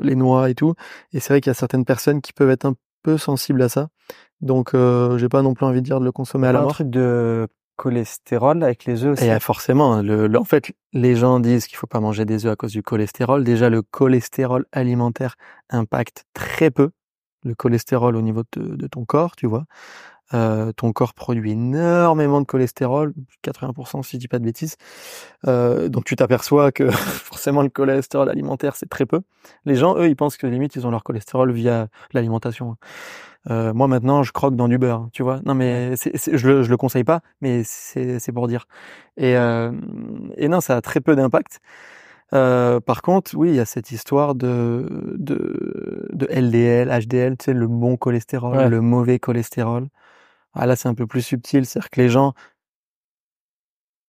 [0.00, 0.74] les noix et tout.
[1.12, 3.68] Et c'est vrai qu'il y a certaines personnes qui peuvent être un peu sensibles à
[3.68, 3.88] ça.
[4.40, 4.72] Donc,
[5.16, 6.68] j'ai pas non plus envie de dire de le consommer à la un mort.
[6.68, 9.26] truc de cholestérol avec les œufs aussi.
[9.26, 12.52] Et euh, forcément, hein, en fait, les gens disent qu'il faut pas manger des œufs
[12.52, 13.44] à cause du cholestérol.
[13.44, 15.36] Déjà, le cholestérol alimentaire
[15.70, 16.90] impacte très peu
[17.44, 19.64] le cholestérol au niveau de, ton corps, tu vois.
[20.34, 24.76] Euh, ton corps produit énormément de cholestérol, 80% si je dis pas de bêtises.
[25.46, 29.20] Euh, donc tu t'aperçois que forcément le cholestérol alimentaire c'est très peu.
[29.64, 32.76] Les gens, eux, ils pensent que limite ils ont leur cholestérol via l'alimentation.
[33.50, 35.40] Euh, moi maintenant, je croque dans du beurre, tu vois.
[35.46, 38.66] Non mais je, le, je le conseille pas, mais c'est, pour dire.
[39.16, 39.72] Et, euh,
[40.36, 41.60] et non, ça a très peu d'impact.
[42.34, 47.44] Euh, par contre, oui, il y a cette histoire de de, de LDL, HDL, tu
[47.46, 48.68] sais, le bon cholestérol, Ouais.
[48.68, 49.88] le mauvais cholestérol.
[50.54, 52.34] Ah là, c'est un peu plus subtil, c'est-à-dire que les gens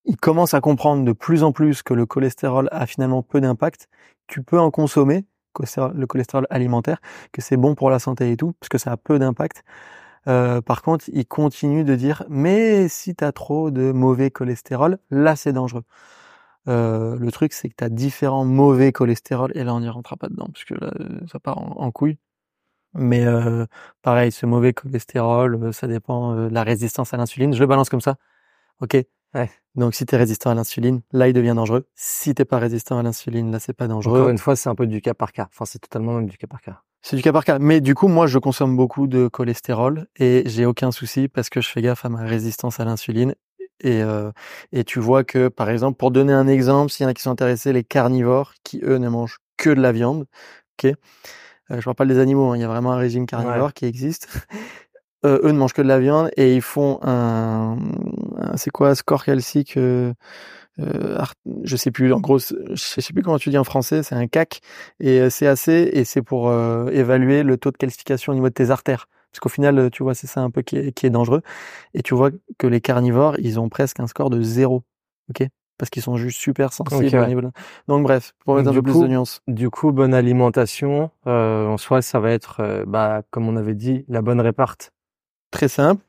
[0.05, 3.87] ils commencent à comprendre de plus en plus que le cholestérol a finalement peu d'impact.
[4.27, 5.25] Tu peux en consommer,
[5.61, 6.99] le cholestérol alimentaire,
[7.31, 9.63] que c'est bon pour la santé et tout, parce que ça a peu d'impact.
[10.27, 14.99] Euh, par contre, ils continuent de dire, mais si tu as trop de mauvais cholestérol,
[15.11, 15.83] là c'est dangereux.
[16.67, 20.17] Euh, le truc, c'est que tu as différents mauvais cholestérol, et là on n'y rentrera
[20.17, 20.91] pas dedans, parce que là,
[21.31, 22.17] ça part en, couille.
[22.93, 23.65] Mais euh,
[24.01, 27.53] pareil, ce mauvais cholestérol, euh, ça dépend euh, de la résistance à l'insuline.
[27.53, 28.15] Je le balance comme ça.
[28.81, 28.97] Ok.
[29.37, 29.49] Ouais.
[29.75, 31.85] Donc si tu es résistant à l'insuline, là il devient dangereux.
[31.93, 34.19] Si t'es pas résistant à l'insuline, là c'est pas dangereux.
[34.19, 35.47] Encore une fois, c'est un peu du cas par cas.
[35.53, 36.81] Enfin, c'est totalement même du cas par cas.
[37.03, 37.59] C'est du cas par cas.
[37.59, 41.61] Mais du coup, moi, je consomme beaucoup de cholestérol et j'ai aucun souci parce que
[41.61, 43.35] je fais gaffe à ma résistance à l'insuline.
[43.79, 44.31] Et, euh,
[44.71, 47.21] et tu vois que, par exemple, pour donner un exemple, s'il y en a qui
[47.21, 50.25] sont intéressés, les carnivores qui, eux, ne mangent que de la viande,
[50.73, 50.91] ok
[51.69, 53.85] euh, Je parle pas des animaux, hein, il y a vraiment un régime carnivore qui
[53.85, 54.27] existe.
[55.25, 57.77] Euh, eux ne mangent que de la viande et ils font un,
[58.37, 60.13] un- c'est quoi, score calcique euh,
[60.79, 61.17] euh,
[61.63, 64.15] je sais plus, en gros, c'est- je sais plus comment tu dis en français, c'est
[64.15, 64.61] un CAC
[64.99, 68.53] et euh, CAC et c'est pour euh, évaluer le taux de calcification au niveau de
[68.53, 69.07] tes artères.
[69.31, 71.41] Parce qu'au final, euh, tu vois, c'est ça un peu qui est, qui est dangereux.
[71.93, 74.83] Et tu vois que les carnivores, ils ont presque un score de zéro,
[75.29, 75.47] ok?
[75.77, 77.51] Parce qu'ils sont juste super sensibles Ok, au ouais.
[77.87, 79.41] Donc bref, pour mettre un peu coup- plus de nuances.
[79.47, 81.11] Du coup, bonne alimentation.
[81.27, 84.91] Euh, en soi, ça va être, euh, bah, comme on avait dit, la bonne réparte.
[85.51, 86.03] Très simple.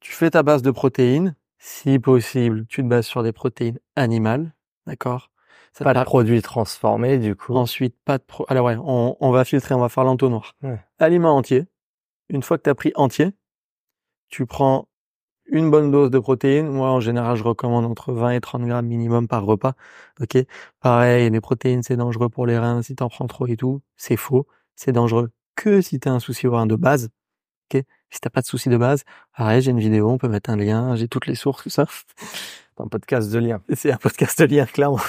[0.00, 1.36] Tu fais ta base de protéines.
[1.58, 4.54] Si possible, tu te bases sur des protéines animales,
[4.86, 5.30] d'accord?
[5.78, 7.54] Pas de produits transformés, du coup.
[7.54, 8.44] Ensuite, pas de pro...
[8.48, 10.56] Alors ouais, on, on va filtrer, on va faire l'entonnoir.
[10.62, 10.80] Ouais.
[10.98, 11.66] Aliment entier.
[12.28, 13.32] Une fois que tu as pris entier,
[14.28, 14.88] tu prends
[15.46, 16.68] une bonne dose de protéines.
[16.68, 19.74] Moi, en général, je recommande entre 20 et 30 grammes minimum par repas.
[20.20, 20.38] Ok?
[20.80, 23.82] Pareil, les protéines, c'est dangereux pour les reins si t'en prends trop et tout.
[23.96, 24.46] C'est faux.
[24.76, 27.10] C'est dangereux que si t'as un souci au rein de base.
[27.72, 27.82] Ok?
[28.10, 29.04] Si t'as pas de souci de base,
[29.36, 31.86] pareil, j'ai une vidéo, on peut mettre un lien, j'ai toutes les sources, tout ça.
[32.78, 33.60] un podcast de lien.
[33.74, 35.00] C'est un podcast de lien, clairement.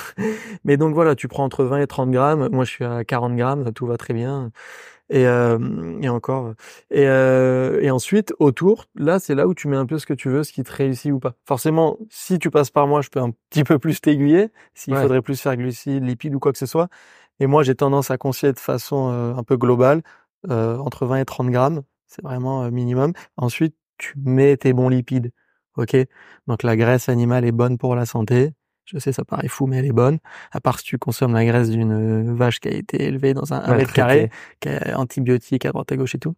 [0.65, 2.49] Mais donc voilà, tu prends entre 20 et 30 grammes.
[2.51, 4.51] Moi, je suis à 40 grammes, tout va très bien.
[5.09, 5.57] Et, euh,
[6.01, 6.53] et encore.
[6.89, 10.13] Et, euh, et ensuite, autour, là, c'est là où tu mets un peu ce que
[10.13, 11.33] tu veux, ce qui te réussit ou pas.
[11.45, 15.01] Forcément, si tu passes par moi, je peux un petit peu plus t'aiguiller, s'il Ouais.
[15.01, 16.87] faudrait plus faire glucides, lipides ou quoi que ce soit.
[17.39, 20.01] Et moi, j'ai tendance à conseiller de façon euh, un peu globale,
[20.49, 21.81] euh, entre 20 et 30 grammes.
[22.11, 23.13] C'est vraiment minimum.
[23.37, 25.31] Ensuite, tu mets tes bons lipides.
[25.77, 25.95] OK?
[26.47, 28.51] Donc, la graisse animale est bonne pour la santé.
[28.83, 30.19] Je sais, ça paraît fou, mais elle est bonne.
[30.51, 33.77] À part si tu consommes la graisse d'une vache qui a été élevée dans un,
[33.77, 34.29] mètre carré,
[34.59, 36.35] qui a antibiotiques à droite à gauche et tout.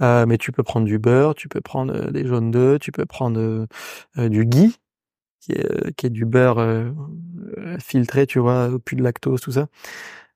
[0.00, 3.06] Euh, mais tu peux prendre du beurre, tu peux prendre des jaunes d'œufs, tu peux
[3.06, 3.66] prendre
[4.18, 4.76] euh, du ghee,
[5.40, 6.92] qui est, qui est du beurre euh,
[7.80, 9.66] filtré, tu vois, plus de lactose, tout ça.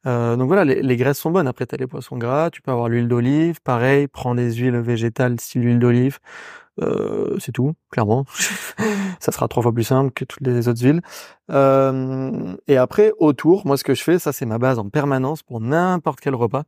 [0.07, 1.47] Euh, donc voilà, les, les graisses sont bonnes.
[1.49, 3.61] Après, tu as les poissons gras, tu peux avoir l'huile d'olive.
[3.62, 6.19] Pareil, prends des huiles végétales style huile d'olive.
[6.81, 8.24] Euh, c'est tout, clairement.
[9.20, 11.03] ça sera trois fois plus simple que toutes les autres huiles.
[11.51, 15.43] Euh, et après, autour, moi, ce que je fais, ça, c'est ma base en permanence
[15.43, 16.65] pour n'importe quel repas.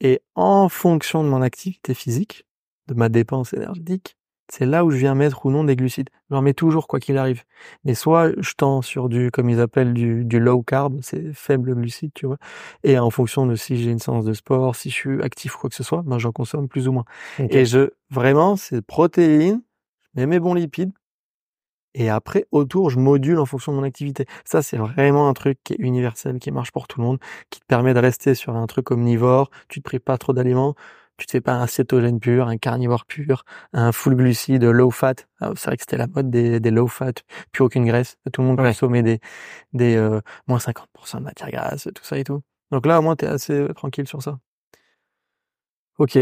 [0.00, 2.46] Et en fonction de mon activité physique,
[2.88, 4.16] de ma dépense énergétique,
[4.48, 6.10] c'est là où je viens mettre ou non des glucides.
[6.30, 7.42] J'en mets toujours quoi qu'il arrive.
[7.84, 11.74] Mais soit je tends sur du, comme ils appellent, du, du low carb, c'est faible
[11.74, 12.38] glucide, tu vois.
[12.84, 15.60] Et en fonction de si j'ai une séance de sport, si je suis actif ou
[15.60, 17.04] quoi que ce soit, ben j'en consomme plus ou moins.
[17.38, 19.62] Et je, vraiment, c'est protéines,
[20.14, 20.92] je mets mes bons lipides.
[21.94, 24.24] Et après, autour, je module en fonction de mon activité.
[24.44, 27.18] Ça, c'est vraiment un truc qui est universel, qui marche pour tout le monde,
[27.50, 29.50] qui te permet de rester sur un truc omnivore.
[29.68, 30.74] Tu te prives pas trop d'aliments.
[31.22, 35.14] Tu te fais pas un cétogène pur, un carnivore pur, un full glucide, low fat.
[35.40, 37.12] Ah, c'est vrai que c'était la mode des, des low fat,
[37.52, 38.16] plus aucune graisse.
[38.32, 38.70] Tout le monde Ouais.
[38.70, 39.20] consommait des,
[39.72, 42.42] des euh, moins 50% de matière grasse, tout ça et tout.
[42.72, 44.40] Donc là, au moins, t'es assez euh, tranquille sur ça.
[45.98, 46.18] Ok.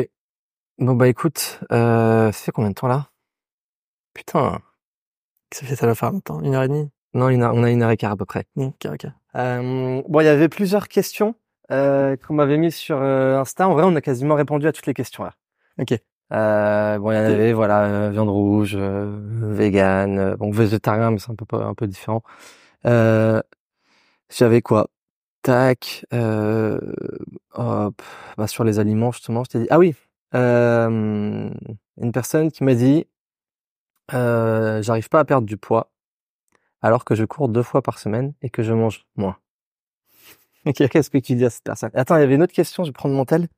[0.77, 3.09] Bon bah écoute, euh, ça fait combien de temps là?
[4.13, 4.61] Putain.
[5.55, 6.91] Ça fait ça va faire longtemps, une heure et demie?
[7.15, 8.45] Non, une heure- on a une heure et quart à peu près.
[8.57, 9.07] Ok, ok.
[9.37, 11.37] Euh, bon, il y avait plusieurs questions
[11.73, 13.69] euh, qu'on m'avait mis sur euh, Insta.
[13.69, 15.35] En vrai, on a quasiment répondu à toutes les questions là.
[15.79, 15.99] Ok.
[16.33, 19.21] Euh, bon, il y en avait, voilà, euh, viande rouge, euh,
[19.51, 22.23] vegan, euh, bon, végétarien, mais c'est un peu un peu différent.
[22.87, 23.41] Euh,
[24.31, 24.89] j'avais quoi?
[25.43, 26.07] Tac.
[26.13, 26.81] Euh,
[27.55, 28.03] hop,
[28.37, 29.67] bah, sur les aliments justement, je t'ai dit.
[29.71, 29.95] Ah oui,
[30.35, 31.51] euh,
[32.01, 33.07] une personne qui m'a dit,
[34.15, 35.91] euh, j'arrive pas à perdre du poids
[36.83, 39.37] alors que je cours deux fois par semaine et que je mange moins.
[40.67, 40.89] Ok.
[40.89, 41.91] Qu'est-ce que tu dis à cette personne?
[41.95, 43.49] Attends, il y avait une autre question, je vais prendre mon tel.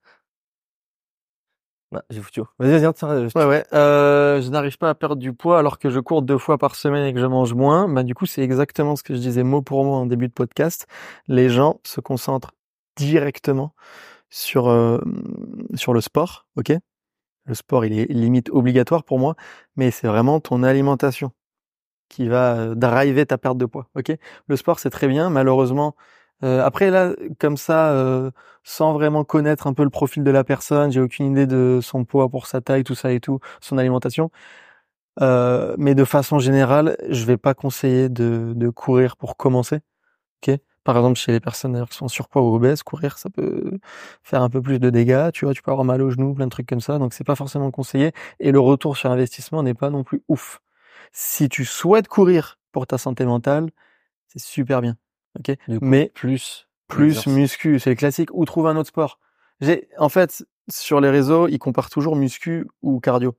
[1.91, 2.41] Bah, j'ai foutu.
[2.59, 3.65] Vas-y, vas-y, tiens, je- Ouais, ouais.
[3.75, 6.75] Euh, je n'arrive pas à perdre du poids alors que je cours deux fois par
[6.75, 7.87] semaine et que je mange moins.
[7.87, 10.33] Bah, du coup, c'est exactement ce que je disais mot pour mot en début de
[10.33, 10.87] podcast.
[11.29, 12.53] Les gens se concentrent
[12.97, 13.75] directement
[14.31, 15.01] sur, euh,
[15.75, 16.73] sur le sport, ok?
[17.47, 19.37] Le sport, il est limite obligatoire pour moi,
[19.77, 21.33] mais c'est vraiment ton alimentation
[22.09, 24.13] qui va euh, driver ta perte de poids, ok?
[24.49, 25.31] Le sport, c'est très bien.
[25.31, 25.97] Malheureusement,
[26.45, 28.31] euh, après là, comme ça, euh,
[28.65, 32.05] sans vraiment connaître un peu le profil de la personne, j'ai aucune idée de son
[32.05, 34.31] poids pour sa taille, tout ça et tout, son alimentation.
[35.21, 39.81] Euh, mais de façon générale, je vais pas conseiller de, de courir pour commencer.
[40.47, 40.59] Ok?
[40.85, 43.79] Par exemple, chez les personnes qui sont surpoids ou obèses, courir, ça peut
[44.23, 45.31] faire un peu plus de dégâts.
[45.33, 46.99] Tu vois, tu peux avoir mal aux genoux, plein de trucs comme ça.
[46.99, 48.13] Donc c'est pas forcément conseillé.
[48.41, 50.61] Et le retour sur investissement n'est pas non plus ouf.
[51.13, 53.71] Si tu souhaites courir pour ta santé mentale,
[54.29, 54.97] c'est super bien.
[55.39, 55.57] Ok.
[55.69, 59.19] Du coup, Mais plus, plus muscu, c'est le classique, ou trouve un autre sport.
[59.61, 63.37] J'ai, en fait, sur les réseaux, ils comparent toujours muscu ou cardio.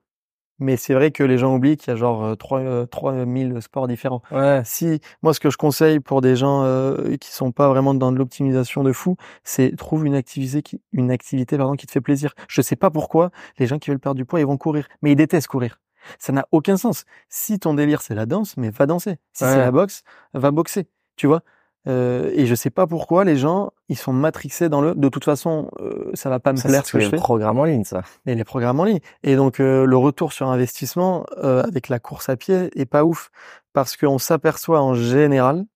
[0.60, 3.60] Mais c'est vrai que les gens oublient qu'il y a genre euh, 3, euh, 3000
[3.60, 4.22] sports différents.
[4.30, 4.62] Ouais.
[4.64, 8.12] Si, moi, ce que je conseille pour des gens euh, qui sont pas vraiment dans
[8.12, 12.00] de l'optimisation de fou, c'est trouve une activité qui, une activité, pardon, qui te fait
[12.00, 12.34] plaisir.
[12.48, 14.86] Je sais pas pourquoi les gens qui veulent perdre du poids, ils vont courir.
[15.02, 15.80] Mais ils détestent courir.
[16.18, 17.04] Ça n'a aucun sens.
[17.28, 19.16] Si ton délire, c'est la danse, mais va danser.
[19.32, 20.02] Si c'est la boxe,
[20.34, 20.86] va boxer.
[21.16, 21.42] Tu vois?
[21.86, 25.24] Euh, et je sais pas pourquoi les gens ils sont matrixés dans le de toute
[25.24, 27.16] façon euh, ça va pas me Ça, plaire ce que je fais.
[27.16, 28.02] programme en ligne, ça.
[28.24, 29.00] et les programmes en ligne.
[29.22, 33.04] Et donc euh, le retour sur investissement euh, avec la course à pied est pas
[33.04, 33.30] ouf.
[33.74, 35.66] Parce qu'on s'aperçoit en général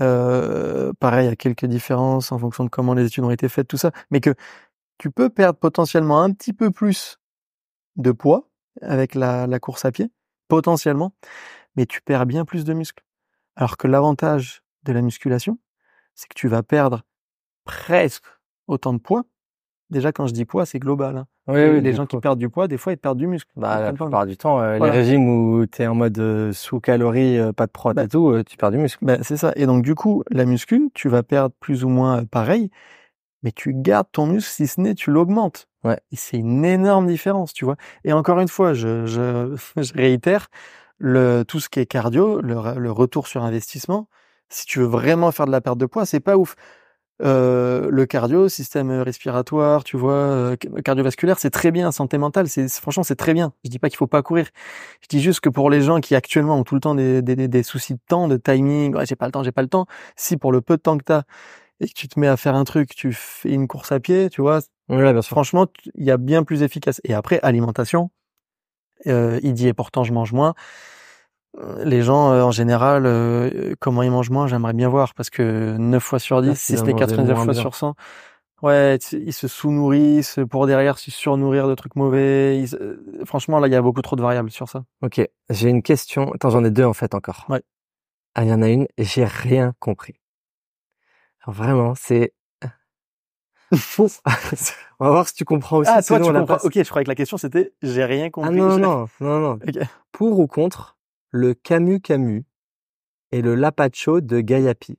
[0.00, 3.48] euh, pareil il y a quelques différences en fonction de comment les études ont été
[3.48, 4.34] faites tout ça mais que
[4.98, 7.18] tu peux perdre potentiellement un petit peu plus
[7.96, 8.48] de poids
[8.82, 10.10] avec la, la course à pied
[10.48, 11.12] potentiellement
[11.76, 13.04] mais tu perds bien plus de muscles.
[13.56, 15.58] Alors que l'avantage de la musculation,
[16.14, 17.02] c'est que tu vas perdre
[17.64, 18.24] presque
[18.66, 19.24] autant de poids.
[19.90, 21.16] Déjà, quand je dis poids, c'est global.
[21.18, 21.26] hein.
[21.46, 23.50] Oui, les oui, les gens qui perdent du poids, des fois, ils perdent du muscle.
[23.54, 24.04] Bah, la pas.
[24.04, 24.92] plupart du temps, euh, Voilà.
[24.94, 28.04] les régimes où t'es en mode euh, sous calories, euh, pas de prot Bah.
[28.04, 29.04] et tout, tu perds du muscle.
[29.04, 29.52] Ben, c'est ça.
[29.56, 32.70] Et donc, du coup, la muscu, tu vas perdre plus ou moins pareil,
[33.42, 35.68] mais tu gardes ton muscle, si ce n'est, tu l'augmentes.
[35.84, 36.00] Ouais.
[36.12, 37.76] Et c'est une énorme différence, tu vois.
[38.04, 40.48] Et encore une fois, je, je, je réitère,
[40.96, 44.08] le, tout ce qui est cardio, le retour sur investissement,
[44.48, 46.56] si tu veux vraiment faire de la perte de poids, c'est pas ouf.
[47.22, 52.68] Euh, le cardio, système respiratoire, tu vois, euh, cardiovasculaire, c'est très bien, santé mentale, c'est
[52.68, 53.52] franchement c'est très bien.
[53.64, 54.48] Je dis pas qu'il faut pas courir.
[55.00, 57.36] Je dis juste que pour les gens qui actuellement ont tout le temps des, des,
[57.48, 59.86] des- soucis de temps, de timing, ouais, j'ai pas le temps, j'ai pas le temps.
[60.16, 61.22] Si pour le peu de temps que t'as
[61.80, 64.30] et que tu te mets à faire un truc, tu fais une course à pied,
[64.30, 65.34] tu vois, Ouais, bien sûr.
[65.34, 67.00] franchement, il y a bien plus efficace.
[67.04, 68.10] Et après, alimentation,
[69.06, 70.54] euh, il dit et pourtant je mange moins.
[71.84, 75.76] Les gens, euh, en général, euh, comment ils mangent moins, j'aimerais bien voir, parce que
[75.76, 77.62] 9 fois sur 10, Ah, si ce vas n'est manger 99 moins fois bien.
[77.62, 77.94] sur 100,
[78.62, 82.58] ouais, ils se sous-nourrissent pour derrière se surnourrir de trucs mauvais.
[82.60, 84.84] Ils euh, franchement, là, il y a beaucoup trop de variables sur ça.
[85.02, 86.32] Ok, j'ai une question.
[86.32, 87.46] Attends, j'en ai deux en fait encore.
[87.48, 87.62] Ouais.
[88.34, 90.14] Ah, il y en a une, j'ai rien compris.
[91.44, 92.32] Alors, vraiment, c'est...
[95.00, 95.90] On va voir si tu comprends aussi.
[95.92, 96.58] Ah, toi, tu comprends.
[96.64, 98.50] Ok, je croyais que la question c'était, j'ai rien compris.
[98.50, 99.58] Ah non, non, non, non.
[100.10, 100.96] Pour ou contre
[101.34, 102.44] le Camus Camus
[103.32, 104.96] et le Lapacho de Gaiapi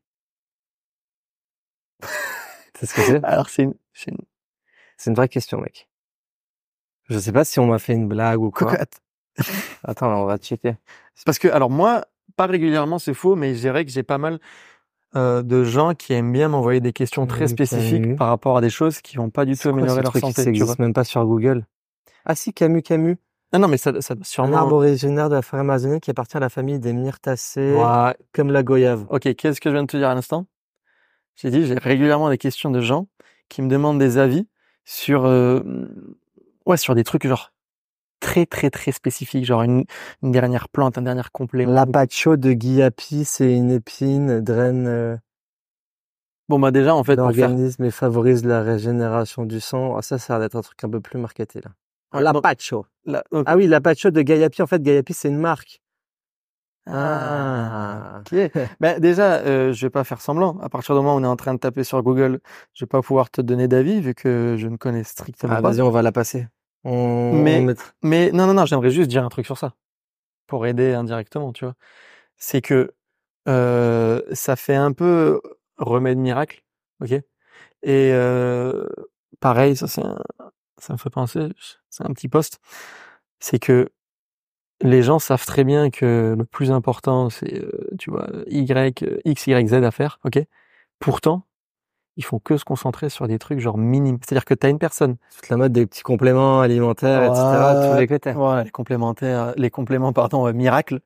[2.78, 3.24] C'est ce que c'est?
[3.24, 4.18] Alors, c'est une, c'est une
[4.98, 5.88] C'est une vraie question, mec.
[7.08, 8.70] Je sais pas si on m'a fait une blague ou quoi.
[8.72, 9.00] cocotte.
[9.86, 10.76] Attends, on va checker.
[11.26, 12.06] Parce que, alors moi,
[12.36, 14.40] pas régulièrement, c'est faux, mais je dirais que j'ai pas mal
[15.16, 18.70] euh, de gens qui aiment bien m'envoyer des questions très spécifiques par rapport à des
[18.70, 20.42] choses qui vont pas du tout quoi améliorer ce leur truc santé.
[20.42, 20.52] Vois.
[20.52, 21.66] n'existe même pas sur Google?
[22.26, 23.18] Ah si, Camus Camus.
[23.54, 24.58] Non, non, mais ça, ça doit Un sûrement.
[24.58, 28.14] arbre originaire de la forêt amazonienne qui appartient à la famille des myrtacées, Ouais.
[28.34, 29.06] comme la goyave.
[29.10, 30.46] Ok, qu'est-ce que je viens de te dire à l'instant?
[31.36, 33.08] J'ai dit, j'ai régulièrement des questions de gens
[33.50, 34.48] qui me demandent des avis
[34.84, 35.62] sur, euh,
[36.66, 37.52] ouais, sur des trucs genre
[38.20, 39.84] très très très spécifiques, genre une,
[40.24, 41.72] une dernière plante, un dernier complément.
[41.74, 45.16] L'apacho de Guiapi, c'est une épine, draine euh,
[46.48, 49.96] Bon bah déjà en fait pour faire l'organisme et favorise la régénération du sang.
[49.98, 51.72] Ah, ça, ça a l'air d'être un truc un peu plus marketé là.
[52.24, 52.86] Donc- L'apacho.
[53.06, 54.62] la- donc- Ah oui, l'apacho de Gaiapi.
[54.62, 55.82] En fait, Gaiapi, c'est une marque.
[56.88, 58.52] Ah, ok.
[58.80, 60.58] Ben déjà, euh, je vais pas faire semblant.
[60.60, 62.40] À partir du moment où on est en train de taper sur Google,
[62.74, 65.70] je vais pas pouvoir te donner d'avis vu que je ne connais strictement Ah, pas.
[65.72, 66.48] vas-y, on va la passer.
[66.84, 67.74] On, Mais- on
[68.08, 69.74] Mais non, non, non, j'aimerais juste dire un truc sur ça
[70.48, 71.74] pour aider indirectement, tu vois.
[72.38, 72.94] C'est que
[73.48, 75.42] euh, ça fait un peu
[75.78, 76.64] remède miracle,
[77.02, 77.12] ok?
[77.12, 77.22] Et
[78.14, 78.88] euh,
[79.40, 80.20] pareil, ça c'est un-
[80.80, 81.50] ça me fait penser,
[81.96, 82.60] c'est un petit post,
[83.40, 83.90] c'est que
[84.82, 89.20] les gens savent très bien que le plus important c'est, euh, tu vois, Y, euh,
[89.26, 90.40] X, Y, Z à faire, ok?
[91.00, 91.44] Pourtant,
[92.18, 94.18] ils font que se concentrer sur des trucs genre minimes.
[94.22, 95.18] C'est-à-dire que tu as une personne.
[95.36, 97.92] Toute la mode des petits compléments alimentaires, etc.
[97.92, 98.40] Tous les critères.
[98.40, 101.02] Ouais, les complémentaires, les compléments, pardon, miracles.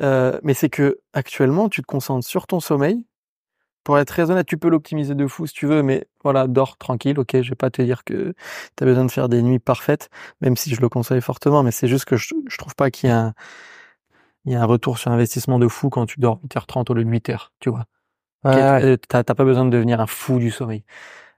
[0.00, 3.04] Euh, mais c'est que actuellement, tu te concentres sur ton sommeil.
[3.86, 6.76] Pour être très honnête, tu peux l'optimiser de fou si tu veux, mais voilà, dors
[6.76, 7.20] tranquille.
[7.20, 8.34] Ok, je vais pas te dire que
[8.76, 10.10] tu as besoin de faire des nuits parfaites,
[10.40, 11.62] même si je le conseille fortement.
[11.62, 13.34] Mais c'est juste que je, je trouve pas qu'il y a un,
[14.44, 17.04] il y a un retour sur investissement de fou quand tu dors 8h30 au lieu
[17.04, 17.84] de 8h, tu vois.
[18.46, 20.82] Euh, t'as pas besoin de devenir un fou du sommeil,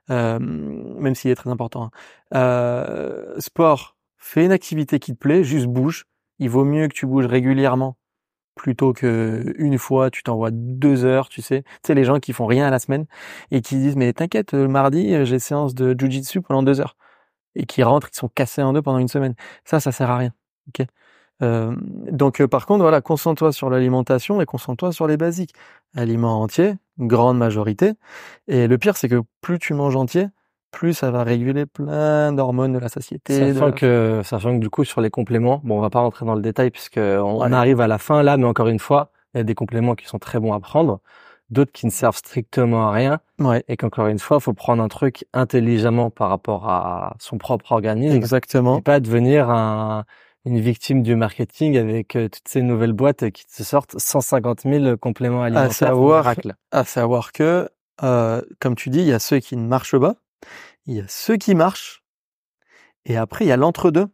[0.09, 1.85] euh, même s'il est très important.
[1.85, 1.91] Hein.
[2.35, 6.07] Euh, sport, fais une activité qui te plaît, juste bouge.
[6.39, 7.99] Il vaut mieux que tu bouges régulièrement
[8.59, 11.63] plutôt que une fois tu t'envoies deux heures, tu sais.
[11.63, 13.07] Tu sais les gens qui font rien à la semaine
[13.51, 16.97] et qui disent mais t'inquiète, le mardi j'ai séance de jujitsu pendant deux heures
[17.55, 19.35] et qui rentrent, qui sont cassés en deux pendant une semaine.
[19.65, 20.33] Ça, ça sert à rien.
[21.41, 21.75] Euh,
[22.11, 25.55] donc par contre voilà, concentre-toi sur l'alimentation et concentre-toi sur les basiques.
[25.97, 27.93] Aliments entiers, grande majorité.
[28.49, 30.27] Et le pire, c'est que plus tu manges entier,
[30.71, 33.53] plus ça va réguler plein d'hormones de la satiété.
[33.55, 36.35] Sachant que, sachant que du coup sur les compléments, bon, on va pas rentrer dans
[36.35, 39.41] le détail puisque on, arrive à la fin là, mais encore une fois, il y
[39.41, 41.01] a des compléments qui sont très bons à prendre,
[41.51, 43.65] d'autres qui ne servent strictement à rien, ouais.
[43.69, 48.15] et qu'encore une fois, faut prendre un truc intelligemment par rapport à son propre organisme.
[48.15, 48.79] Exactement.
[48.79, 50.05] Et pas devenir un
[50.49, 54.97] une victime du marketing avec euh, toutes ces nouvelles boîtes qui te sortent 150 000
[54.97, 55.71] compléments alimentaires.
[55.71, 56.35] À savoir,
[56.73, 57.69] à savoir que,
[58.03, 60.17] euh, comme tu dis, il y a ceux qui ne marchent pas,
[60.87, 62.03] il y a ceux qui marchent,
[63.05, 64.07] et après il y a l'entre-deux.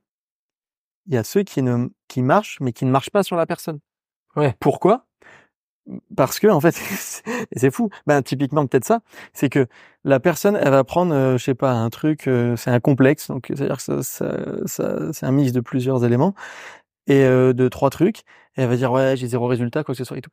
[1.06, 3.46] Il y a ceux qui ne qui marchent mais qui ne marchent pas sur la
[3.46, 3.80] personne.
[4.36, 4.54] Ouais.
[4.58, 5.06] Pourquoi?
[6.16, 6.72] Parce que en fait
[7.56, 9.00] c'est fou ben typiquement peut-être ça
[9.34, 9.66] c'est que
[10.02, 13.28] la personne elle va prendre euh, je sais pas un truc euh, c'est un complexe
[13.28, 16.34] donc c'est à dire que ça, ça, ça c'est un mix de plusieurs éléments
[17.06, 18.20] et euh, de trois trucs
[18.56, 20.30] et elle va dire ouais j'ai zéro résultat quoi que ce soit et tout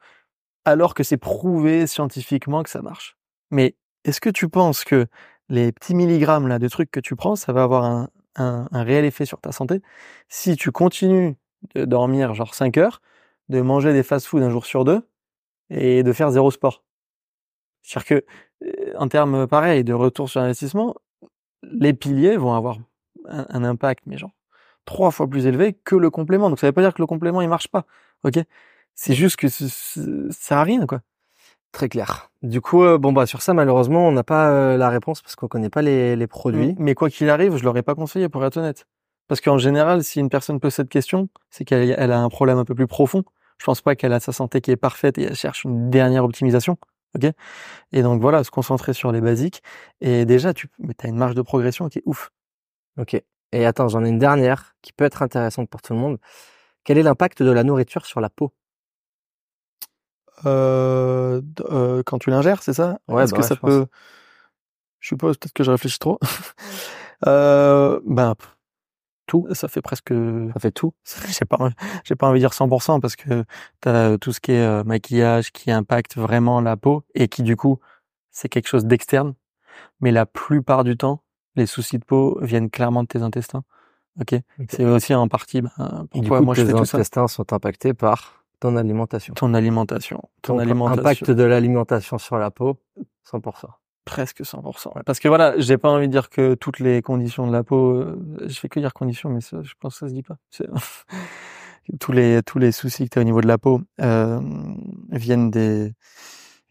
[0.63, 3.17] alors que c'est prouvé scientifiquement que ça marche
[3.49, 5.07] mais est-ce que tu penses que
[5.51, 8.83] les petits milligrammes là de trucs que tu prends ça va avoir un, un, un
[8.83, 9.81] réel effet sur ta santé
[10.29, 11.35] si tu continues
[11.75, 13.01] de dormir genre 5 heures
[13.49, 15.01] de manger des fast-food un jour sur deux
[15.69, 16.83] et de faire zéro sport.
[17.81, 18.25] C'est-à-dire que,
[18.65, 20.95] euh, en termes pareils de retour sur investissement,
[21.63, 22.77] les piliers vont avoir
[23.25, 24.31] un, impact, mais genre
[24.85, 26.49] trois fois plus élevé que le complément.
[26.49, 27.85] Donc ça veut pas dire que le complément il marche pas,
[28.23, 28.39] ok?
[28.95, 31.01] C'est juste que ça à rien, quoi.
[31.71, 32.31] Très clair.
[32.41, 35.35] Du coup, euh, bon bah sur ça malheureusement on n'a pas euh, la réponse parce
[35.35, 36.75] qu'on connaît pas les, les produits.
[36.79, 38.85] Mais quoi qu'il arrive, je l'aurais pas conseillé pour être honnête.
[39.27, 42.65] Parce qu'en général, si une personne pose cette question, c'est qu'elle a un problème un
[42.65, 43.23] peu plus profond
[43.61, 46.25] je pense pas qu'elle a sa santé qui est parfaite et elle cherche une dernière
[46.25, 46.77] optimisation.
[47.15, 47.31] Ok?
[47.91, 49.61] Et donc voilà, se concentrer sur les basiques.
[50.01, 50.67] Et déjà, tu
[51.03, 52.31] as une marge de progression qui est ouf.
[52.97, 53.21] Ok.
[53.51, 56.17] Et attends, j'en ai une dernière qui peut être intéressante pour tout le monde.
[56.83, 58.51] Quel est l'impact de la nourriture sur la peau?
[60.45, 62.99] Euh, euh, Quand tu l'ingères, c'est ça?
[63.07, 63.23] Ouais.
[63.23, 63.85] Est-ce bah que ça peut
[64.99, 66.19] Je suppose peut-être que je réfléchis trop.
[67.27, 68.35] euh, ben
[69.27, 70.13] tout, ça fait presque,
[70.53, 70.93] ça fait tout.
[71.29, 71.69] J'ai pas,
[72.03, 73.45] j'ai pas envie de dire 100% parce que
[73.79, 77.55] t'as tout ce qui est euh, maquillage qui impacte vraiment la peau et qui du
[77.55, 77.79] coup,
[78.31, 79.33] c'est quelque chose d'externe.
[80.01, 81.23] Mais la plupart du temps,
[81.55, 83.63] les soucis de peau viennent clairement de tes intestins.
[84.19, 84.35] Ok?
[84.67, 86.97] C'est aussi en partie, ben, pourquoi moi je fais tout ça.
[86.97, 89.33] intestins sont impactés par ton alimentation.
[89.33, 90.21] Ton alimentation.
[90.41, 91.01] Ton alimentation.
[91.01, 92.77] Impact de l'alimentation sur la peau,
[93.29, 93.67] 100%
[94.03, 95.03] presque 100%.
[95.05, 97.91] Parce que voilà, j'ai pas envie de dire que toutes les conditions de la peau,
[97.91, 98.17] euh,
[98.47, 100.37] je fais que dire conditions, mais ça, je pense que ça se dit pas.
[101.99, 104.41] tous les tous les soucis que tu as au niveau de la peau euh,
[105.11, 105.93] viennent des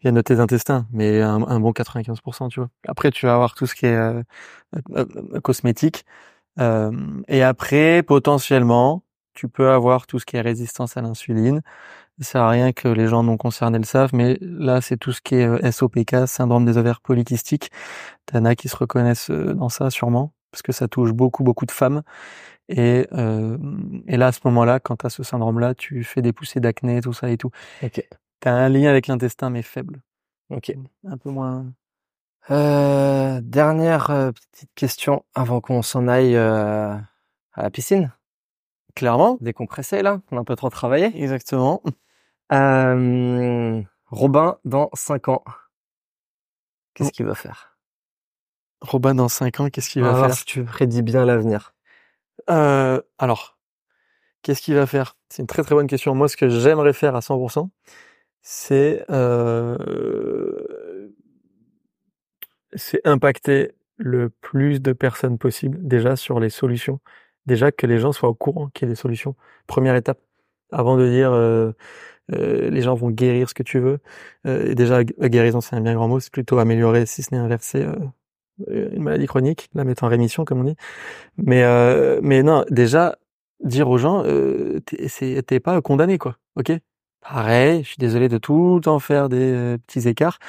[0.01, 2.69] viennent de tes intestins, mais un, un, bon 95%, tu vois.
[2.87, 4.21] Après, tu vas avoir tout ce qui est euh,
[4.95, 6.05] euh cosmétique,
[6.59, 6.91] euh,
[7.27, 11.61] et après, potentiellement, tu peux avoir tout ce qui est résistance à l'insuline,
[12.19, 15.11] ça sert à rien que les gens non concernés le savent, mais là, c'est tout
[15.11, 17.71] ce qui est euh, SOPK, syndrome des ovaires polykystiques.
[18.27, 21.65] T'en as qui se reconnaissent euh, dans ça, sûrement, parce que ça touche beaucoup, beaucoup
[21.65, 22.03] de femmes.
[22.69, 23.57] Et, euh,
[24.07, 27.01] et là, à ce moment-là, quand tu as ce syndrome-là, tu fais des poussées d'acné,
[27.01, 27.49] tout ça et tout.
[27.81, 28.05] Ok.
[28.39, 30.01] Tu as un lien avec l'intestin, mais faible.
[30.49, 30.73] Ok.
[31.07, 31.65] Un peu moins...
[32.49, 37.01] Euh, dernière petite question avant qu'on s'en aille à
[37.55, 38.11] la piscine.
[38.95, 39.37] Clairement.
[39.41, 40.21] Décompresser, là.
[40.31, 41.11] On a un peu trop travaillé.
[41.21, 41.81] Exactement.
[42.51, 45.43] Euh, Robin, dans 5 ans,
[46.93, 47.11] qu'est-ce oh.
[47.11, 47.77] qu'il va faire?
[48.81, 50.33] Robin, dans 5 ans, qu'est-ce qu'il va faire?
[50.33, 51.73] si tu prédis bien l'avenir.
[52.49, 53.57] Euh, alors,
[54.41, 55.15] qu'est-ce qu'il va faire?
[55.29, 56.15] C'est une très très bonne question.
[56.15, 57.69] Moi, ce que j'aimerais faire à 100%,
[58.41, 59.77] c'est euh,
[62.73, 66.99] c'est impacter le plus de personnes possible déjà sur les solutions.
[67.45, 69.35] Déjà que les gens soient au courant qu'il y a des solutions.
[69.67, 70.19] Première étape,
[70.71, 71.73] avant de dire euh,
[72.29, 73.99] les gens vont guérir ce que tu veux.
[74.45, 76.19] et déjà, guérison, c'est un bien grand mot.
[76.19, 77.85] C'est plutôt améliorer, si ce n'est inverser,
[78.69, 80.75] une maladie chronique, la mettre en rémission, comme on dit.
[81.37, 81.63] Mais,
[82.21, 83.17] mais non, déjà,
[83.63, 84.23] dire aux gens,
[84.85, 86.37] t'es pas condamné, quoi.
[86.55, 86.71] Ok?
[87.21, 90.39] Pareil, je suis désolé de tout le temps faire des petits écarts.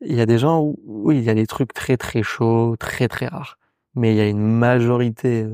[0.00, 2.76] Il y a des gens où, oui, il y a des trucs très très chauds,
[2.76, 3.58] très très rares.
[3.94, 5.46] Mais il y a une majorité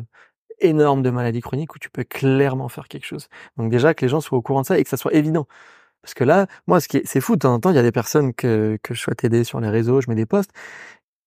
[0.61, 3.28] énorme de maladies chroniques où tu peux clairement faire quelque chose.
[3.57, 5.47] Donc déjà que les gens soient au courant de ça et que ça soit évident.
[6.03, 7.78] Parce que là, moi, ce qui est, c'est fou, de temps en temps, il y
[7.78, 10.51] a des personnes que, que je souhaite aider sur les réseaux, je mets des posts,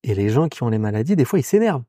[0.04, 1.84] et les gens qui ont les maladies, des fois, ils s'énervent.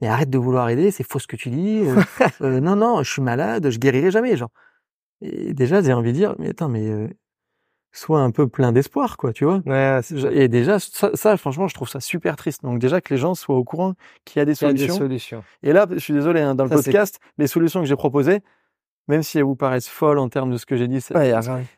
[0.00, 1.82] Mais arrête de vouloir aider, c'est faux ce que tu dis.
[1.86, 2.02] Euh,
[2.42, 4.50] euh, non, non, je suis malade, je guérirai jamais, genre.
[5.20, 7.08] Et déjà, j'ai envie de dire, mais attends, mais euh,
[7.92, 9.62] sois un peu plein d'espoir, quoi, tu vois.
[9.66, 10.00] Ouais,
[10.32, 12.62] et déjà, ça, franchement, je trouve ça super triste.
[12.62, 13.94] Donc déjà que les gens soient au courant
[14.24, 14.94] qu'il y a des solutions.
[14.94, 15.44] des solutions.
[15.62, 18.40] Et là, je suis désolé, hein, dans le podcast, les solutions que j'ai proposées,
[19.08, 21.00] même si elles vous paraissent folles en termes de ce que j'ai dit,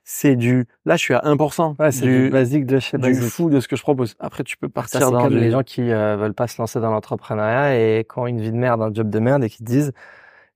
[0.04, 1.76] c'est du, là, je suis à 1%.
[1.78, 4.14] Ouais, c'est du, basique de chez du fou de ce que je propose.
[4.20, 6.80] Après, tu peux partir ça, dans comme les gens qui euh, veulent pas se lancer
[6.80, 9.64] dans l'entrepreneuriat et qui ont une vie de merde, un job de merde et qui
[9.64, 9.92] disent,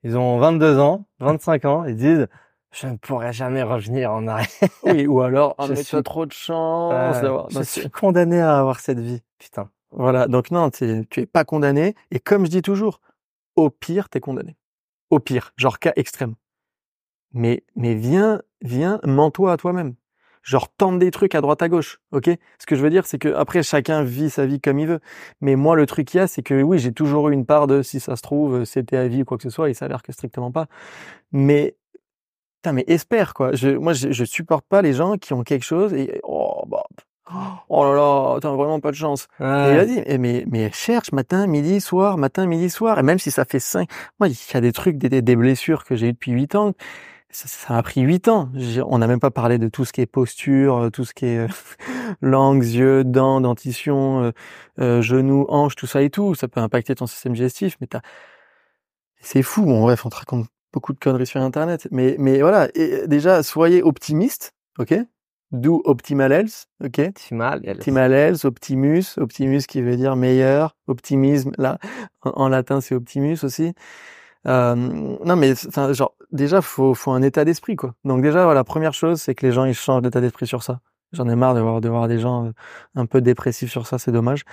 [0.05, 2.29] ils ont 22 ans, 25 ans, ils disent,
[2.73, 4.49] je ne pourrai jamais revenir en arrière.
[4.83, 7.51] Oui, ou alors, oh, tu as trop de chance d'avoir.
[7.51, 9.23] Je suis condamné à avoir cette vie.
[9.39, 9.71] Putain.
[9.91, 10.27] Voilà.
[10.27, 11.95] Donc non, tu es pas condamné.
[12.11, 13.01] Et comme je dis toujours,
[13.57, 14.57] au pire, t'es condamné.
[15.11, 16.35] Au pire, genre cas extrême
[17.33, 19.95] mais mais viens viens mens-toi à toi-même
[20.43, 22.31] genre tente des trucs à droite à gauche ok?
[22.59, 25.01] Ce que je veux dire c'est que après chacun vit sa vie comme il veut
[25.41, 27.67] mais moi le truc qu'il y a c'est que oui j'ai toujours eu une part
[27.67, 29.85] de si ça se trouve c'était à vie ou quoi que ce soit et ça
[29.87, 30.67] a l'air que strictement pas
[31.33, 31.77] mais
[32.63, 35.65] putain mais espère quoi je moi je, je supporte pas les gens qui ont quelque
[35.65, 36.85] chose et oh bah
[37.69, 39.29] Oh là là, t'as vraiment pas de chance.
[39.39, 42.99] Et il a dit, eh, mais, mais cherche matin, midi, soir, matin, midi, soir.
[42.99, 43.87] Et même si ça fait cinq,
[44.19, 46.73] moi, il y a des trucs, des, des blessures que j'ai eu depuis huit ans
[47.31, 48.51] ça m'a pris huit ans.
[48.87, 51.27] On n'a même pas parlé de tout ce qui est posture, euh, tout ce qui
[51.27, 51.49] est euh,
[52.23, 54.33] langue, yeux, dents, dentition, euh,
[54.81, 56.35] euh, genoux, hanches, tout ça et tout.
[56.35, 58.01] Ça peut impacter ton système digestif, mais t'as...
[59.21, 59.65] c'est fou.
[59.65, 62.69] Bon, bref, on te raconte beaucoup de conneries sur Internet, mais mais voilà.
[62.75, 64.95] Et déjà, soyez optimiste, ok?
[65.51, 66.99] D'où optimal health, ok?
[67.09, 67.79] Optimal health.
[67.79, 71.53] Optimal health, optimus, optimus qui veut dire meilleur, optimisme.
[71.57, 71.79] Là,
[72.23, 73.73] en latin, c'est optimus aussi.
[74.47, 75.55] Euh, non, mais
[75.93, 77.95] genre déjà faut faut un état d'esprit quoi.
[78.05, 80.63] Donc déjà voilà, la première chose c'est que les gens ils changent d'état d'esprit sur
[80.63, 80.81] ça.
[81.13, 82.53] J'en ai marre de voir de voir des gens euh,
[82.95, 84.45] un peu dépressifs sur ça, c'est dommage.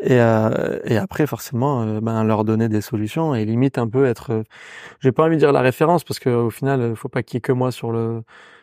[0.00, 4.06] Et euh, et après forcément euh, ben leur donner des solutions et limite un peu
[4.06, 4.44] être
[5.00, 7.38] j'ai pas envie de dire la référence parce que au final faut pas qu'il y
[7.38, 8.22] ait que moi sur le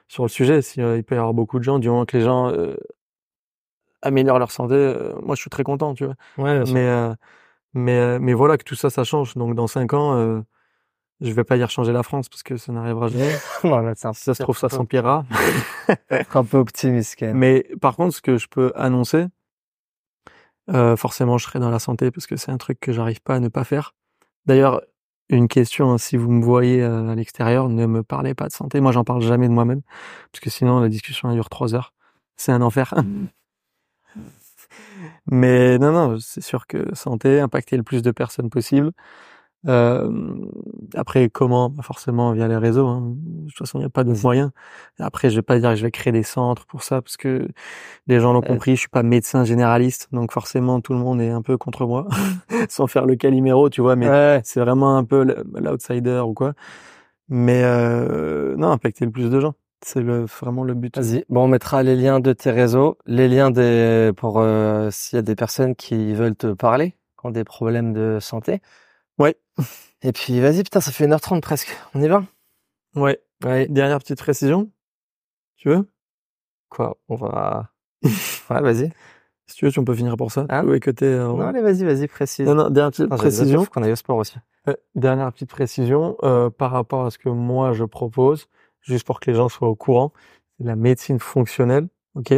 [0.10, 2.24] sur le sujet, si, il peut y avoir beaucoup de gens du moment que les
[2.24, 2.52] gens
[4.02, 6.16] améliorent leur santé, moi je suis très content, tu vois.
[6.38, 7.16] Ouais, mais
[7.74, 9.36] mais mais voilà que tout ça ça change.
[9.36, 10.44] Donc dans cinq ans
[11.22, 13.36] je vais pas dire changer la France parce que ça n'arrivera jamais.
[13.64, 15.26] non, ça se trouve, ça s'empirera.
[16.34, 17.38] un peu optimiste quand même.
[17.38, 19.26] Mais par contre, ce que je peux annoncer,
[20.70, 23.36] euh, forcément, je serai dans la santé parce que c'est un truc que j'arrive pas
[23.36, 23.96] à ne pas faire.
[24.46, 24.82] D'ailleurs,
[25.30, 28.54] une question, hein, si vous me voyez euh, à l'extérieur, ne me parlez pas de
[28.54, 28.80] santé.
[28.80, 29.82] Moi, j'en parle jamais de moi-même
[30.32, 31.94] parce que sinon, la discussion dure trois heures.
[32.38, 32.94] C'est un enfer.
[35.30, 38.92] Mais non, non, c'est sûr que santé, impacter le plus de personnes possible.
[39.68, 40.10] Euh,
[40.96, 41.70] après, comment?
[41.70, 42.88] Bah, Forcément via les réseaux.
[42.88, 43.16] Hein.
[43.16, 44.52] De toute façon, il n'y a pas de moyen.
[45.00, 47.48] Après, je vais pas dire que je vais créer des centres pour ça, parce que
[48.08, 48.76] les gens l'ont compris.
[48.76, 52.08] Je suis pas médecin généraliste, donc forcément tout le monde est un peu contre moi,
[52.70, 53.96] sans faire le caliméro, tu vois.
[53.96, 55.24] Mais c'est vraiment un peu
[55.56, 56.54] l'outsider ou quoi.
[57.30, 59.54] Mais euh, non, impacter le plus de gens.
[59.86, 60.98] C'est le, vraiment le but.
[60.98, 61.24] Vas-y.
[61.30, 65.20] Bon, on mettra les liens de tes réseaux, les liens des pour euh, s'il y
[65.20, 68.62] a des personnes qui veulent te parler, qui ont des problèmes de santé.
[70.02, 71.76] Et puis vas-y, putain, ça fait 1h30 presque.
[71.94, 72.24] On y va?
[72.96, 73.20] Ouais.
[73.44, 73.68] Ouais.
[73.68, 74.70] Dernière petite précision.
[75.58, 75.90] Tu veux?
[76.70, 76.98] Quoi?
[77.08, 77.72] On va.
[78.04, 78.92] ouais, vas-y.
[79.48, 80.46] Si tu veux, tu on peut finir pour ça.
[80.50, 80.64] Ah.
[80.64, 82.46] Euh, non, allez, vas-y, vas-y, précise.
[82.46, 83.66] Non, non, dernière petite précision.
[83.66, 84.36] qu'on aille au sport aussi.
[84.96, 88.48] dernière petite précision euh, par rapport à ce que moi je propose,
[88.82, 90.12] juste pour que les gens soient au courant.
[90.58, 92.34] C'est la médecine fonctionnelle, ok?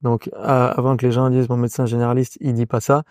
[0.00, 3.04] Donc, avant que les gens disent mon médecin généraliste, il dit pas ça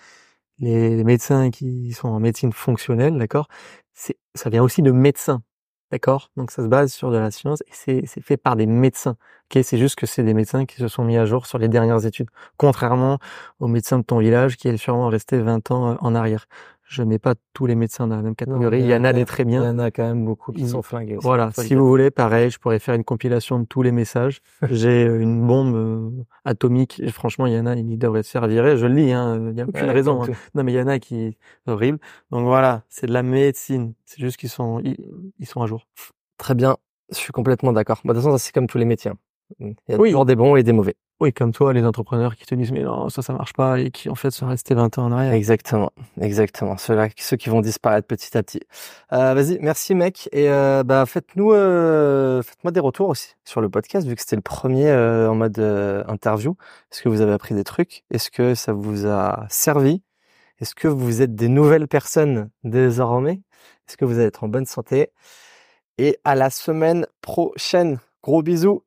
[0.59, 3.47] les, médecins qui sont en médecine fonctionnelle, d'accord,
[3.93, 5.43] c'est ça vient aussi de médecins,
[5.91, 6.31] d'accord?
[6.37, 9.17] Donc ça se base sur de la science et c'est c'est fait par des médecins.
[9.53, 11.67] Ok, c'est juste que c'est des médecins qui se sont mis à jour sur les
[11.69, 13.19] dernières études, contrairement
[13.59, 16.47] aux médecins de ton village qui est sûrement resté 20 ans euh, en arrière
[16.93, 18.79] je mets pas tous les médecins dans la même catégorie.
[18.79, 19.63] il y en a des très bien.
[19.63, 21.17] Il y en a quand même beaucoup qui sont flingués.
[21.19, 21.49] Voilà.
[21.51, 24.41] Si vous voulez, pareil, je pourrais faire une compilation de tous les messages.
[24.69, 26.09] J'ai euh, une bombe euh,
[26.45, 26.99] atomique.
[26.99, 28.77] Et franchement, il y en a, ils devraient se faire virer.
[28.77, 29.37] Je le lis, hein.
[29.49, 30.23] Il n'y a aucune raison.
[30.23, 30.27] Hein.
[30.53, 31.97] Non, mais il y en a qui horrible.
[32.31, 33.93] Donc voilà, c'est de la médecine.
[34.05, 35.87] C'est juste qu'ils sont, ils, sont à jour.
[36.37, 36.77] Très bien.
[37.09, 37.99] Je suis complètement d'accord.
[38.03, 39.11] De toute façon, c'est comme tous les métiers.
[39.61, 39.71] Hein.
[39.87, 40.09] Il y a Oui.
[40.09, 40.95] toujours des bons et des mauvais.
[41.19, 43.91] Oui, comme toi, les entrepreneurs qui te disent mais non, ça, ça marche pas et
[43.91, 45.31] qui en fait sont restés 20 ans en arrière.
[45.31, 46.75] Exactement, exactement.
[46.75, 48.59] Ceux-là, ceux qui vont disparaître petit à petit.
[49.13, 50.27] Euh, vas-y, merci mec.
[50.33, 54.35] Et euh, bah faites-nous, euh, faites-moi des retours aussi sur le podcast vu que c'était
[54.35, 55.59] le premier en mode
[56.07, 56.55] interview.
[56.91, 58.03] Est-ce que vous avez appris des trucs?
[58.11, 60.01] Est-ce que ça vous a servi?
[60.59, 63.41] Est-ce que vous êtes des nouvelles personnes désormais?
[63.87, 65.11] Est-ce que vous allez être en bonne santé?
[65.97, 67.99] Et à la semaine prochaine.
[68.23, 68.83] Gros bisous.